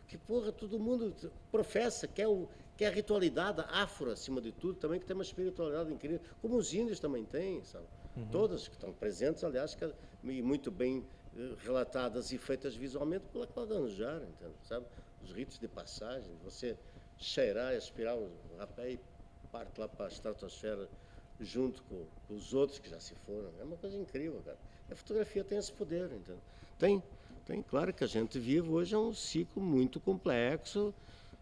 Porque, 0.01 0.19
porra, 0.19 0.51
todo 0.51 0.81
mundo 0.81 1.15
professa, 1.53 2.09
quer, 2.09 2.27
o, 2.27 2.49
quer 2.77 2.89
a 2.89 2.91
ritualidade 2.91 3.65
afro, 3.69 4.11
acima 4.11 4.41
de 4.41 4.51
tudo, 4.51 4.81
também 4.81 4.99
que 4.99 5.07
tem 5.07 5.15
uma 5.15 5.23
espiritualidade 5.23 5.93
incrível, 5.93 6.21
como 6.43 6.57
os 6.57 6.75
índios 6.75 6.99
também 6.99 7.25
têm, 7.25 7.63
sabe? 7.63 7.87
Uhum. 8.17 8.29
Todas 8.31 8.67
que 8.67 8.75
estão 8.75 8.93
presentes, 8.93 9.45
aliás, 9.45 9.75
que, 9.75 9.89
e 10.25 10.43
muito 10.43 10.71
bem 10.71 11.05
relatadas 11.59 12.33
e 12.33 12.39
feitas 12.39 12.75
visualmente 12.75 13.25
pela 13.33 13.47
Cláudia 13.47 13.77
Anjar, 13.77 14.23
entende? 14.23 14.55
Sabe? 14.65 14.87
Os 15.23 15.33
ritos 15.33 15.59
de 15.59 15.69
passagem, 15.69 16.31
você 16.43 16.77
cheirar, 17.19 17.75
aspirar 17.75 18.17
o 18.17 18.31
rapé 18.59 18.93
e 18.93 19.01
parte 19.51 19.79
lá 19.81 19.89
para 19.89 20.07
a 20.07 20.09
estratosfera 20.09 20.89
junto 21.41 21.83
com, 21.85 22.05
com, 22.27 22.35
os 22.35 22.55
outros 22.55 22.79
que 22.79 22.89
já 22.89 23.01
se 23.01 23.15
foram. 23.27 23.51
É 23.61 23.65
uma 23.65 23.77
coisa 23.77 23.97
incrível, 23.97 24.41
cara. 24.45 24.59
A 24.91 24.95
fotografia 24.95 25.45
tem 25.45 25.59
esse 25.59 25.73
poder, 25.73 26.11
entende? 26.13 26.41
Tem, 26.79 27.03
tem. 27.45 27.63
Claro 27.63 27.93
que 27.93 28.05
a 28.05 28.07
gente 28.07 28.39
vive 28.39 28.69
hoje 28.69 28.95
é 28.95 28.99
um 28.99 29.13
ciclo 29.13 29.63
muito 29.63 30.01
complexo, 30.01 30.95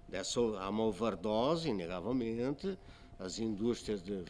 dessa 0.08 0.40
há 0.40 0.68
uma 0.68 0.84
overdose, 0.84 1.68
inegavelmente, 1.68 2.78
as 3.18 3.38
indústrias 3.38 4.02
de 4.02 4.24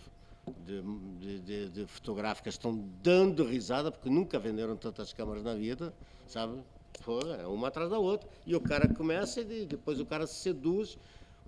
de, 0.64 1.38
de, 1.40 1.68
de, 1.70 1.86
fotográficas 1.86 2.54
estão 2.54 2.76
dando 3.02 3.44
risada 3.44 3.90
porque 3.90 4.10
nunca 4.10 4.38
venderam 4.38 4.76
tantas 4.76 5.12
câmaras 5.12 5.42
na 5.42 5.54
vida, 5.54 5.94
sabe? 6.26 6.62
Pô, 7.04 7.20
é 7.20 7.46
uma 7.46 7.68
atrás 7.68 7.90
da 7.90 7.98
outra. 7.98 8.28
E 8.46 8.54
o 8.54 8.60
cara 8.60 8.88
começa 8.92 9.40
e 9.40 9.66
depois 9.66 10.00
o 10.00 10.06
cara 10.06 10.26
se 10.26 10.34
seduz. 10.34 10.98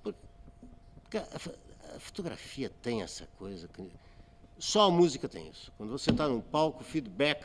Porque 0.02 1.18
a, 1.18 2.00
fotografia 2.00 2.70
tem 2.82 3.02
essa 3.02 3.26
coisa. 3.38 3.68
Só 4.58 4.88
a 4.88 4.90
música 4.90 5.28
tem 5.28 5.48
isso. 5.48 5.72
Quando 5.76 5.90
você 5.90 6.10
está 6.10 6.28
no 6.28 6.42
palco, 6.42 6.82
feedback 6.82 7.44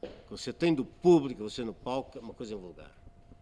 que 0.00 0.30
você 0.30 0.52
tem 0.52 0.74
do 0.74 0.84
público, 0.84 1.42
você 1.42 1.64
no 1.64 1.74
palco, 1.74 2.18
é 2.18 2.20
uma 2.20 2.34
coisa 2.34 2.56
vulgar, 2.56 2.92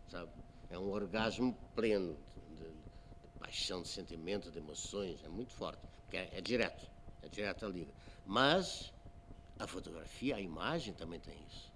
sabe? 0.09 0.31
É 0.71 0.79
um 0.79 0.91
orgasmo 0.91 1.57
pleno 1.75 2.17
de, 2.35 2.57
de, 2.57 2.71
de 2.71 3.39
paixão, 3.39 3.83
de 3.83 3.89
sentimento, 3.89 4.51
de 4.51 4.59
emoções, 4.59 5.23
é 5.25 5.29
muito 5.29 5.53
forte, 5.53 5.81
porque 6.05 6.17
é, 6.17 6.31
é 6.33 6.41
direto 6.41 6.98
é 7.23 7.29
direta 7.29 7.67
liga. 7.67 7.93
Mas 8.27 8.93
a 9.59 9.67
fotografia, 9.67 10.37
a 10.37 10.41
imagem 10.41 10.95
também 10.95 11.19
tem 11.19 11.35
isso. 11.49 11.73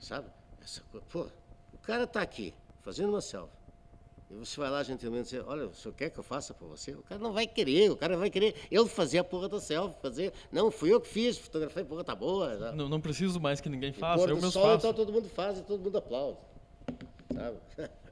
Sabe? 0.00 0.28
Essa, 0.62 0.82
pô, 1.10 1.26
o 1.72 1.78
cara 1.78 2.04
está 2.04 2.20
aqui, 2.20 2.54
fazendo 2.82 3.10
uma 3.10 3.20
selfie. 3.20 3.56
E 4.30 4.34
você 4.34 4.60
vai 4.60 4.68
lá 4.68 4.82
gentilmente 4.82 5.24
dizer, 5.24 5.42
olha, 5.46 5.66
o 5.66 5.74
senhor 5.74 5.94
quer 5.94 6.10
que 6.10 6.18
eu 6.18 6.22
faça 6.22 6.52
para 6.52 6.66
você? 6.66 6.92
O 6.92 7.02
cara 7.02 7.18
não 7.18 7.32
vai 7.32 7.46
querer, 7.46 7.90
o 7.90 7.96
cara 7.96 8.14
vai 8.14 8.28
querer 8.28 8.54
eu 8.70 8.86
fazer 8.86 9.18
a 9.18 9.24
porra 9.24 9.48
da 9.48 9.58
selfie, 9.58 9.96
fazer. 10.02 10.34
Não, 10.52 10.70
fui 10.70 10.92
eu 10.92 11.00
que 11.00 11.08
fiz, 11.08 11.38
fotografei, 11.38 11.82
porra, 11.82 12.04
tá 12.04 12.14
boa. 12.14 12.72
Não, 12.72 12.90
não 12.90 13.00
preciso 13.00 13.40
mais 13.40 13.58
que 13.58 13.70
ninguém 13.70 13.90
faça, 13.92 14.24
eu 14.24 14.34
mesmo 14.34 14.50
sol, 14.50 14.64
faço. 14.64 14.76
Então 14.78 14.92
todo 14.92 15.12
mundo 15.12 15.30
faz 15.30 15.58
e 15.58 15.62
todo 15.62 15.80
mundo 15.82 15.96
aplaude. 15.96 16.38
Sabe? 17.32 17.58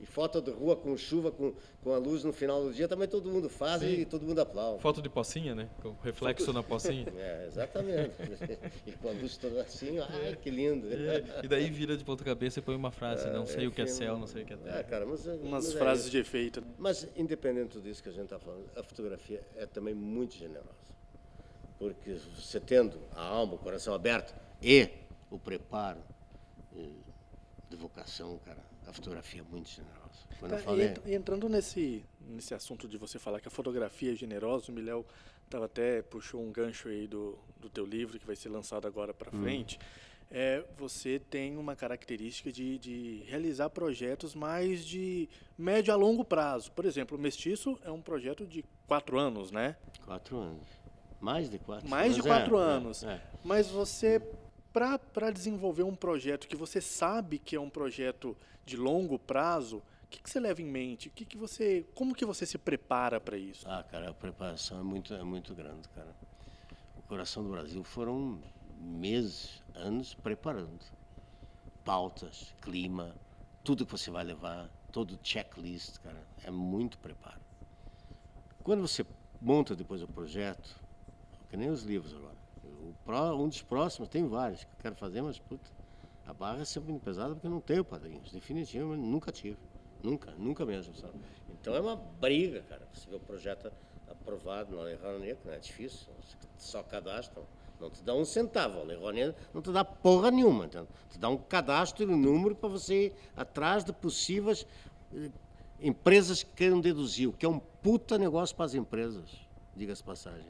E 0.00 0.06
foto 0.06 0.40
de 0.40 0.52
rua 0.52 0.76
com 0.76 0.96
chuva, 0.96 1.32
com, 1.32 1.52
com 1.82 1.92
a 1.92 1.98
luz 1.98 2.22
no 2.22 2.32
final 2.32 2.62
do 2.62 2.72
dia, 2.72 2.86
também 2.86 3.08
todo 3.08 3.28
mundo 3.28 3.48
faz 3.48 3.82
Sim. 3.82 3.94
e 3.94 4.04
todo 4.04 4.24
mundo 4.24 4.40
aplaude. 4.40 4.80
Foto 4.80 5.02
de 5.02 5.08
pocinha, 5.08 5.56
né? 5.56 5.68
Com 5.82 5.92
reflexo 6.04 6.46
foto... 6.46 6.54
na 6.54 6.62
pocinha. 6.62 7.06
É, 7.18 7.46
exatamente. 7.46 8.14
e 8.86 8.92
com 8.92 9.08
a 9.08 9.12
luz 9.12 9.36
toda 9.36 9.60
assim, 9.62 9.98
ai, 9.98 10.36
que 10.40 10.50
lindo. 10.50 10.86
É. 10.92 11.40
E 11.42 11.48
daí 11.48 11.68
vira 11.68 11.96
de 11.96 12.04
ponta 12.04 12.22
cabeça 12.22 12.60
e 12.60 12.62
põe 12.62 12.76
uma 12.76 12.92
frase, 12.92 13.26
é, 13.26 13.32
não 13.32 13.44
sei 13.44 13.66
o 13.66 13.72
que 13.72 13.82
é 13.82 13.86
céu, 13.86 14.16
não 14.16 14.26
sei 14.26 14.44
o 14.44 14.46
que 14.46 14.52
é 14.52 14.56
terra. 14.56 14.78
É, 14.78 14.82
cara, 14.84 15.04
mas, 15.04 15.26
é, 15.26 15.32
Umas 15.32 15.64
mas 15.64 15.74
é 15.74 15.78
frases 15.78 16.06
é 16.06 16.10
de 16.10 16.18
efeito. 16.18 16.62
Mas, 16.78 17.08
independente 17.16 17.80
disso 17.80 18.02
que 18.02 18.08
a 18.08 18.12
gente 18.12 18.24
está 18.24 18.38
falando, 18.38 18.70
a 18.76 18.82
fotografia 18.84 19.42
é 19.56 19.66
também 19.66 19.94
muito 19.94 20.36
generosa. 20.36 20.68
Porque 21.78 22.14
você 22.36 22.60
tendo 22.60 23.00
a 23.14 23.22
alma, 23.22 23.54
o 23.54 23.58
coração 23.58 23.92
aberto 23.92 24.34
e 24.62 24.88
o 25.30 25.38
preparo 25.38 26.00
eh, 26.76 26.88
de 27.68 27.76
vocação, 27.76 28.38
cara, 28.44 28.67
a 28.88 28.92
fotografia 28.92 29.40
é 29.42 29.44
muito 29.44 29.68
generosa. 29.68 30.26
Quando 30.40 30.52
tá, 30.52 30.58
falei... 30.58 30.94
e 31.04 31.14
entrando 31.14 31.48
nesse, 31.48 32.04
nesse 32.20 32.54
assunto 32.54 32.88
de 32.88 32.96
você 32.96 33.18
falar 33.18 33.40
que 33.40 33.48
a 33.48 33.50
fotografia 33.50 34.12
é 34.12 34.14
generosa, 34.14 34.70
o 34.72 34.74
Miléo 34.74 35.04
tava 35.48 35.66
até 35.66 36.02
puxou 36.02 36.40
um 36.40 36.50
gancho 36.50 36.88
aí 36.88 37.06
do, 37.06 37.38
do 37.60 37.68
teu 37.68 37.84
livro 37.84 38.18
que 38.18 38.26
vai 38.26 38.36
ser 38.36 38.48
lançado 38.48 38.86
agora 38.86 39.12
para 39.12 39.34
hum. 39.34 39.42
frente. 39.42 39.78
É, 40.30 40.62
você 40.76 41.18
tem 41.18 41.56
uma 41.56 41.74
característica 41.74 42.52
de, 42.52 42.78
de 42.78 43.24
realizar 43.26 43.70
projetos 43.70 44.34
mais 44.34 44.84
de 44.84 45.28
médio 45.56 45.92
a 45.92 45.96
longo 45.96 46.24
prazo. 46.24 46.70
Por 46.72 46.84
exemplo, 46.84 47.16
o 47.16 47.20
Mestiço 47.20 47.78
é 47.82 47.90
um 47.90 48.02
projeto 48.02 48.46
de 48.46 48.62
quatro 48.86 49.18
anos, 49.18 49.50
né? 49.50 49.76
Quatro 50.04 50.36
anos. 50.36 50.66
Mais 51.18 51.50
de 51.50 51.58
quatro. 51.58 51.88
Mais 51.88 52.14
de 52.14 52.22
quatro 52.22 52.58
é, 52.58 52.62
anos. 52.62 53.02
É, 53.02 53.12
é. 53.12 53.22
Mas 53.42 53.68
você 53.68 54.20
para 55.12 55.30
desenvolver 55.30 55.82
um 55.82 55.94
projeto 55.94 56.46
que 56.46 56.56
você 56.56 56.80
sabe 56.80 57.38
que 57.38 57.56
é 57.56 57.60
um 57.60 57.70
projeto 57.70 58.36
de 58.64 58.76
longo 58.76 59.18
prazo, 59.18 59.78
o 59.78 60.10
que, 60.10 60.22
que, 60.22 60.30
você 60.30 60.40
leva 60.40 60.62
em 60.62 60.66
mente? 60.66 61.10
Que, 61.10 61.24
que 61.24 61.36
você, 61.36 61.86
como 61.94 62.14
que 62.14 62.24
você 62.24 62.46
se 62.46 62.56
prepara 62.56 63.20
para 63.20 63.36
isso? 63.36 63.68
Ah, 63.68 63.82
cara, 63.82 64.10
a 64.10 64.14
preparação 64.14 64.80
é 64.80 64.82
muito, 64.82 65.12
é 65.14 65.22
muito 65.22 65.54
grande, 65.54 65.88
cara. 65.90 66.14
O 66.96 67.02
coração 67.02 67.42
do 67.42 67.50
Brasil 67.50 67.82
foram 67.84 68.40
meses, 68.80 69.62
anos 69.74 70.14
preparando 70.14 70.78
pautas, 71.84 72.54
clima, 72.60 73.14
tudo 73.64 73.86
que 73.86 73.92
você 73.92 74.10
vai 74.10 74.22
levar, 74.22 74.68
todo 74.92 75.18
checklist, 75.22 75.98
cara, 76.00 76.22
é 76.44 76.50
muito 76.50 76.98
preparo. 76.98 77.40
Quando 78.62 78.82
você 78.82 79.06
monta 79.40 79.74
depois 79.74 80.02
o 80.02 80.06
projeto, 80.06 80.76
que 81.48 81.56
nem 81.56 81.70
os 81.70 81.84
livros 81.84 82.14
agora, 82.14 82.36
um 83.34 83.48
dos 83.48 83.62
próximos, 83.62 84.08
tem 84.08 84.26
vários 84.26 84.64
que 84.64 84.70
eu 84.70 84.78
quero 84.80 84.94
fazer, 84.96 85.22
mas 85.22 85.38
puta, 85.38 85.70
a 86.26 86.32
barra 86.32 86.60
é 86.60 86.64
sempre 86.64 86.90
muito 86.90 87.02
pesada 87.02 87.34
porque 87.34 87.46
eu 87.46 87.50
não 87.50 87.60
tenho 87.60 87.84
padrinhos. 87.84 88.30
Definitivamente, 88.30 89.00
nunca 89.00 89.32
tive. 89.32 89.56
Nunca, 90.02 90.30
nunca 90.38 90.64
mesmo, 90.64 90.94
sabe? 90.94 91.14
Então 91.50 91.74
é 91.74 91.80
uma 91.80 91.96
briga, 91.96 92.62
cara. 92.68 92.86
Você 92.92 93.08
vê 93.08 93.16
o 93.16 93.20
projeto 93.20 93.72
aprovado 94.08 94.76
na 94.76 94.82
Lei 94.82 94.96
Rouanet, 94.96 95.38
não 95.44 95.52
é 95.52 95.58
difícil, 95.58 96.08
só 96.56 96.82
cadastram. 96.82 97.44
Não 97.80 97.90
te 97.90 98.02
dá 98.02 98.14
um 98.14 98.24
centavo, 98.24 98.80
a 98.80 98.82
Lei 98.84 98.96
Rouanet 98.96 99.34
não 99.54 99.62
te 99.62 99.72
dá 99.72 99.84
porra 99.84 100.30
nenhuma, 100.30 100.66
entendeu? 100.66 100.88
Te 101.10 101.18
dá 101.18 101.28
um 101.28 101.36
cadastro 101.36 102.04
e 102.04 102.06
um 102.06 102.16
número 102.16 102.54
para 102.54 102.68
você 102.68 103.06
ir 103.06 103.12
atrás 103.36 103.84
de 103.84 103.92
possíveis 103.92 104.66
eh, 105.14 105.30
empresas 105.80 106.42
que 106.42 106.50
queiram 106.52 106.80
deduzir, 106.80 107.28
o 107.28 107.32
que 107.32 107.46
é 107.46 107.48
um 107.48 107.58
puta 107.58 108.18
negócio 108.18 108.54
para 108.54 108.66
as 108.66 108.74
empresas 108.74 109.47
diga-se 109.78 110.02
passagem. 110.02 110.44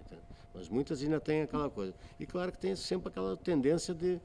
Mas 0.55 0.69
muitas 0.69 1.03
ainda 1.03 1.21
têm 1.21 1.43
aquela 1.43 1.71
coisa. 1.71 1.95
E 2.19 2.27
claro 2.27 2.51
que 2.51 2.59
tem 2.59 2.75
sempre 2.75 3.09
aquela 3.09 3.37
tendência 3.37 3.95
de 3.95 4.21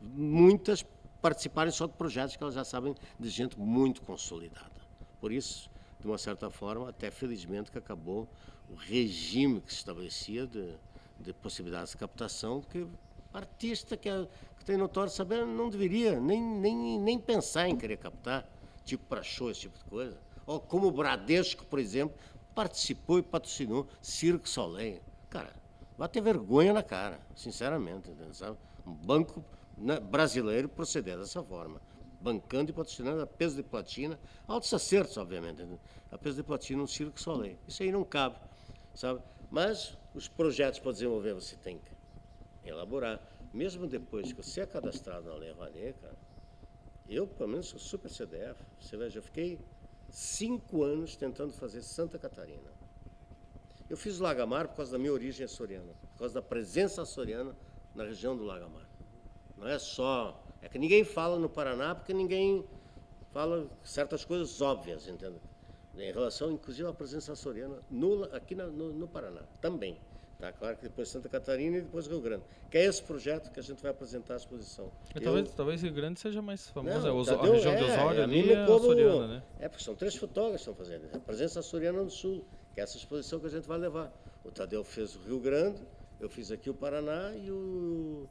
muitas 0.00 0.84
participarem 1.20 1.72
só 1.72 1.86
de 1.86 1.92
projetos 1.92 2.36
que 2.36 2.42
elas 2.42 2.54
já 2.54 2.64
sabem 2.64 2.94
de 3.18 3.28
gente 3.28 3.58
muito 3.58 4.02
consolidada. 4.02 4.78
Por 5.20 5.32
isso, 5.32 5.70
de 6.00 6.06
uma 6.06 6.18
certa 6.18 6.48
forma, 6.48 6.88
até 6.88 7.10
felizmente 7.10 7.70
que 7.70 7.78
acabou 7.78 8.28
o 8.70 8.74
regime 8.74 9.60
que 9.60 9.72
se 9.72 9.78
estabelecia 9.78 10.46
de, 10.46 10.74
de 11.18 11.32
possibilidades 11.32 11.92
de 11.92 11.96
captação, 11.96 12.60
porque 12.60 12.86
artista 13.32 13.96
que, 13.96 14.08
é, 14.08 14.28
que 14.58 14.64
tem 14.64 14.76
notório 14.76 15.10
saber 15.10 15.44
não 15.44 15.68
deveria 15.68 16.20
nem, 16.20 16.40
nem, 16.40 16.98
nem 17.00 17.18
pensar 17.18 17.68
em 17.68 17.76
querer 17.76 17.96
captar, 17.96 18.48
tipo 18.84 19.04
para 19.06 19.22
show, 19.22 19.50
esse 19.50 19.62
tipo 19.62 19.76
de 19.76 19.84
coisa. 19.84 20.18
Ou 20.46 20.60
como 20.60 20.86
o 20.86 20.92
Bradesco, 20.92 21.66
por 21.66 21.78
exemplo, 21.78 22.16
participou 22.54 23.18
e 23.18 23.22
patrocinou 23.22 23.88
Cirque 24.00 24.48
Soleil. 24.48 25.00
Cara, 25.30 25.54
vai 25.96 26.08
ter 26.08 26.20
vergonha 26.20 26.72
na 26.72 26.82
cara, 26.82 27.20
sinceramente, 27.34 28.10
sabe? 28.32 28.58
Um 28.86 28.92
banco 28.92 29.44
né, 29.76 30.00
brasileiro 30.00 30.68
proceder 30.68 31.18
dessa 31.18 31.42
forma 31.42 31.80
bancando 32.20 32.70
e 32.70 32.74
patrocinando 32.74 33.22
a 33.22 33.26
peso 33.26 33.56
de 33.56 33.62
platina, 33.62 34.18
altos 34.46 34.72
acertos, 34.74 35.16
obviamente, 35.16 35.62
né? 35.62 35.78
a 36.10 36.18
peso 36.18 36.36
de 36.36 36.42
platina 36.42 36.80
no 36.80 36.88
Circo 36.88 37.20
Soleil. 37.20 37.58
Isso 37.66 37.82
aí 37.82 37.92
não 37.92 38.04
cabe, 38.04 38.36
sabe? 38.94 39.22
Mas 39.50 39.96
os 40.14 40.28
projetos 40.28 40.80
para 40.80 40.92
desenvolver 40.92 41.34
você 41.34 41.56
tem 41.56 41.78
que 41.78 42.68
elaborar. 42.68 43.20
Mesmo 43.52 43.86
depois 43.86 44.32
que 44.32 44.42
você 44.42 44.62
é 44.62 44.66
cadastrado 44.66 45.28
na 45.28 45.36
Lei 45.36 45.52
Rouanet, 45.52 45.94
cara, 46.00 46.16
eu, 47.08 47.26
pelo 47.26 47.48
menos, 47.48 47.68
sou 47.68 47.78
super 47.78 48.10
CDF. 48.10 48.62
Você 48.78 48.96
veja, 48.96 49.18
eu 49.18 49.22
fiquei 49.22 49.58
cinco 50.08 50.82
anos 50.82 51.16
tentando 51.16 51.52
fazer 51.52 51.82
Santa 51.82 52.18
Catarina. 52.18 52.70
Eu 53.88 53.96
fiz 53.96 54.20
o 54.20 54.22
Lagamar 54.22 54.68
por 54.68 54.76
causa 54.76 54.92
da 54.92 54.98
minha 54.98 55.12
origem 55.12 55.44
açoriana, 55.44 55.92
por 56.12 56.18
causa 56.18 56.34
da 56.34 56.42
presença 56.42 57.02
açoriana 57.02 57.56
na 57.94 58.04
região 58.04 58.36
do 58.36 58.44
Lagamar. 58.44 58.86
Não 59.56 59.66
é 59.66 59.78
só 59.78 60.42
é 60.60 60.68
que 60.68 60.78
ninguém 60.78 61.04
fala 61.04 61.38
no 61.38 61.48
Paraná 61.48 61.94
porque 61.94 62.12
ninguém 62.12 62.64
fala 63.32 63.68
certas 63.84 64.24
coisas 64.24 64.60
óbvias, 64.60 65.06
entende? 65.06 65.36
Em 65.96 66.12
relação, 66.12 66.52
inclusive, 66.52 66.88
à 66.88 66.92
presença 66.92 67.32
açoriana 67.32 67.78
no, 67.90 68.24
aqui 68.24 68.54
na, 68.54 68.66
no, 68.66 68.92
no, 68.92 69.08
Paraná, 69.08 69.42
também. 69.60 69.98
Tá? 70.38 70.52
Claro 70.52 70.76
que 70.76 70.82
depois 70.84 71.08
Santa 71.08 71.28
Catarina 71.28 71.78
e 71.78 71.80
depois 71.80 72.06
Rio 72.06 72.20
Grande. 72.20 72.44
Que 72.70 72.78
é 72.78 72.84
esse 72.84 73.02
projeto 73.02 73.50
que 73.50 73.58
a 73.58 73.62
gente 73.62 73.82
vai 73.82 73.90
apresentar 73.90 74.34
à 74.34 74.36
exposição. 74.36 74.92
Eu, 75.12 75.20
talvez, 75.20 75.50
talvez 75.50 75.82
Rio 75.82 75.92
Grande 75.92 76.20
seja 76.20 76.40
mais 76.40 76.68
famoso, 76.68 77.08
não, 77.08 77.20
é, 77.20 77.24
Tadeu, 77.24 77.52
a 77.52 77.54
região 77.56 77.72
é, 77.72 77.76
de 77.76 77.84
Osório 77.84 78.22
ali 78.22 78.52
é 78.52 78.66
como, 78.66 78.78
açoriana, 78.78 79.26
né? 79.26 79.42
É, 79.58 79.68
porque 79.68 79.82
são 79.82 79.96
três 79.96 80.14
fotógrafos 80.14 80.64
que 80.64 80.70
estão 80.70 80.74
fazendo. 80.74 81.08
A 81.12 81.18
presença 81.18 81.58
açoriana 81.58 82.04
no 82.04 82.10
Sul, 82.10 82.44
que 82.72 82.80
é 82.80 82.84
essa 82.84 82.96
exposição 82.96 83.40
que 83.40 83.46
a 83.46 83.50
gente 83.50 83.66
vai 83.66 83.78
levar. 83.78 84.12
O 84.44 84.50
Tadeu 84.52 84.84
fez 84.84 85.16
o 85.16 85.18
Rio 85.20 85.40
Grande, 85.40 85.82
eu 86.20 86.28
fiz 86.28 86.52
aqui 86.52 86.70
o 86.70 86.74
Paraná 86.74 87.34
e 87.34 87.50
o 87.50 88.28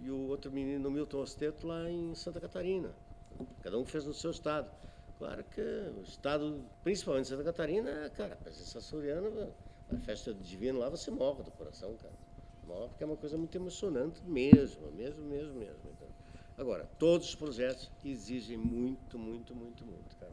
e 0.00 0.10
o 0.10 0.28
outro 0.28 0.50
menino, 0.50 0.90
Milton 0.90 1.18
Osteto, 1.18 1.66
lá 1.66 1.88
em 1.88 2.14
Santa 2.14 2.40
Catarina. 2.40 2.90
Cada 3.62 3.78
um 3.78 3.84
fez 3.84 4.04
no 4.04 4.12
seu 4.12 4.30
estado. 4.30 4.70
Claro 5.18 5.44
que 5.44 5.60
o 5.60 6.02
estado, 6.02 6.64
principalmente 6.82 7.28
Santa 7.28 7.44
Catarina, 7.44 8.10
cara, 8.10 8.34
a 8.34 8.36
presença 8.36 8.78
açoriana, 8.78 9.48
a 9.90 9.98
festa 9.98 10.32
divina 10.32 10.78
lá, 10.78 10.88
você 10.88 11.10
morre 11.10 11.42
do 11.42 11.50
coração, 11.50 11.94
cara. 11.96 12.14
Morre 12.66 12.88
porque 12.88 13.02
é 13.04 13.06
uma 13.06 13.16
coisa 13.16 13.36
muito 13.36 13.54
emocionante 13.56 14.22
mesmo, 14.24 14.90
mesmo, 14.92 15.22
mesmo, 15.22 15.54
mesmo. 15.54 15.90
Então, 15.90 16.08
agora, 16.56 16.88
todos 16.98 17.28
os 17.28 17.34
projetos 17.34 17.90
exigem 18.04 18.56
muito, 18.56 19.18
muito, 19.18 19.54
muito, 19.54 19.84
muito, 19.84 20.16
cara. 20.16 20.32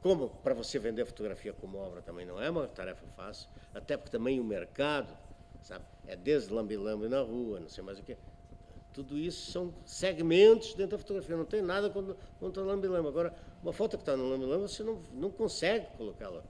Como 0.00 0.28
para 0.28 0.54
você 0.54 0.78
vender 0.78 1.04
fotografia 1.06 1.52
como 1.52 1.78
obra 1.78 2.02
também 2.02 2.26
não 2.26 2.40
é 2.40 2.50
uma 2.50 2.66
tarefa 2.68 3.06
fácil, 3.16 3.48
até 3.72 3.96
porque 3.96 4.10
também 4.10 4.38
o 4.38 4.44
mercado, 4.44 5.16
sabe, 5.62 5.84
é 6.06 6.14
desde 6.14 6.52
lambe-lambe 6.52 7.08
na 7.08 7.20
rua, 7.20 7.60
não 7.60 7.68
sei 7.68 7.82
mais 7.82 7.98
o 7.98 8.02
que. 8.02 8.16
Tudo 8.92 9.18
isso 9.18 9.50
são 9.50 9.74
segmentos 9.84 10.74
dentro 10.74 10.96
da 10.96 10.98
fotografia. 10.98 11.36
Não 11.36 11.44
tem 11.44 11.60
nada 11.60 11.90
contra, 11.90 12.62
o 12.62 12.64
lambe-lambe. 12.64 13.08
Agora, 13.08 13.34
uma 13.60 13.72
foto 13.72 13.96
que 13.96 14.02
está 14.02 14.16
no 14.16 14.28
lambe-lambe, 14.28 14.62
você 14.68 14.84
não, 14.84 15.02
não 15.14 15.30
consegue 15.30 15.86
colocá-la 15.96 16.44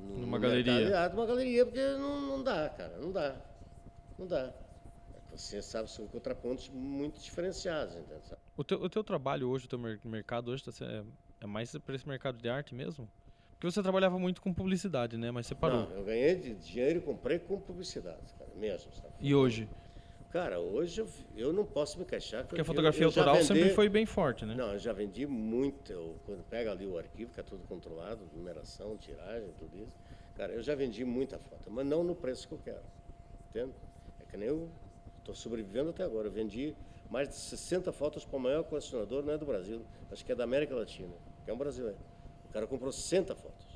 numa 0.00 0.38
galeria. 0.38 1.08
numa 1.08 1.26
galeria, 1.26 1.64
porque 1.64 1.80
não, 1.92 2.20
não 2.20 2.42
dá, 2.42 2.68
cara. 2.70 2.96
Não 2.98 3.12
dá. 3.12 3.36
Não 4.18 4.26
dá. 4.26 4.52
Você 5.30 5.62
sabe, 5.62 5.90
são 5.90 6.06
contrapontos 6.06 6.68
muito 6.68 7.20
diferenciados. 7.20 7.94
Entende? 7.94 8.22
O, 8.56 8.64
teu, 8.64 8.82
o 8.82 8.88
teu 8.88 9.04
trabalho 9.04 9.48
hoje, 9.48 9.66
o 9.66 9.68
teu 9.68 9.78
mercado 10.04 10.50
hoje, 10.50 10.64
tá, 10.64 10.72
é, 10.84 11.04
é 11.40 11.46
mais 11.46 11.76
para 11.78 11.94
esse 11.94 12.08
mercado 12.08 12.38
de 12.38 12.48
arte 12.48 12.74
mesmo? 12.74 13.08
Porque 13.52 13.70
você 13.70 13.82
trabalhava 13.82 14.18
muito 14.18 14.40
com 14.40 14.54
publicidade, 14.54 15.18
né? 15.18 15.30
Mas 15.30 15.46
você 15.46 15.54
parou. 15.54 15.82
Não, 15.82 15.96
eu 15.96 16.04
ganhei 16.04 16.34
de 16.34 16.54
dinheiro 16.54 16.98
e 16.98 17.02
comprei 17.02 17.38
com 17.38 17.60
publicidade, 17.60 18.32
cara, 18.38 18.50
mesmo. 18.56 18.90
Sabe? 18.94 19.12
E 19.20 19.34
hoje? 19.34 19.68
Cara, 20.30 20.60
hoje 20.60 21.00
eu, 21.00 21.08
eu 21.36 21.52
não 21.52 21.64
posso 21.64 21.98
me 21.98 22.04
queixar. 22.04 22.46
Porque 22.46 22.60
a 22.60 22.64
fotografia 22.64 23.02
eu, 23.02 23.06
eu 23.06 23.08
autoral 23.08 23.34
vendi, 23.34 23.46
sempre 23.48 23.70
foi 23.70 23.88
bem 23.88 24.06
forte, 24.06 24.46
né? 24.46 24.54
Não, 24.54 24.72
eu 24.72 24.78
já 24.78 24.92
vendi 24.92 25.26
muito. 25.26 25.92
Eu, 25.92 26.16
quando 26.24 26.44
pega 26.48 26.70
ali 26.70 26.86
o 26.86 26.96
arquivo, 26.96 27.32
que 27.32 27.40
é 27.40 27.42
tudo 27.42 27.66
controlado, 27.66 28.20
numeração, 28.32 28.96
tiragem, 28.96 29.50
tudo 29.58 29.76
isso. 29.76 29.92
Cara, 30.36 30.52
eu 30.52 30.62
já 30.62 30.74
vendi 30.76 31.04
muita 31.04 31.36
foto, 31.38 31.68
mas 31.68 31.84
não 31.84 32.04
no 32.04 32.14
preço 32.14 32.46
que 32.46 32.54
eu 32.54 32.60
quero. 32.64 32.82
Entende? 33.48 33.72
É 34.20 34.24
que 34.24 34.36
nem 34.36 34.48
eu 34.48 34.70
estou 35.18 35.34
sobrevivendo 35.34 35.90
até 35.90 36.04
agora. 36.04 36.28
Eu 36.28 36.32
vendi 36.32 36.76
mais 37.10 37.28
de 37.28 37.34
60 37.34 37.90
fotos 37.90 38.24
para 38.24 38.36
o 38.36 38.40
maior 38.40 38.62
colecionador, 38.62 39.24
não 39.24 39.34
é 39.34 39.38
do 39.38 39.44
Brasil, 39.44 39.82
acho 40.12 40.24
que 40.24 40.30
é 40.30 40.34
da 40.36 40.44
América 40.44 40.76
Latina, 40.76 41.12
que 41.44 41.50
é 41.50 41.52
um 41.52 41.58
brasileiro. 41.58 41.98
O 42.48 42.52
cara 42.52 42.68
comprou 42.68 42.92
60 42.92 43.34
fotos. 43.34 43.66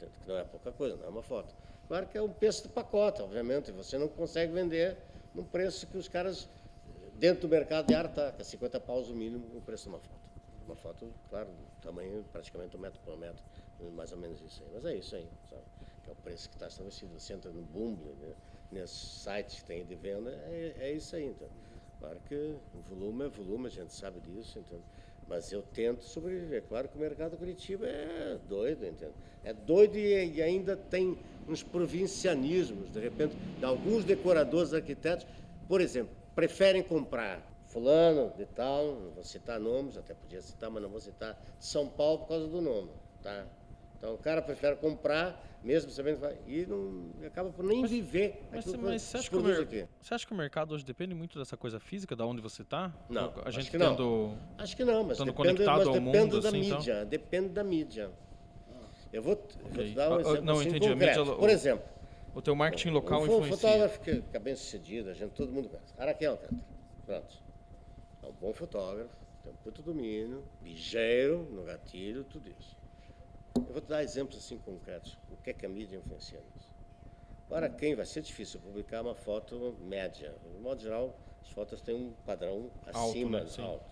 Tá? 0.00 0.06
Que 0.06 0.28
não 0.28 0.36
é 0.36 0.42
pouca 0.42 0.72
coisa, 0.72 0.96
não 0.96 1.06
é 1.06 1.08
uma 1.08 1.22
foto. 1.22 1.54
Claro 1.86 2.06
que 2.08 2.18
é 2.18 2.22
um 2.22 2.28
preço 2.28 2.64
de 2.64 2.68
pacote, 2.68 3.22
obviamente. 3.22 3.70
Você 3.70 3.96
não 3.96 4.08
consegue 4.08 4.52
vender 4.52 4.98
num 5.34 5.44
preço 5.44 5.86
que 5.86 5.96
os 5.96 6.08
caras, 6.08 6.48
dentro 7.14 7.42
do 7.42 7.48
mercado 7.48 7.86
de 7.86 7.94
arte, 7.94 8.10
está, 8.10 8.32
que 8.32 8.40
é 8.40 8.44
50 8.44 8.80
paus 8.80 9.08
o 9.08 9.14
mínimo 9.14 9.44
o 9.56 9.60
preço 9.60 9.84
de 9.84 9.88
uma 9.90 9.98
foto. 9.98 10.18
Uma 10.66 10.76
foto, 10.76 11.12
claro, 11.30 11.48
tamanho 11.80 12.24
praticamente 12.30 12.76
um 12.76 12.80
metro 12.80 13.00
por 13.04 13.16
metro, 13.16 13.42
mais 13.94 14.12
ou 14.12 14.18
menos 14.18 14.40
isso 14.40 14.62
aí. 14.62 14.70
Mas 14.74 14.84
é 14.84 14.94
isso 14.96 15.16
aí, 15.16 15.28
sabe? 15.48 15.62
Que 16.04 16.10
é 16.10 16.12
o 16.12 16.16
preço 16.16 16.48
que 16.48 16.56
está 16.56 16.66
estabelecido. 16.66 17.18
Você 17.18 17.32
entra 17.32 17.50
no 17.50 17.62
Bumble, 17.62 18.12
né? 18.20 18.34
nesses 18.70 19.22
sites 19.22 19.60
que 19.60 19.64
tem 19.64 19.84
de 19.84 19.94
venda, 19.94 20.30
é, 20.30 20.74
é 20.78 20.92
isso 20.92 21.16
aí. 21.16 21.26
Então. 21.26 21.48
Claro 21.98 22.20
que 22.28 22.54
volume 22.88 23.24
é 23.24 23.28
volume, 23.28 23.66
a 23.66 23.70
gente 23.70 23.92
sabe 23.92 24.20
disso, 24.20 24.58
então. 24.58 24.78
Mas 25.28 25.52
eu 25.52 25.62
tento 25.62 26.02
sobreviver. 26.02 26.64
Claro 26.68 26.88
que 26.88 26.96
o 26.96 27.00
mercado 27.00 27.36
Curitiba 27.36 27.86
é 27.86 28.38
doido, 28.48 28.86
entende? 28.86 29.12
É 29.44 29.52
doido 29.52 29.96
e, 29.96 30.36
e, 30.36 30.42
ainda 30.42 30.76
tem 30.76 31.18
uns 31.46 31.62
provincianismos, 31.62 32.90
de 32.90 32.98
repente, 32.98 33.36
de 33.58 33.64
alguns 33.64 34.04
decoradores, 34.04 34.72
arquitetos, 34.72 35.26
por 35.68 35.80
exemplo, 35.80 36.14
preferem 36.34 36.82
comprar 36.82 37.46
fulano 37.66 38.32
de 38.36 38.46
tal, 38.46 38.94
não 38.94 39.10
vou 39.10 39.24
citar 39.24 39.60
nomes, 39.60 39.96
até 39.96 40.14
podia 40.14 40.40
citar, 40.40 40.70
mas 40.70 40.82
não 40.82 40.88
vou 40.88 41.00
citar, 41.00 41.38
São 41.58 41.88
Paulo 41.88 42.20
por 42.20 42.28
causa 42.28 42.48
do 42.48 42.60
nome, 42.60 42.90
tá? 43.22 43.46
Então 43.96 44.14
o 44.14 44.18
cara 44.18 44.40
prefere 44.40 44.76
comprar, 44.76 45.44
mesmo 45.62 45.90
sabendo 45.90 46.20
e 46.46 46.66
não 46.66 47.12
acaba 47.26 47.50
por 47.50 47.64
nem 47.64 47.82
mas, 47.82 47.90
viver. 47.90 48.48
Mas, 48.52 48.66
mas 48.74 49.02
você, 49.02 49.16
acha 49.18 49.30
que 49.30 49.36
o 49.36 49.42
mer- 49.42 49.88
você 50.00 50.14
acha 50.14 50.26
que 50.26 50.32
o 50.32 50.36
mercado 50.36 50.74
hoje 50.74 50.84
depende 50.84 51.14
muito 51.14 51.38
dessa 51.38 51.56
coisa 51.56 51.80
física, 51.80 52.14
da 52.14 52.24
onde 52.24 52.40
você 52.40 52.62
está? 52.62 52.94
Não, 53.08 53.32
a 53.44 53.50
gente 53.50 53.60
acho 53.60 53.70
que 53.70 53.78
tendo, 53.78 54.02
não. 54.02 54.38
Acho 54.56 54.76
que 54.76 54.84
não, 54.84 55.04
mas 55.04 55.18
depende, 55.18 55.36
conectado 55.36 55.78
mas 55.78 55.86
ao 55.88 55.94
depende 55.94 56.18
mundo, 56.18 56.40
da 56.40 56.48
assim, 56.48 56.58
mídia, 56.60 56.92
então? 56.94 57.06
depende 57.06 57.48
da 57.48 57.64
mídia. 57.64 58.12
Eu 59.12 59.22
vou, 59.22 59.32
okay. 59.32 59.70
vou 59.70 59.84
te 59.84 59.94
dar 59.94 60.10
um 60.10 60.16
ah, 60.16 60.20
exemplo 60.20 60.42
não, 60.42 60.54
assim 60.54 60.68
entendi. 60.68 60.88
concreto. 60.88 61.20
Mídia, 61.20 61.36
por 61.36 61.50
exemplo, 61.50 61.86
o 62.34 62.42
teu 62.42 62.54
marketing 62.54 62.90
local 62.90 63.22
um 63.22 63.24
influencia. 63.24 63.56
fotógrafo 63.56 64.00
que, 64.00 64.22
é 64.32 64.38
bem 64.38 64.54
sucedido, 64.54 65.10
a 65.10 65.14
gente, 65.14 65.32
todo 65.32 65.50
mundo 65.50 65.68
conhece. 65.68 65.92
Araquel 65.96 66.32
Alcântara. 66.32 66.62
Pronto. 67.04 67.34
É 68.22 68.26
um 68.26 68.32
bom 68.32 68.52
fotógrafo, 68.52 69.14
tem 69.42 69.52
um 69.52 69.56
puto 69.56 69.82
domínio, 69.82 70.46
ligeiro 70.60 71.48
no 71.50 71.64
gatilho, 71.64 72.22
tudo 72.24 72.48
isso. 72.48 72.77
Eu 73.56 73.72
vou 73.72 73.80
te 73.80 73.88
dar 73.88 74.02
exemplos 74.02 74.38
assim 74.38 74.58
concretos. 74.58 75.18
O 75.30 75.36
que 75.36 75.50
é 75.50 75.52
que 75.52 75.66
a 75.66 75.68
mídia 75.68 75.96
influencia 75.96 76.40
nisso? 76.40 76.72
Para 77.48 77.68
quem 77.68 77.94
vai 77.94 78.04
ser 78.04 78.22
difícil 78.22 78.60
publicar 78.60 79.02
uma 79.02 79.14
foto 79.14 79.76
média. 79.80 80.34
De 80.52 80.58
modo 80.58 80.80
geral, 80.80 81.18
as 81.42 81.48
fotos 81.50 81.80
têm 81.80 81.94
um 81.94 82.12
padrão 82.26 82.70
acima 82.86 83.38
alto, 83.38 83.60
né? 83.60 83.66
alto. 83.66 83.90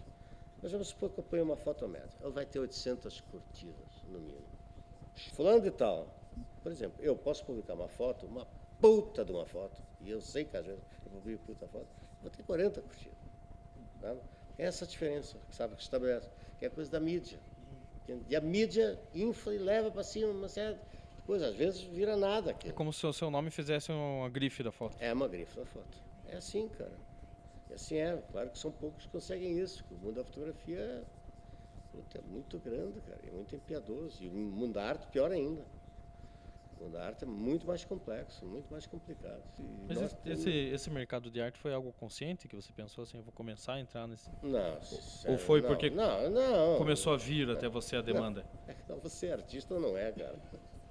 Mas 0.63 0.73
vamos 0.73 0.89
supor 0.89 1.11
que 1.11 1.21
eu 1.21 1.25
ponho 1.25 1.45
uma 1.45 1.57
foto 1.57 1.89
média. 1.89 2.11
Ela 2.21 2.31
vai 2.31 2.45
ter 2.45 2.59
800 2.59 3.21
curtidas, 3.23 4.03
no 4.09 4.19
mínimo. 4.19 4.47
Fulano 5.33 5.61
de 5.63 5.71
tal, 5.71 6.15
por 6.63 6.71
exemplo, 6.73 7.03
eu 7.03 7.17
posso 7.17 7.45
publicar 7.45 7.75
uma 7.75 7.89
foto, 7.89 8.27
uma 8.27 8.47
puta 8.81 9.25
de 9.25 9.33
uma 9.33 9.47
foto, 9.47 9.81
e 10.01 10.11
eu 10.11 10.21
sei 10.21 10.45
que 10.45 10.57
às 10.57 10.67
vezes 10.67 10.83
eu 11.05 11.11
publico 11.11 11.45
puta 11.47 11.67
foto, 11.67 11.87
vou 12.21 12.31
ter 12.31 12.43
40 12.43 12.83
curtidas. 12.83 13.19
Tá? 14.01 14.15
É 14.59 14.65
essa 14.65 14.85
a 14.85 14.89
diferença, 14.89 15.39
sabe, 15.51 15.77
que 15.77 15.83
estabelece, 15.83 16.29
que 16.59 16.65
é 16.65 16.69
a 16.69 16.71
coisa 16.71 16.91
da 16.91 17.01
mídia. 17.01 17.39
E 18.29 18.37
a 18.37 18.41
mídia 18.41 18.99
infla 19.15 19.55
e 19.55 19.59
leva 19.59 19.91
para 19.91 20.03
cima 20.03 20.31
uma 20.31 20.49
série 20.49 20.75
de 20.75 21.23
coisas. 21.27 21.49
Às 21.49 21.57
vezes 21.57 21.83
vira 21.83 22.17
nada 22.17 22.53
aqui. 22.53 22.69
É 22.69 22.73
como 22.73 22.93
se 22.93 23.07
o 23.07 23.13
seu 23.13 23.31
nome 23.31 23.51
fizesse 23.51 23.91
uma 23.91 24.29
grife 24.29 24.63
da 24.63 24.71
foto. 24.71 24.97
É 25.01 25.13
uma 25.13 25.29
grife 25.29 25.57
da 25.57 25.67
foto. 25.67 25.99
É 26.29 26.37
assim, 26.37 26.69
cara. 26.69 26.97
E 27.71 27.75
assim 27.75 27.97
é. 27.97 28.23
Claro 28.31 28.51
que 28.51 28.59
são 28.59 28.71
poucos 28.71 29.05
que 29.05 29.11
conseguem 29.11 29.59
isso. 29.59 29.85
O 29.91 29.95
mundo 29.95 30.17
da 30.17 30.25
fotografia 30.25 30.79
é, 30.79 32.19
é 32.19 32.21
muito 32.29 32.59
grande, 32.59 33.01
cara. 33.01 33.21
É 33.27 33.31
muito 33.31 33.55
empiadoso. 33.55 34.23
E 34.23 34.29
o 34.29 34.33
mundo 34.33 34.75
da 34.75 34.85
arte, 34.85 35.07
pior 35.09 35.33
ainda. 35.33 35.63
O 36.79 36.85
mundo 36.85 36.93
da 36.93 37.07
arte 37.07 37.25
é 37.25 37.27
muito 37.27 37.67
mais 37.67 37.85
complexo, 37.85 38.45
muito 38.45 38.71
mais 38.71 38.87
complicado. 38.87 39.43
E 39.59 39.63
Mas 39.89 40.03
esse, 40.03 40.17
temos- 40.17 40.47
esse, 40.47 40.91
mercado 40.91 41.31
de 41.31 41.41
arte 41.41 41.59
foi 41.59 41.73
algo 41.73 41.93
consciente 41.95 42.47
que 42.47 42.55
você 42.55 42.73
pensou 42.73 43.03
assim, 43.03 43.17
eu 43.17 43.23
vou 43.23 43.33
começar 43.33 43.75
a 43.75 43.81
entrar 43.81 44.07
nesse. 44.07 44.31
Não, 44.43 44.83
sério, 44.83 45.39
foi 45.39 45.63
não, 45.63 45.69
porque 45.69 45.89
Não, 45.91 46.31
não. 46.31 46.77
Começou 46.77 47.15
a 47.15 47.17
vir 47.17 47.49
até 47.51 47.69
você 47.69 47.97
a 47.97 48.03
demanda. 48.03 48.45
Não, 48.89 48.99
você 48.99 49.29
é 49.29 49.33
artista 49.33 49.75
ou 49.75 49.81
não 49.81 49.97
é, 49.97 50.13
cara? 50.13 50.39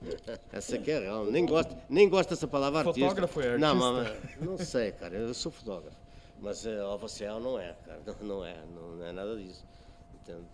Essa 0.52 0.76
aqui 0.76 0.92
é 0.92 1.00
real. 1.00 1.26
Nem 1.26 1.46
gosto, 1.46 1.76
nem 1.90 2.10
gosto 2.10 2.30
dessa 2.32 2.48
palavra 2.48 2.80
artista. 2.80 3.00
Fotógrafo 3.02 3.42
é 3.42 3.58
Não, 3.58 3.96
artista? 3.96 4.20
mas, 4.24 4.42
não 4.42 4.58
sei, 4.58 4.92
cara. 4.92 5.16
Eu 5.16 5.34
sou 5.34 5.52
fotógrafo. 5.52 5.98
Mas 6.40 6.66
é, 6.66 6.82
ó, 6.84 6.98
você 6.98 7.26
é 7.26 7.34
ou 7.34 7.40
não 7.40 7.60
é, 7.60 7.74
cara. 7.86 8.02
Não, 8.06 8.28
não 8.28 8.46
é. 8.46 8.58
Não, 8.66 9.06
é 9.06 9.12
nada 9.12 9.36
disso. 9.38 9.66
Entende? 10.14 10.46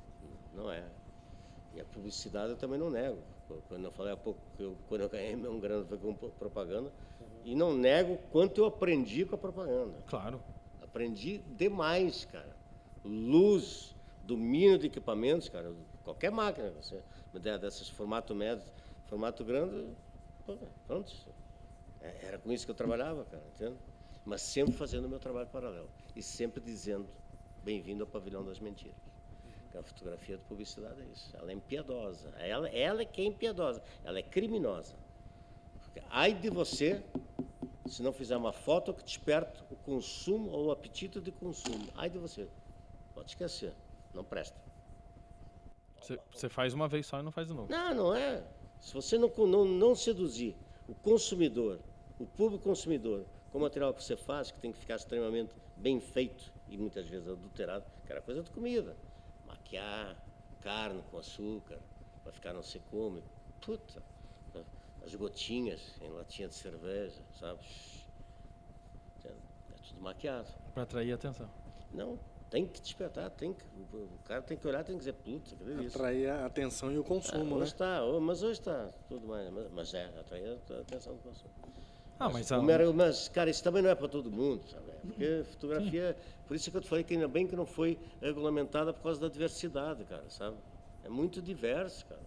Não 0.53 0.71
é. 0.71 0.83
E 1.73 1.79
a 1.79 1.85
publicidade 1.85 2.51
eu 2.51 2.57
também 2.57 2.77
não 2.77 2.89
nego. 2.89 3.17
Quando 3.67 3.85
eu 3.85 3.91
falei 3.91 4.13
há 4.13 4.17
pouco 4.17 4.39
que 4.55 4.63
eu, 4.63 4.77
quando 4.87 5.01
eu 5.01 5.09
ganhei 5.09 5.35
meu 5.35 5.59
grana 5.59 5.85
foi 5.85 5.97
com 5.97 6.13
propaganda. 6.13 6.91
E 7.43 7.55
não 7.55 7.73
nego 7.73 8.17
quanto 8.31 8.59
eu 8.59 8.65
aprendi 8.65 9.25
com 9.25 9.35
a 9.35 9.37
propaganda. 9.37 9.97
Claro. 10.07 10.41
Aprendi 10.81 11.39
demais, 11.57 12.25
cara. 12.25 12.55
Luz, 13.03 13.95
domínio 14.23 14.77
de 14.77 14.87
equipamentos, 14.87 15.49
cara. 15.49 15.73
Qualquer 16.03 16.31
máquina, 16.31 16.71
você 16.71 17.01
desses 17.59 17.87
formato 17.89 18.35
médio, 18.35 18.65
formato 19.07 19.43
grande, 19.43 19.87
pronto. 20.85 21.11
É, 22.01 22.25
Era 22.27 22.37
com 22.37 22.51
isso 22.51 22.65
que 22.65 22.71
eu 22.71 22.75
trabalhava, 22.75 23.23
cara, 23.25 23.43
entende? 23.55 23.77
Mas 24.25 24.41
sempre 24.41 24.73
fazendo 24.73 25.05
o 25.05 25.09
meu 25.09 25.19
trabalho 25.19 25.47
paralelo. 25.47 25.89
E 26.15 26.21
sempre 26.21 26.61
dizendo, 26.61 27.07
bem-vindo 27.63 28.03
ao 28.03 28.07
pavilhão 28.07 28.43
das 28.43 28.59
mentiras. 28.59 29.10
A 29.77 29.83
fotografia 29.83 30.37
de 30.37 30.43
publicidade 30.43 31.01
é 31.01 31.05
isso. 31.05 31.35
Ela 31.35 31.51
é 31.51 31.53
impiedosa. 31.53 32.29
Ela, 32.37 32.69
ela 32.69 33.01
é 33.01 33.05
que 33.05 33.21
é 33.21 33.25
impiedosa. 33.25 33.81
Ela 34.03 34.19
é 34.19 34.23
criminosa. 34.23 34.95
Porque, 35.79 36.01
ai 36.09 36.33
de 36.33 36.49
você 36.49 37.03
se 37.87 38.01
não 38.01 38.13
fizer 38.13 38.37
uma 38.37 38.53
foto 38.53 38.93
que 38.93 39.03
desperte 39.03 39.63
o 39.69 39.75
consumo 39.75 40.49
ou 40.51 40.67
o 40.67 40.71
apetite 40.71 41.19
de 41.19 41.31
consumo. 41.31 41.87
Ai 41.95 42.09
de 42.09 42.17
você. 42.17 42.47
Pode 43.13 43.31
esquecer. 43.31 43.73
Não 44.13 44.23
presta. 44.23 44.59
Você- 46.31 46.49
faz 46.49 46.73
uma 46.73 46.87
vez 46.87 47.05
só 47.05 47.19
e 47.19 47.23
não 47.23 47.31
faz 47.31 47.47
de 47.47 47.53
novo. 47.53 47.71
Não, 47.71 47.93
não 47.93 48.15
é. 48.15 48.43
Se 48.79 48.93
você 48.93 49.17
não, 49.17 49.29
não, 49.45 49.65
não 49.65 49.95
seduzir 49.95 50.55
o 50.87 50.95
consumidor, 50.95 51.79
o 52.19 52.25
público 52.25 52.63
consumidor, 52.63 53.25
com 53.51 53.57
o 53.59 53.61
material 53.61 53.93
que 53.93 54.03
você 54.03 54.17
faz, 54.17 54.51
que 54.51 54.59
tem 54.59 54.71
que 54.71 54.79
ficar 54.79 54.95
extremamente 54.95 55.53
bem 55.77 55.99
feito 55.99 56.51
e 56.67 56.77
muitas 56.77 57.07
vezes 57.07 57.27
adulterado, 57.27 57.85
que 58.05 58.11
era 58.11 58.21
coisa 58.21 58.41
de 58.41 58.49
comida. 58.49 58.95
Maquiar, 59.51 60.15
carne 60.61 61.03
com 61.11 61.17
açúcar, 61.17 61.77
para 62.23 62.31
ficar 62.31 62.53
não 62.53 62.63
sei 62.63 62.81
como. 62.89 63.21
Puta, 63.59 64.01
as 65.03 65.13
gotinhas 65.15 65.81
em 66.01 66.09
latinha 66.09 66.47
de 66.47 66.55
cerveja, 66.55 67.21
sabe? 67.37 67.59
É 69.25 69.29
tudo 69.89 70.01
maquiado. 70.01 70.47
Pra 70.73 70.83
atrair 70.83 71.11
atenção. 71.11 71.49
Não, 71.91 72.17
tem 72.49 72.65
que 72.65 72.79
despertar, 72.79 73.29
tem 73.31 73.53
que, 73.53 73.65
o, 73.93 73.97
o 73.97 74.19
cara 74.23 74.41
tem 74.41 74.57
que 74.57 74.65
olhar, 74.65 74.83
tem 74.85 74.95
que 74.95 74.99
dizer, 74.99 75.13
putz, 75.13 75.51
que 75.51 75.63
delícia. 75.63 75.87
Atrair 75.99 76.29
a 76.29 76.45
atenção 76.45 76.91
e 76.91 76.97
o 76.97 77.01
Ah, 77.01 77.05
consumo, 77.05 77.55
hoje 77.55 77.59
né? 77.59 77.65
está, 77.65 78.05
oh, 78.05 78.19
mas 78.21 78.41
hoje 78.43 78.59
está 78.59 78.87
tudo 79.09 79.27
mais, 79.27 79.49
mas, 79.51 79.69
mas 79.71 79.93
é, 79.93 80.05
atrair 80.17 80.47
a 80.47 80.79
atenção 80.81 81.15
do 81.15 81.19
consumo. 81.21 81.53
Ah, 82.23 82.29
mas 82.29 82.51
a, 82.51 82.57
era- 82.71 82.91
mas, 82.93 83.27
cara, 83.27 83.49
isso 83.49 83.63
também 83.63 83.81
não 83.81 83.89
é 83.89 83.95
para 83.95 84.07
todo 84.07 84.31
mundo, 84.31 84.67
sabe? 84.69 84.91
Porque 85.07 85.43
fotografia, 85.43 86.17
por 86.45 86.55
isso 86.55 86.69
que 86.69 86.77
eu 86.77 86.81
te 86.81 86.87
falei 86.87 87.03
que 87.03 87.13
ainda 87.13 87.27
bem 87.27 87.47
que 87.47 87.55
não 87.55 87.65
foi 87.65 87.99
regulamentada 88.21 88.93
por 88.93 89.01
causa 89.01 89.19
da 89.19 89.27
diversidade, 89.27 90.05
cara, 90.05 90.29
sabe? 90.29 90.57
É 91.03 91.09
muito 91.09 91.41
diverso, 91.41 92.05
cara. 92.05 92.25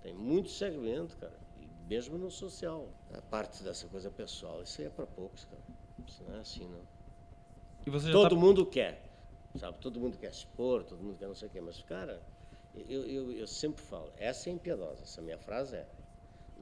Tem 0.00 0.14
muito 0.14 0.50
segmento, 0.50 1.16
cara. 1.16 1.38
E 1.56 1.66
mesmo 1.88 2.16
no 2.18 2.30
social. 2.30 2.94
A 3.12 3.20
parte 3.22 3.62
dessa 3.62 3.88
coisa 3.88 4.10
pessoal, 4.10 4.62
isso 4.62 4.80
aí 4.80 4.86
é 4.86 4.90
para 4.90 5.06
poucos, 5.06 5.44
cara. 5.44 5.62
Isso 6.06 6.24
não 6.24 6.34
é 6.34 6.40
assim, 6.40 6.68
não. 6.68 6.86
e 7.86 7.90
você 7.90 8.06
já 8.06 8.12
Todo 8.12 8.30
tá, 8.30 8.40
mundo 8.40 8.66
quer, 8.66 8.94
sabe? 9.56 9.78
Todo 9.80 10.00
mundo 10.00 10.18
quer 10.18 10.30
expor, 10.30 10.84
todo 10.84 11.02
mundo 11.02 11.18
quer 11.18 11.26
não 11.26 11.34
sei 11.34 11.48
o 11.48 11.50
quê. 11.50 11.60
Mas, 11.60 11.82
cara, 11.82 12.22
eu, 12.74 13.04
eu, 13.06 13.32
eu 13.32 13.46
sempre 13.46 13.82
falo, 13.82 14.12
essa 14.16 14.48
é 14.48 14.52
impiedosa, 14.52 15.02
essa 15.02 15.20
minha 15.22 15.38
frase 15.38 15.76
é. 15.76 15.88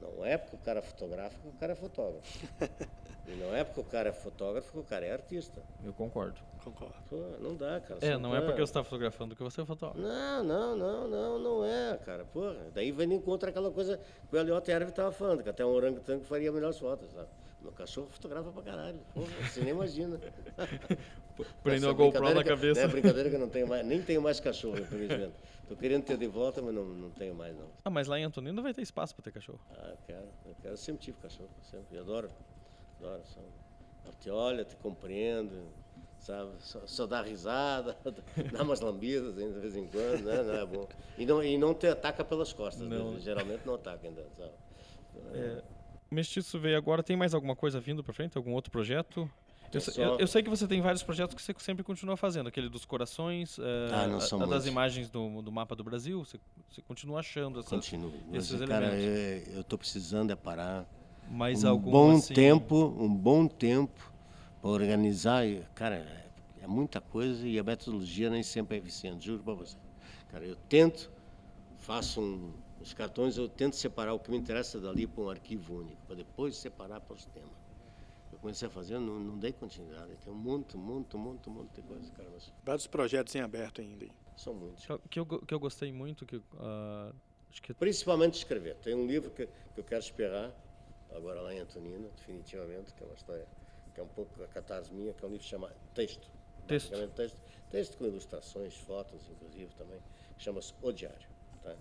Não 0.01 0.25
é 0.25 0.37
porque 0.37 0.55
o 0.55 0.59
cara 0.59 0.79
é 0.79 0.81
fotógrafo 0.81 1.39
que 1.39 1.47
o 1.47 1.53
cara 1.53 1.73
é 1.73 1.75
fotógrafo. 1.75 2.47
e 3.27 3.31
não 3.35 3.55
é 3.55 3.63
porque 3.63 3.79
o 3.79 3.83
cara 3.83 4.09
é 4.09 4.11
fotógrafo 4.11 4.71
que 4.71 4.79
o 4.79 4.83
cara 4.83 5.05
é 5.05 5.11
artista. 5.11 5.61
Eu 5.83 5.93
concordo. 5.93 6.39
Concordo. 6.63 6.95
Pô, 7.09 7.17
não 7.39 7.55
dá, 7.55 7.79
cara. 7.79 7.99
É, 8.01 8.11
Você 8.11 8.17
não 8.17 8.35
é 8.35 8.41
porque 8.41 8.61
você 8.61 8.73
tá 8.73 8.83
fotografando 8.83 9.35
que 9.35 9.43
você 9.43 9.61
é 9.61 9.65
fotógrafo. 9.65 10.01
Não, 10.01 10.43
não, 10.43 10.75
não, 10.75 11.07
não, 11.07 11.39
não 11.39 11.65
é, 11.65 11.97
cara. 11.97 12.25
Porra, 12.25 12.71
daí 12.73 12.91
vem 12.91 13.07
de 13.07 13.15
encontro 13.15 13.49
aquela 13.49 13.71
coisa 13.71 13.99
que 14.29 14.35
o 14.35 14.39
Eliot 14.39 14.69
Herve 14.69 14.89
estava 14.89 15.11
falando, 15.11 15.43
que 15.43 15.49
até 15.49 15.65
um 15.65 15.69
orangotango 15.69 16.23
faria 16.23 16.51
melhores 16.51 16.77
fotos, 16.77 17.11
sabe? 17.11 17.29
Meu 17.61 17.71
cachorro 17.71 18.09
fotografa 18.09 18.51
pra 18.51 18.63
caralho. 18.63 18.99
Porra, 19.13 19.27
você 19.47 19.61
nem 19.61 19.69
imagina. 19.69 20.19
Prendeu 21.63 21.89
a 21.89 21.93
GoPro 21.93 22.33
na 22.33 22.43
que- 22.43 22.49
cabeça. 22.49 22.81
É 22.81 22.87
brincadeira 22.87 23.29
que 23.29 23.35
eu 23.35 23.39
não 23.39 23.49
tenho 23.49 23.67
mais, 23.67 23.85
nem 23.85 24.01
tenho 24.01 24.21
mais 24.21 24.39
cachorro, 24.39 24.79
infelizmente. 24.79 25.35
Tô 25.67 25.75
querendo 25.75 26.03
ter 26.03 26.17
de 26.17 26.27
volta, 26.27 26.61
mas 26.61 26.73
não, 26.73 26.83
não 26.83 27.11
tenho 27.11 27.35
mais, 27.35 27.55
não. 27.55 27.67
Ah, 27.85 27.89
mas 27.89 28.07
lá 28.07 28.19
em 28.19 28.23
Antonino 28.23 28.61
vai 28.61 28.73
ter 28.73 28.81
espaço 28.81 29.13
pra 29.15 29.23
ter 29.23 29.31
cachorro. 29.31 29.59
Ah, 29.69 29.89
eu 29.91 29.97
quero, 30.07 30.27
eu 30.45 30.55
quero. 30.61 30.73
Eu 30.73 30.77
sempre 30.77 31.01
tive 31.01 31.17
cachorro, 31.19 31.49
sempre. 31.61 31.95
Eu 31.97 32.01
adoro, 32.01 32.29
adoro. 32.99 33.21
Só, 33.25 33.39
ela 34.03 34.13
te 34.19 34.29
olha, 34.29 34.65
te 34.65 34.75
compreende, 34.77 35.55
sabe? 36.19 36.51
Só, 36.59 36.85
só 36.87 37.05
dá 37.07 37.21
risada, 37.21 37.95
dá 38.51 38.63
umas 38.63 38.81
lambidas 38.81 39.35
de 39.35 39.47
vez 39.59 39.75
em 39.75 39.87
quando, 39.87 40.23
né? 40.23 40.41
Não 40.43 40.55
é 40.55 40.65
bom. 40.65 40.87
E 41.17 41.25
não, 41.27 41.43
e 41.43 41.57
não 41.59 41.73
te 41.75 41.87
ataca 41.87 42.25
pelas 42.25 42.51
costas, 42.53 42.87
né? 42.87 42.97
Não. 42.97 43.19
geralmente 43.19 43.61
não 43.65 43.75
ataca 43.75 44.07
ainda, 44.07 44.25
sabe? 44.35 44.51
É, 45.33 45.61
Mestiço 46.15 46.59
veio 46.59 46.77
agora, 46.77 47.01
tem 47.01 47.15
mais 47.15 47.33
alguma 47.33 47.55
coisa 47.55 47.79
vindo 47.79 48.03
pra 48.03 48.13
frente? 48.13 48.37
Algum 48.37 48.51
outro 48.51 48.69
projeto? 48.69 49.31
Eu, 49.73 49.79
só- 49.79 50.01
eu- 50.01 50.19
eu 50.19 50.27
sei 50.27 50.43
que 50.43 50.49
você 50.49 50.67
tem 50.67 50.81
vários 50.81 51.01
projetos 51.01 51.33
que 51.33 51.41
você 51.41 51.53
sempre 51.59 51.81
continua 51.85 52.17
fazendo, 52.17 52.47
aquele 52.49 52.67
dos 52.67 52.83
corações, 52.83 53.57
é, 53.57 53.63
Ah, 53.93 54.07
não 54.07 54.19
a- 54.19 54.43
a 54.43 54.47
das 54.47 54.65
imagens 54.65 55.09
do, 55.09 55.41
do 55.41 55.49
mapa 55.49 55.73
do 55.73 55.85
Brasil, 55.85 56.25
você, 56.25 56.37
você 56.69 56.81
continua 56.81 57.21
achando 57.21 57.59
essas, 57.61 57.69
Continuo. 57.71 58.11
Esses 58.33 58.59
cara, 58.59 58.87
elementos. 58.87 59.05
eu, 59.47 59.53
eu 59.59 59.63
tô 59.63 59.77
precisando 59.77 60.31
é 60.31 60.35
parar. 60.35 60.85
mais 61.29 61.63
um 61.63 61.69
algum 61.69 61.89
bom 61.89 62.11
assim, 62.17 62.33
tempo, 62.33 62.93
um 62.99 63.15
bom 63.15 63.47
tempo 63.47 64.11
para 64.61 64.69
organizar. 64.69 65.43
Cara, 65.73 65.95
é, 65.95 66.63
é 66.63 66.67
muita 66.67 66.99
coisa 66.99 67.47
e 67.47 67.57
a 67.57 67.63
metodologia 67.63 68.29
nem 68.29 68.43
sempre 68.43 68.75
é 68.75 68.79
eficiente, 68.81 69.25
juro 69.25 69.41
para 69.41 69.53
você. 69.53 69.77
Cara, 70.29 70.45
eu 70.45 70.57
tento, 70.67 71.09
faço 71.77 72.19
um, 72.19 72.51
os 72.81 72.93
cartões, 72.93 73.37
eu 73.37 73.47
tento 73.47 73.75
separar 73.75 74.13
o 74.13 74.19
que 74.19 74.29
me 74.31 74.37
interessa 74.37 74.79
dali 74.79 75.05
para 75.07 75.23
um 75.23 75.29
arquivo 75.29 75.79
único, 75.79 76.01
para 76.05 76.15
depois 76.15 76.55
separar 76.57 76.99
para 77.01 77.13
os 77.15 77.25
temas. 77.25 77.49
Eu 78.31 78.39
comecei 78.39 78.67
a 78.67 78.71
fazer, 78.71 78.97
não, 78.99 79.19
não 79.19 79.37
dei 79.37 79.51
continuidade. 79.51 80.15
Tem 80.23 80.31
um 80.31 80.35
monte, 80.35 80.77
monte, 80.77 81.15
monte, 81.17 81.49
um 81.49 81.53
monte 81.53 81.71
de 81.75 81.81
coisa, 81.81 82.11
cara, 82.13 82.29
mas 82.33 82.51
Vários 82.63 82.87
projetos 82.87 83.35
em 83.35 83.41
aberto 83.41 83.81
ainda. 83.81 84.07
são 84.37 84.53
muitos. 84.53 84.85
Que 84.85 84.91
eu, 84.91 84.99
que 85.09 85.19
eu, 85.19 85.25
go- 85.25 85.45
que 85.45 85.53
eu 85.53 85.59
gostei 85.59 85.91
muito, 85.91 86.25
que 86.25 86.41
acho 87.49 87.61
que 87.61 87.73
Principalmente 87.73 88.35
escrever. 88.35 88.75
Tem 88.77 88.95
um 88.95 89.05
livro 89.05 89.29
que, 89.31 89.45
que 89.45 89.79
eu 89.79 89.83
quero 89.83 90.01
esperar, 90.01 90.51
agora 91.13 91.41
lá 91.41 91.53
em 91.53 91.59
Antonina, 91.59 92.07
definitivamente, 92.15 92.93
que 92.93 93.03
é 93.03 93.05
uma 93.05 93.15
história 93.15 93.47
que 93.93 93.99
é 93.99 94.03
um 94.03 94.07
pouco 94.07 94.41
a 94.41 94.47
catarse 94.47 94.93
minha, 94.93 95.13
que 95.13 95.23
é 95.23 95.27
um 95.27 95.31
livro 95.31 95.45
chamado 95.45 95.75
Texto. 95.93 96.29
Texto. 96.67 96.91
Texto. 97.15 97.37
Texto 97.69 97.97
com 97.97 98.05
ilustrações, 98.05 98.75
fotos, 98.77 99.21
inclusive, 99.29 99.73
também, 99.77 99.99
que 100.37 100.43
chama-se 100.43 100.73
O 100.81 100.91
Diário. 100.93 101.27
Tá? 101.61 101.75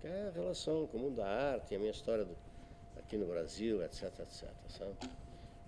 Que 0.00 0.06
é 0.06 0.28
a 0.28 0.30
relação 0.30 0.86
com 0.86 0.98
o 0.98 1.00
mundo 1.00 1.16
da 1.16 1.26
arte, 1.26 1.74
a 1.74 1.78
minha 1.78 1.90
história 1.90 2.24
do- 2.24 2.36
aqui 2.98 3.16
no 3.16 3.26
Brasil, 3.26 3.82
etc, 3.82 4.04
etc, 4.20 4.50
sabe? 4.68 4.94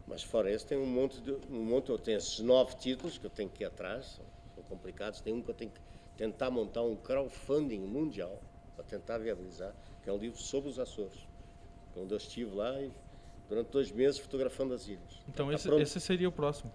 Mas 0.07 0.23
fora 0.23 0.51
isso, 0.51 0.67
tem 0.67 0.79
um 0.79 0.87
monte 0.87 1.21
de. 1.21 1.33
Um 1.51 1.65
monte, 1.65 1.91
eu 1.91 1.99
tenho 1.99 2.17
esses 2.19 2.39
nove 2.41 2.77
títulos 2.77 3.19
que 3.19 3.27
eu 3.27 3.31
tenho 3.31 3.49
que 3.51 3.63
ir 3.63 3.67
atrás, 3.67 4.07
são, 4.07 4.25
são 4.55 4.65
complicados. 4.65 5.21
Tem 5.21 5.33
um 5.35 5.43
que 5.43 5.51
eu 5.51 5.55
tenho 5.55 5.71
que 5.71 5.81
tentar 6.17 6.51
montar 6.51 6.83
um 6.83 6.97
crowdfunding 6.97 7.81
mundial 7.81 8.41
para 8.75 8.85
tentar 8.85 9.19
viabilizar, 9.19 9.75
que 10.03 10.09
é 10.09 10.13
um 10.13 10.17
livro 10.19 10.39
sobre 10.39 10.71
os 10.71 10.79
Açores. 10.79 11.27
Onde 11.97 12.15
eu 12.15 12.17
estive 12.19 12.55
lá 12.55 12.81
e 12.81 12.91
durante 13.49 13.69
dois 13.71 13.91
meses 13.91 14.19
fotografando 14.19 14.73
as 14.73 14.87
ilhas. 14.87 15.21
Então 15.29 15.49
Tá 15.49 15.55
esse, 15.55 15.69
esse 15.75 16.01
seria 16.01 16.29
o 16.29 16.33
próximo. 16.33 16.73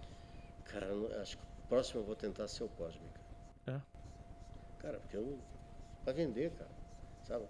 Cara, 0.65 0.87
acho 1.21 1.37
que 1.37 1.43
o 1.43 1.67
próximo 1.69 2.01
eu 2.01 2.05
vou 2.05 2.15
tentar 2.15 2.47
ser 2.47 2.63
o 2.65 2.69
Cósmica. 2.69 3.21
É. 3.67 3.79
Cara, 4.79 4.99
porque 4.99 5.17
eu. 5.17 5.39
Para 6.03 6.13
vender, 6.13 6.51
cara. 6.51 6.69
Sabe? 7.27 7.45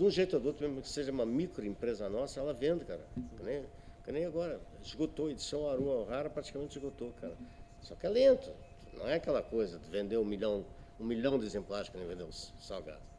Um 0.00 0.10
jeito 0.10 0.36
outro, 0.36 0.66
mesmo 0.66 0.82
que 0.82 0.88
seja 0.88 1.12
uma 1.12 1.26
microempresa 1.26 2.08
nossa, 2.08 2.40
ela 2.40 2.52
vende, 2.52 2.84
cara. 2.84 3.06
Que 3.36 3.42
nem, 3.42 3.64
que 4.04 4.12
nem 4.12 4.24
agora. 4.24 4.60
Esgotou, 4.82 5.30
edição 5.30 5.68
Aru 5.68 6.04
Rara 6.04 6.30
praticamente 6.30 6.76
esgotou, 6.78 7.12
cara. 7.20 7.36
Só 7.82 7.94
que 7.94 8.06
é 8.06 8.08
lento. 8.08 8.50
Não 8.94 9.08
é 9.08 9.14
aquela 9.14 9.42
coisa 9.42 9.78
de 9.78 9.88
vender 9.90 10.16
um 10.16 10.24
milhão, 10.24 10.64
um 10.98 11.04
milhão 11.04 11.38
de 11.38 11.46
exemplares 11.46 11.88
que 11.88 11.96
nem 11.96 12.06
vendeu 12.06 12.30
Salgado. 12.32 13.11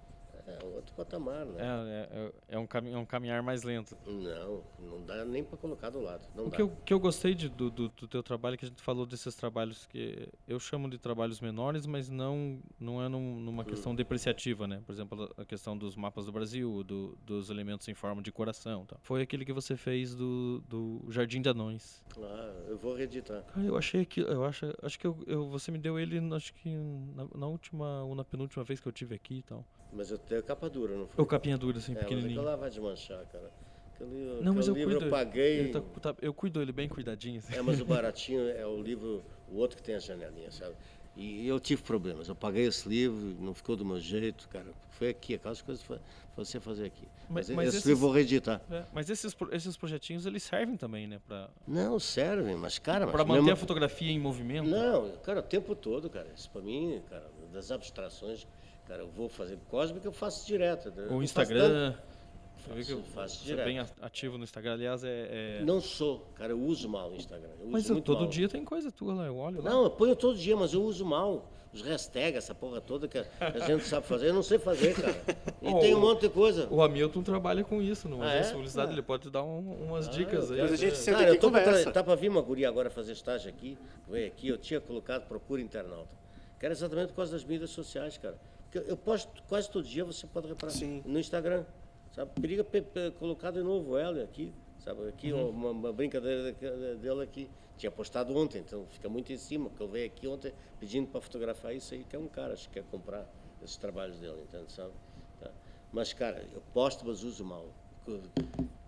É, 0.48 0.52
É 0.62 0.66
outro 0.66 0.94
patamar, 0.96 1.46
né? 1.46 1.62
É, 1.62 2.18
é, 2.50 2.56
é 2.56 2.60
um, 2.60 2.68
cami 2.68 2.92
é 2.92 2.98
um 2.98 3.06
caminhar 3.06 3.42
mais 3.42 3.64
lento. 3.64 3.98
Não, 4.06 4.64
não 4.80 5.06
dá 5.06 5.24
nem 5.26 5.44
para 5.44 5.58
colocar 5.58 5.90
do 5.90 6.02
lado. 6.02 6.28
O 6.36 6.52
que 6.52 6.62
eu, 6.62 6.70
que 6.86 6.94
eu 6.94 7.00
gostei 7.00 7.34
de- 7.34 7.48
do, 7.50 7.70
do, 7.72 7.90
do 7.90 8.08
teu 8.08 8.22
trabalho, 8.22 8.56
é 8.56 8.58
que 8.58 8.66
a 8.66 8.68
gente 8.68 8.82
falou 8.82 9.06
desses 9.06 9.36
trabalhos 9.36 9.86
que 9.86 10.28
eu 10.48 10.60
chamo 10.60 10.90
de 10.90 10.98
trabalhos 10.98 11.40
menores, 11.40 11.86
mas 11.86 12.10
não, 12.10 12.62
não 12.80 13.02
é 13.02 13.08
num- 13.08 13.40
numa 13.40 13.64
questão 13.64 13.96
depreciativa, 13.96 14.68
né? 14.68 14.82
Por 14.86 14.92
exemplo, 14.92 15.30
a 15.38 15.46
questão 15.46 15.78
dos 15.78 15.96
mapas 15.96 16.26
do 16.26 16.32
Brasil, 16.32 16.84
do- 16.84 17.18
dos 17.26 17.50
elementos 17.50 17.88
em 17.88 17.94
forma 17.94 18.22
de 18.22 18.32
coração. 18.32 18.86
Tá? 18.86 18.98
Foi 19.02 19.22
aquele 19.22 19.46
que 19.46 19.54
você 19.54 19.78
fez 19.78 20.14
do, 20.16 20.62
do 20.68 21.06
Jardim 21.10 21.42
de 21.42 21.50
Anões. 21.50 22.04
Ah, 22.18 22.64
eu 22.68 22.78
vou 22.78 22.94
reeditar. 22.96 23.44
Cara, 23.44 23.66
eu 23.66 23.78
achei 23.78 24.06
que. 24.06 24.20
Eu 24.20 24.44
acho, 24.44 24.66
acho 24.82 25.00
que 25.00 25.08
eu, 25.08 25.18
eu- 25.26 25.50
você 25.50 25.72
me 25.72 25.78
deu 25.78 25.98
ele, 25.98 26.18
acho 26.36 26.54
que 26.56 26.76
na, 27.16 27.28
na 27.36 27.48
última 27.48 28.04
ou 28.04 28.16
na 28.16 28.24
penúltima 28.26 28.64
vez 28.64 28.80
que 28.80 28.88
eu 28.88 28.92
tive 28.92 29.16
aqui 29.16 29.36
e 29.40 29.44
tal. 29.44 29.66
Mas 29.96 30.10
eu 30.12 30.18
tenho 30.18 30.42
capa 30.44 30.70
dura, 30.70 30.96
não 30.96 31.08
foi? 31.08 31.24
O 31.24 31.28
capinha 31.28 31.58
dura, 31.58 31.78
assim, 31.78 31.92
É, 31.92 31.96
mas 31.96 32.04
pequenininho. 32.06 32.42
lá 32.42 32.56
vai 32.56 32.70
desmanchar, 32.70 33.24
cara. 33.32 33.52
Aquele, 33.94 34.42
Não, 34.42 34.54
mas 34.56 34.68
eu 34.68 34.74
livro 34.74 34.92
cuido. 34.92 35.06
eu 35.06 35.10
paguei. 35.12 35.60
ele 35.60 35.70
tá- 36.02 36.16
eu 36.22 36.34
cuido 36.34 36.62
ele 36.62 36.72
bem 36.72 36.90
cuidadinho. 36.90 37.40
Assim. 37.40 37.54
É, 37.56 37.62
mas 37.62 37.80
o 37.80 37.86
baratinho 37.86 38.50
é 38.50 38.66
o 38.66 38.82
livro, 38.82 39.24
o 39.52 39.58
outro 39.58 39.78
que 39.78 39.84
tem 39.84 39.94
a 39.96 40.00
janelinha, 40.00 40.52
sabe? 40.52 40.74
E 41.16 41.48
eu 41.48 41.60
tive 41.60 41.84
problemas. 41.84 42.28
Eu 42.28 42.34
paguei 42.34 42.66
esse 42.66 42.90
livro, 42.90 43.16
não 43.40 43.54
ficou 43.54 43.76
do 43.76 43.86
meu 43.86 44.00
jeito, 44.00 44.50
cara. 44.50 44.66
Foi 44.90 45.10
aqui, 45.10 45.36
aquelas 45.36 45.62
coisas 45.62 45.84
foi- 45.84 46.00
você 46.36 46.60
fazer 46.60 46.86
aqui. 46.86 47.04
Mas- 47.30 47.48
Mas, 47.50 47.56
mas 47.56 47.68
esse 47.68 47.78
esses- 47.78 47.88
livro 47.88 48.00
eu 48.00 48.08
vou 48.08 48.12
reeditar. 48.12 48.60
É, 48.72 48.84
mas 48.92 49.08
esses, 49.12 49.36
esses 49.52 49.78
projetinhos, 49.78 50.26
eles 50.26 50.42
servem 50.42 50.76
também, 50.76 51.06
né? 51.06 51.22
Pra, 51.28 51.52
Não, 51.68 52.00
serve, 52.00 52.56
mas, 52.56 52.80
cara, 52.80 53.06
mas 53.06 53.12
pra 53.14 53.24
manter 53.24 53.42
mesmo- 53.42 53.54
a 53.54 53.56
fotografia 53.56 54.12
em 54.12 54.20
movimento. 54.20 54.68
Não, 54.68 55.12
cara, 55.18 55.42
o 55.42 55.44
tempo 55.44 55.76
todo, 55.76 56.10
cara. 56.10 56.28
Isso 56.36 56.50
pra 56.50 56.64
mim, 56.64 57.00
cara, 57.08 57.30
das 57.54 57.70
abstrações, 57.70 58.48
cara, 58.88 59.02
eu 59.04 59.08
vou 59.08 59.30
fazer 59.30 59.58
cósmica, 59.70 60.08
eu 60.08 60.12
faço 60.12 60.46
direto. 60.46 60.90
né? 60.92 61.04
Eu 61.04 61.06
O 61.06 61.10
faço 61.10 61.24
Instagram. 61.24 61.94
Você 62.56 62.70
vê 62.74 62.76
que 62.76 62.80
Faço- 62.86 62.92
eu 62.94 63.04
faço 63.04 63.36
você 63.38 63.42
é 63.44 63.46
direto. 63.48 63.66
bem 63.66 63.80
ativo 64.02 64.38
no 64.38 64.44
Instagram. 64.46 64.74
Aliás, 64.74 65.04
é. 65.04 65.60
é- 65.60 65.64
Não 65.66 65.82
sou, 65.82 66.20
cara, 66.36 66.54
eu 66.54 66.60
uso 66.60 66.88
mal 66.88 67.12
o 67.12 67.16
Instagram. 67.16 67.50
Eu 67.60 67.68
Mas 67.68 67.84
uso 67.84 67.92
eu, 67.92 67.96
muito 67.96 68.06
todo 68.06 68.22
mal. 68.22 68.30
dia 68.30 68.48
tem 68.48 68.64
coisa 68.64 68.90
tua 68.92 69.14
lá, 69.14 69.26
eu 69.26 69.36
olho 69.36 69.62
lá. 69.62 69.70
Não, 69.70 69.84
eu 69.84 69.90
ponho 69.90 70.16
todo 70.16 70.38
dia, 70.38 70.56
mas 70.56 70.74
eu 70.74 70.82
uso 70.84 71.06
mal. 71.06 71.50
Os 71.74 71.82
hashtags, 71.82 72.38
essa 72.38 72.54
porra 72.54 72.80
toda 72.80 73.08
que 73.08 73.18
a 73.18 73.60
gente 73.66 73.84
sabe 73.86 74.06
fazer, 74.06 74.28
eu 74.30 74.34
não 74.36 74.44
sei 74.44 74.60
fazer, 74.60 74.94
cara. 74.94 75.12
E 75.60 75.68
Oh, 75.68 75.80
tem 75.80 75.96
um 75.96 76.00
monte 76.00 76.22
de 76.22 76.30
coisa. 76.30 76.68
O 76.70 76.82
Hamilton 76.84 77.24
trabalha 77.24 77.64
com 77.64 77.82
isso, 77.82 78.08
no 78.08 78.22
Ah, 78.22 78.32
é? 78.32 78.44
Publicidade, 78.52 78.92
Ah. 78.92 78.94
ele 78.94 79.02
pode 79.02 79.24
te 79.24 79.30
dar 79.32 79.44
um- 79.44 79.88
umas 79.88 80.08
Ah, 80.08 80.12
dicas 80.12 80.50
eu 80.52 80.56
aí. 80.56 80.62
Mas 80.62 80.72
a 80.74 80.76
gente 80.76 81.10
É. 81.10 81.12
Cara, 81.14 81.30
eu 81.30 81.40
tô 81.40 81.48
e 81.48 81.52
pra, 81.52 81.64
conversa. 81.64 81.92
tá 81.92 82.04
pra 82.04 82.14
vir 82.16 82.30
uma 82.30 82.42
guria 82.44 82.70
agora 82.70 82.92
fazer 82.92 83.14
estágio 83.14 83.50
aqui, 83.50 83.76
veio 84.08 84.28
aqui, 84.28 84.48
eu 84.50 84.58
tinha 84.60 84.80
colocado 84.80 85.28
procura 85.28 85.60
internauta. 85.62 86.16
Que 86.60 86.66
era 86.68 86.74
exatamente 86.74 87.10
por 87.10 87.16
causa 87.16 87.32
das 87.32 87.44
mídias 87.44 87.72
sociais, 87.72 88.20
cara. 88.20 88.38
Eu- 88.80 88.98
posto 88.98 89.44
quase 89.48 89.70
todo 89.70 89.86
dia, 89.88 90.04
você 90.04 90.26
pode 90.28 90.48
reparar, 90.48 90.72
Sim. 90.72 91.02
no 91.06 91.20
Instagram. 91.20 91.66
Sabe? 92.12 92.32
Periga 92.40 92.64
pe- 92.64 92.82
pe- 92.82 93.12
colocar 93.12 93.52
de 93.52 93.62
novo 93.64 93.98
ela 93.98 94.24
aqui, 94.24 94.54
sabe? 94.80 95.08
Aqui, 95.08 95.34
ó, 95.34 95.50
uma, 95.50 95.72
uma 95.72 95.92
brincadeira 95.94 96.54
dela 96.98 97.24
aqui. 97.24 97.50
Tinha 97.76 97.92
postado 97.92 98.38
ontem, 98.38 98.60
então 98.60 98.86
fica 98.86 99.10
muito 99.10 99.34
em 99.34 99.38
cima, 99.38 99.68
porque 99.68 99.82
eu 99.82 99.88
veio 99.88 100.06
aqui 100.06 100.28
ontem 100.28 100.54
pedindo 100.80 101.08
para 101.08 101.20
fotografar 101.20 101.76
isso 101.76 101.94
aí, 101.96 102.04
que 102.04 102.16
é 102.16 102.20
um 102.20 102.28
cara, 102.28 102.54
acho 102.54 102.68
que 102.70 102.76
quer 102.76 102.84
comprar 102.92 103.28
esses 103.64 103.78
trabalhos 103.78 104.20
dele, 104.20 104.40
entende, 104.44 104.72
sabe? 104.72 104.94
Tá. 105.40 105.50
Mas, 105.92 106.14
cara, 106.14 106.46
eu 106.54 106.62
posto, 106.72 107.04
mas 107.04 107.24
uso 107.24 107.44
mal. 107.44 107.66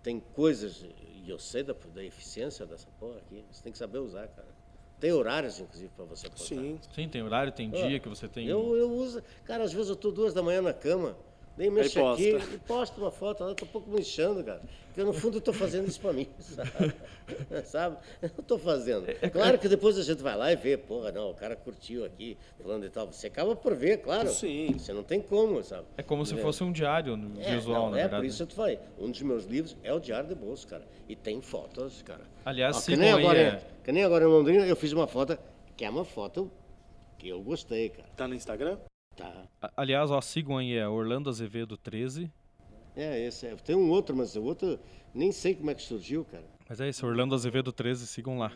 Tem 0.04 0.20
coisas, 0.20 0.84
e 1.24 1.28
eu 1.28 1.38
sei 1.38 1.64
da, 1.64 1.74
da 1.92 2.04
eficiência 2.04 2.64
dessa 2.64 2.88
porra 3.00 3.18
aqui, 3.18 3.44
você 3.50 3.60
tem 3.62 3.72
que 3.72 3.78
saber 3.78 3.98
usar, 3.98 4.28
cara. 4.28 4.48
Tem 4.98 5.12
horários, 5.12 5.60
inclusive, 5.60 5.90
para 5.94 6.04
você 6.06 6.28
postar. 6.28 6.54
Sim. 6.54 6.78
Sim, 6.94 7.08
tem 7.08 7.22
horário, 7.22 7.52
tem 7.52 7.70
dia 7.70 8.00
que 8.00 8.08
você 8.08 8.26
tem. 8.26 8.46
Eu, 8.46 8.74
eu 8.76 8.90
uso. 8.90 9.22
Cara, 9.44 9.64
às 9.64 9.72
vezes 9.72 9.90
eu 9.90 9.96
tô 9.96 10.10
duas 10.10 10.32
da 10.32 10.42
manhã 10.42 10.62
na 10.62 10.72
cama, 10.72 11.16
nem 11.56 11.70
mexo 11.70 11.98
posta. 12.00 12.22
aqui 12.36 12.54
e 12.54 12.58
posto 12.58 13.00
uma 13.00 13.10
foto 13.10 13.44
lá, 13.44 13.54
tô 13.54 13.64
um 13.64 13.68
pouco 13.68 13.90
me 13.90 14.00
inchando, 14.00 14.42
cara. 14.44 14.60
Porque 14.88 15.02
no 15.04 15.12
fundo 15.12 15.36
eu 15.38 15.40
tô 15.40 15.52
fazendo 15.52 15.86
isso 15.88 16.00
pra 16.00 16.12
mim, 16.12 16.26
sabe? 16.40 16.94
sabe? 17.64 17.96
Eu 18.22 18.30
não 18.36 18.44
tô 18.44 18.58
fazendo. 18.58 19.08
É, 19.08 19.28
Claro 19.28 19.58
que 19.58 19.68
depois 19.68 19.98
a 19.98 20.02
gente 20.02 20.22
vai 20.22 20.36
lá 20.36 20.50
e 20.52 20.56
vê, 20.56 20.76
porra, 20.76 21.12
não, 21.12 21.30
o 21.30 21.34
cara 21.34 21.54
curtiu 21.56 22.04
aqui, 22.04 22.36
falando 22.62 22.86
e 22.86 22.90
tal. 22.90 23.06
Você 23.12 23.26
acaba 23.26 23.54
por 23.54 23.74
ver, 23.74 23.98
claro. 23.98 24.28
Sim. 24.30 24.74
Você 24.78 24.92
não 24.92 25.02
tem 25.02 25.20
como, 25.20 25.62
sabe? 25.62 25.86
É 25.96 26.02
como 26.02 26.24
se 26.24 26.34
fosse 26.36 26.62
um 26.64 26.72
diário 26.72 27.16
no- 27.16 27.40
É, 27.42 27.54
visual, 27.56 27.84
não, 27.86 27.90
na 27.90 27.98
é, 27.98 28.00
verdade. 28.02 28.22
por 28.22 28.26
isso 28.26 28.42
eu 28.42 28.46
te 28.46 28.54
falei. 28.54 28.78
Um 28.98 29.10
dos 29.10 29.20
meus 29.22 29.44
livros 29.44 29.76
é 29.82 29.92
o 29.92 30.00
Diário 30.00 30.28
de 30.28 30.34
Bolso, 30.34 30.66
cara. 30.66 30.84
E 31.08 31.14
tem 31.14 31.40
fotos, 31.42 32.00
cara. 32.02 32.22
Aliás, 32.44 32.76
Ó, 32.78 32.80
que, 32.82 32.96
nem 32.96 33.12
agora, 33.12 33.38
é- 33.38 33.62
que 33.84 33.92
nem 33.92 34.02
agora 34.04 34.24
em 34.24 34.28
Londrina 34.28 34.66
eu 34.66 34.76
fiz 34.76 34.92
uma 34.92 35.06
foto, 35.06 35.38
que 35.76 35.84
é 35.84 35.90
uma 35.90 36.04
foto 36.04 36.50
que 37.18 37.28
eu 37.28 37.40
gostei, 37.42 37.90
cara. 37.90 38.08
Tá 38.16 38.26
no 38.26 38.34
Instagram? 38.34 38.78
Tá. 39.16 39.48
Aliás, 39.76 40.10
ó, 40.10 40.20
sigam 40.20 40.58
aí, 40.58 40.74
é 40.74 40.86
Orlando 40.86 41.30
Azevedo 41.30 41.76
13. 41.76 42.30
É, 42.94 43.26
esse 43.26 43.46
é. 43.46 43.56
Tem 43.56 43.74
um 43.74 43.90
outro, 43.90 44.14
mas 44.14 44.36
o 44.36 44.42
outro 44.42 44.78
nem 45.14 45.32
sei 45.32 45.54
como 45.54 45.70
é 45.70 45.74
que 45.74 45.82
surgiu, 45.82 46.24
cara. 46.24 46.44
Mas 46.68 46.80
é 46.80 46.88
isso, 46.88 47.06
Orlando 47.06 47.34
Azevedo 47.34 47.72
13, 47.72 48.06
sigam 48.06 48.38
lá. 48.38 48.52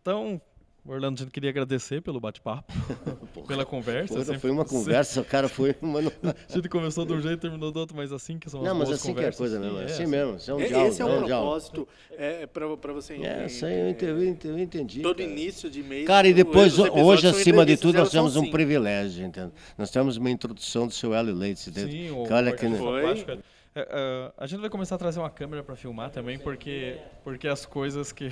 Então, 0.00 0.40
Orlando, 0.84 1.16
a 1.20 1.24
gente 1.24 1.30
queria 1.32 1.50
agradecer 1.50 2.00
pelo 2.00 2.18
bate-papo, 2.18 2.72
pela 3.46 3.64
conversa. 3.66 4.14
Foi, 4.14 4.24
sempre- 4.24 4.40
foi 4.40 4.50
uma 4.50 4.64
conversa, 4.64 5.20
o 5.20 5.24
cara 5.24 5.48
foi 5.48 5.76
uma. 5.82 6.00
A 6.00 6.52
gente 6.52 6.68
começou 6.68 7.04
de 7.04 7.12
um 7.12 7.20
jeito 7.20 7.34
e 7.38 7.40
terminou 7.40 7.70
do 7.70 7.78
outro, 7.78 7.96
mas 7.96 8.12
assim 8.12 8.38
que 8.38 8.48
são 8.48 8.60
as 8.60 8.66
não 8.66 8.74
mas 8.74 8.90
assim 8.90 9.12
que 9.14 9.20
é 9.20 9.28
a 9.28 9.32
conversas. 9.32 9.38
coisa 9.38 9.60
mesmo. 9.60 9.78
É 9.78 9.82
é, 9.82 9.84
assim 9.84 10.02
assim. 10.02 10.06
mesmo. 10.10 10.36
Isso 10.36 10.50
é 10.50 10.54
um 10.54 10.58
diálogo. 10.58 10.88
Esse 10.88 11.02
é 11.02 11.04
é 11.04 11.06
o 11.06 11.08
um 11.08 11.24
diálogo. 11.24 11.50
propósito 11.50 11.88
é, 12.12 12.46
para 12.46 12.76
para 12.76 12.92
você 12.92 13.12
É, 13.12 13.16
entender. 13.16 13.46
isso 13.46 13.66
aí 13.66 13.78
eu 13.80 13.88
entendi. 13.90 14.48
Eu 14.48 14.58
entendi, 14.58 15.02
Todo 15.02 15.18
cara. 15.18 15.30
início 15.30 15.70
de 15.70 15.82
mês. 15.82 16.06
Cara, 16.06 16.26
e 16.28 16.34
depois, 16.34 16.78
hoje, 16.78 17.26
acima 17.28 17.64
de 17.66 17.76
tudo, 17.76 17.98
nós 17.98 18.10
temos 18.10 18.34
um 18.36 18.42
assim. 18.42 18.50
privilégio, 18.50 19.24
entende? 19.26 19.52
Nós 19.76 19.90
temos 19.90 20.16
uma 20.16 20.30
introdução 20.30 20.86
do 20.86 20.92
seu 20.94 21.14
Hélio 21.14 21.34
Leite. 21.34 21.70
entende? 21.70 21.92
Sim, 21.92 22.10
o 22.10 22.32
olha 22.32 22.52
que, 22.52 22.66
Foi. 22.68 23.02
Fantástico. 23.02 23.42
É, 23.72 23.86
é, 23.88 24.32
a 24.36 24.46
gente 24.48 24.60
vai 24.60 24.68
começar 24.68 24.96
a 24.96 24.98
trazer 24.98 25.20
uma 25.20 25.30
câmera 25.30 25.62
para 25.62 25.76
filmar 25.76 26.10
também, 26.10 26.36
porque, 26.40 26.98
porque 27.22 27.46
as 27.46 27.64
coisas 27.64 28.10
que, 28.10 28.28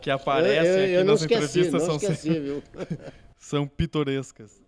que 0.00 0.10
eu, 0.10 0.14
aparecem 0.14 0.66
eu, 0.66 0.84
aqui 0.84 0.92
eu 0.92 1.04
não 1.04 1.12
nas 1.12 1.20
esqueci, 1.20 1.60
entrevistas 1.60 1.82
são, 1.82 1.96
esqueci, 1.96 2.40
viu? 2.40 2.62
são 3.38 3.66
pitorescas. 3.66 4.62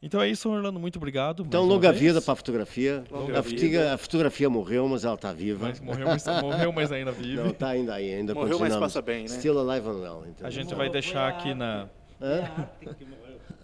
Então 0.00 0.22
é 0.22 0.28
isso, 0.28 0.48
Orlando. 0.48 0.78
Muito 0.78 0.96
obrigado. 0.96 1.42
Então, 1.44 1.64
longa 1.64 1.90
vez. 1.90 2.00
vida 2.00 2.22
para 2.22 2.32
a 2.32 2.36
fotografia. 2.36 3.02
Longa 3.10 3.38
A, 3.38 3.40
vida. 3.40 3.42
fotiga- 3.42 3.94
a 3.94 3.98
fotografia 3.98 4.48
morreu, 4.48 4.88
mas 4.88 5.04
ela 5.04 5.16
está 5.16 5.32
viva. 5.32 5.66
Mas 5.66 5.80
morreu, 5.80 6.06
mas, 6.06 6.24
morreu, 6.26 6.72
mas 6.72 6.92
ainda 6.92 7.10
vive. 7.10 7.36
Não, 7.36 7.48
está 7.48 7.68
ainda 7.70 7.94
aí, 7.94 8.14
ainda 8.14 8.32
Morreu, 8.32 8.58
mas 8.60 8.76
passa 8.76 9.02
bem, 9.02 9.22
né? 9.22 9.28
Still 9.28 9.58
alive 9.58 9.88
and 9.88 10.00
well, 10.00 10.20
entendeu? 10.20 10.46
A 10.46 10.50
gente 10.50 10.74
vai 10.74 10.88
deixar 10.88 11.28
aqui 11.28 11.52
na. 11.52 11.88
Hã? 12.20 12.48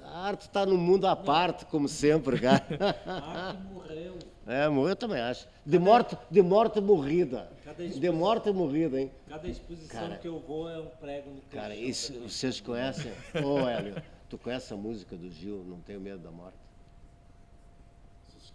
A 0.03 0.27
arte 0.29 0.43
está 0.43 0.65
no 0.67 0.77
mundo 0.77 1.07
à 1.07 1.15
parte, 1.17 1.65
como 1.67 1.89
sempre, 1.89 2.39
cara. 2.41 2.65
A 3.07 3.49
arte 3.49 3.63
morreu. 3.73 4.19
É, 4.47 4.69
morreu 4.69 4.91
eu 4.91 4.97
também 4.97 5.21
acho. 5.21 5.49
De 5.65 5.79
morte, 5.79 6.17
de 6.31 6.43
morte 6.43 6.81
morrida. 6.81 7.51
De 7.97 8.11
morte 8.11 8.51
morrida, 8.53 9.01
hein? 9.01 9.11
Cada 9.27 9.49
exposição 9.49 10.01
Cara. 10.01 10.17
que 10.19 10.29
eu 10.29 10.39
vou 10.39 10.69
é 10.69 10.79
um 10.79 10.87
prego 10.87 11.31
no 11.31 11.41
Cara, 11.43 11.69
caixão 11.69 11.85
isso, 11.85 12.13
também. 12.13 12.29
vocês 12.29 12.61
conhecem? 12.61 13.13
Ô, 13.43 13.61
Hélio, 13.67 14.03
tu 14.29 14.37
conhece 14.37 14.73
a 14.73 14.77
música 14.77 15.17
do 15.17 15.31
Gil, 15.31 15.65
Não 15.65 15.81
Tenho 15.81 16.01
Medo 16.01 16.23
da 16.23 16.31
Morte? 16.31 16.59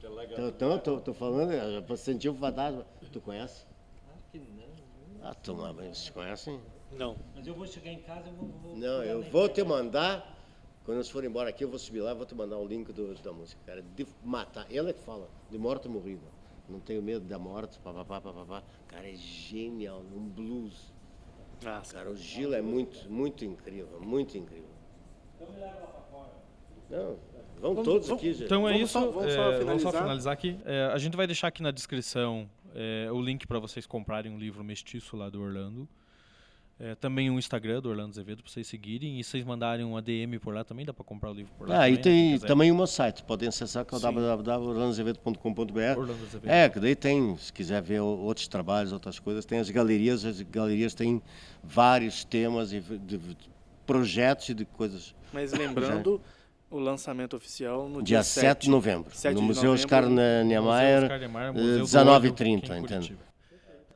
Então, 0.01 0.47
então 0.47 0.79
tô, 0.79 0.99
tô 1.01 1.13
falando, 1.13 1.51
eu 1.51 1.81
já 1.81 1.97
senti 1.97 2.29
o 2.29 2.33
fantasma. 2.33 2.85
Tu 3.11 3.19
conhece? 3.19 3.65
Acho 4.13 4.23
que 4.31 4.37
não. 4.39 4.69
Ah, 5.21 5.33
tu, 5.33 5.53
mas 5.55 5.75
vocês 5.75 6.09
conhecem? 6.11 6.59
Não. 6.91 7.17
Mas 7.35 7.45
eu 7.45 7.53
vou 7.53 7.67
chegar 7.67 7.91
em 7.91 7.99
casa 7.99 8.29
e 8.29 8.31
vou, 8.31 8.47
vou. 8.47 8.77
Não, 8.77 9.03
eu 9.03 9.21
vou 9.23 9.49
te 9.49 9.61
mandar, 9.61 10.38
quando 10.83 10.97
nós 10.97 11.09
for 11.09 11.23
embora 11.23 11.49
aqui, 11.49 11.63
eu 11.63 11.69
vou 11.69 11.77
subir 11.79 12.01
lá 12.01 12.11
e 12.11 12.15
vou 12.15 12.25
te 12.25 12.33
mandar 12.35 12.57
o 12.57 12.65
link 12.67 12.91
do, 12.91 13.13
da 13.15 13.31
música, 13.31 13.61
cara. 13.65 13.81
De 13.95 14.05
matar, 14.23 14.65
ela 14.73 14.91
que 14.93 14.99
fala, 15.01 15.29
de 15.49 15.57
morte 15.57 15.87
morrida. 15.87 16.25
Não 16.67 16.79
tenho 16.79 17.01
medo 17.01 17.25
da 17.25 17.37
morte, 17.39 17.79
papapá, 17.79 18.21
papapá. 18.21 18.63
Cara, 18.87 19.09
é 19.09 19.15
genial, 19.15 20.01
um 20.15 20.27
blues. 20.29 20.93
Ah, 21.65 21.81
Cara, 21.91 22.09
o 22.09 22.15
Gil 22.15 22.53
é 22.53 22.61
muito, 22.61 23.09
muito 23.11 23.43
incrível, 23.43 23.99
muito 23.99 24.37
incrível. 24.37 24.69
Não, 26.89 27.17
vão 27.59 27.73
Vamos- 27.73 27.83
todos 27.85 28.07
vamos- 28.07 28.21
aqui, 28.23 28.33
gente. 28.33 28.45
Então 28.45 28.67
é 28.67 28.71
Vamos 28.73 28.89
isso. 28.89 28.93
só- 28.93 29.11
vamos 29.11 29.25
é, 29.25 29.35
só 29.35 29.41
vamos 29.65 29.81
só 29.81 29.89
finalizar? 29.91 30.01
finalizar 30.01 30.33
aqui. 30.33 30.59
É, 30.65 30.85
a 30.93 30.97
gente 30.97 31.15
vai 31.15 31.27
deixar 31.27 31.47
aqui 31.49 31.61
na 31.61 31.71
descrição 31.71 32.49
é, 32.73 33.11
o 33.11 33.21
link 33.21 33.45
para 33.47 33.59
vocês 33.59 33.85
comprarem 33.85 34.31
um 34.31 34.37
livro 34.39 34.63
mestiço 34.63 35.15
lá 35.17 35.29
do 35.29 35.41
Orlando. 35.41 35.87
É, 36.81 36.95
também 36.95 37.29
um 37.29 37.37
Instagram 37.37 37.81
do 37.81 37.89
Orlando 37.89 38.11
Azevedo 38.11 38.41
para 38.41 38.49
vocês 38.51 38.65
seguirem. 38.65 39.19
E 39.19 39.23
vocês 39.23 39.43
mandarem 39.43 39.85
um 39.85 39.97
ADM 39.97 40.37
por 40.41 40.53
lá 40.53 40.63
também, 40.63 40.85
dá 40.85 40.93
para 40.93 41.03
comprar 41.03 41.29
o 41.29 41.33
livro 41.33 41.51
por 41.57 41.67
lá. 41.67 41.81
Ah, 41.81 41.89
e 41.89 41.97
também, 41.97 42.01
tem 42.01 42.13
quem 42.29 42.31
quiser. 42.35 42.47
também 42.47 42.71
o 42.71 42.75
meu 42.75 42.87
site, 42.87 43.21
podem 43.23 43.49
acessar 43.49 43.83
que 43.85 43.93
é 43.93 43.97
o 43.97 43.99
www.orlandoazevedo.com.br. 43.99 45.81
É, 46.45 46.69
que 46.69 46.79
daí 46.79 46.95
tem, 46.95 47.35
se 47.37 47.51
quiser 47.51 47.81
ver 47.81 47.99
o- 48.01 48.05
outros 48.05 48.47
trabalhos, 48.47 48.93
outras 48.93 49.19
coisas, 49.19 49.45
tem 49.45 49.59
as 49.59 49.69
galerias, 49.69 50.23
as 50.23 50.41
galerias 50.41 50.93
têm 50.93 51.21
vários 51.63 52.23
temas 52.23 52.71
e 52.71 52.79
de, 52.79 53.17
de 53.17 53.37
projetos 53.85 54.47
e 54.49 54.53
de 54.53 54.63
coisas. 54.65 55.13
Mas 55.33 55.51
lembrando, 55.57 56.21
o 56.71 56.79
lançamento 56.79 57.35
oficial 57.35 57.89
no 57.89 57.95
dia, 58.01 58.17
Dia 58.17 58.23
7 58.23 58.63
de 58.63 58.69
novembro, 58.69 59.13
7 59.13 59.33
no 59.33 59.41
de 59.41 59.47
Museu 59.47 59.63
novembro, 59.71 59.83
Oscar 59.85 60.03
Museu 60.09 60.45
Niemeyer, 60.45 61.03
Oscar 61.03 61.19
Niemeyer, 61.19 61.47
eh, 61.49 61.51
Museu 61.51 61.79
do 61.79 61.83
19h30, 61.85 62.09
Olho, 62.09 62.57
aqui 62.57 62.71
em 62.71 62.79
entende? 62.79 63.17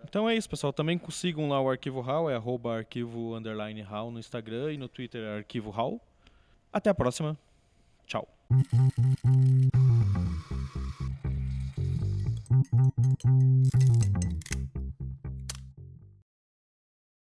Então 0.04 0.30
é 0.30 0.36
isso, 0.36 0.50
pessoal. 0.50 0.72
Também 0.72 0.98
consigam 0.98 1.50
lá 1.50 1.60
o 1.60 1.70
arquivo 1.70 2.02
HAL, 2.02 2.30
é 2.30 2.36
arroba 2.36 2.78
arquivo 2.78 3.36
underline 3.36 3.82
HAL 3.82 4.12
no 4.12 4.20
Instagram 4.20 4.74
e 4.74 4.78
no 4.78 4.88
Twitter 4.88 5.24
é 5.24 5.38
arquivo 5.38 5.72
HAL. 5.72 6.00
Até 6.72 6.90
a 6.90 6.94
próxima. 6.94 7.38
Tchau. 8.06 8.28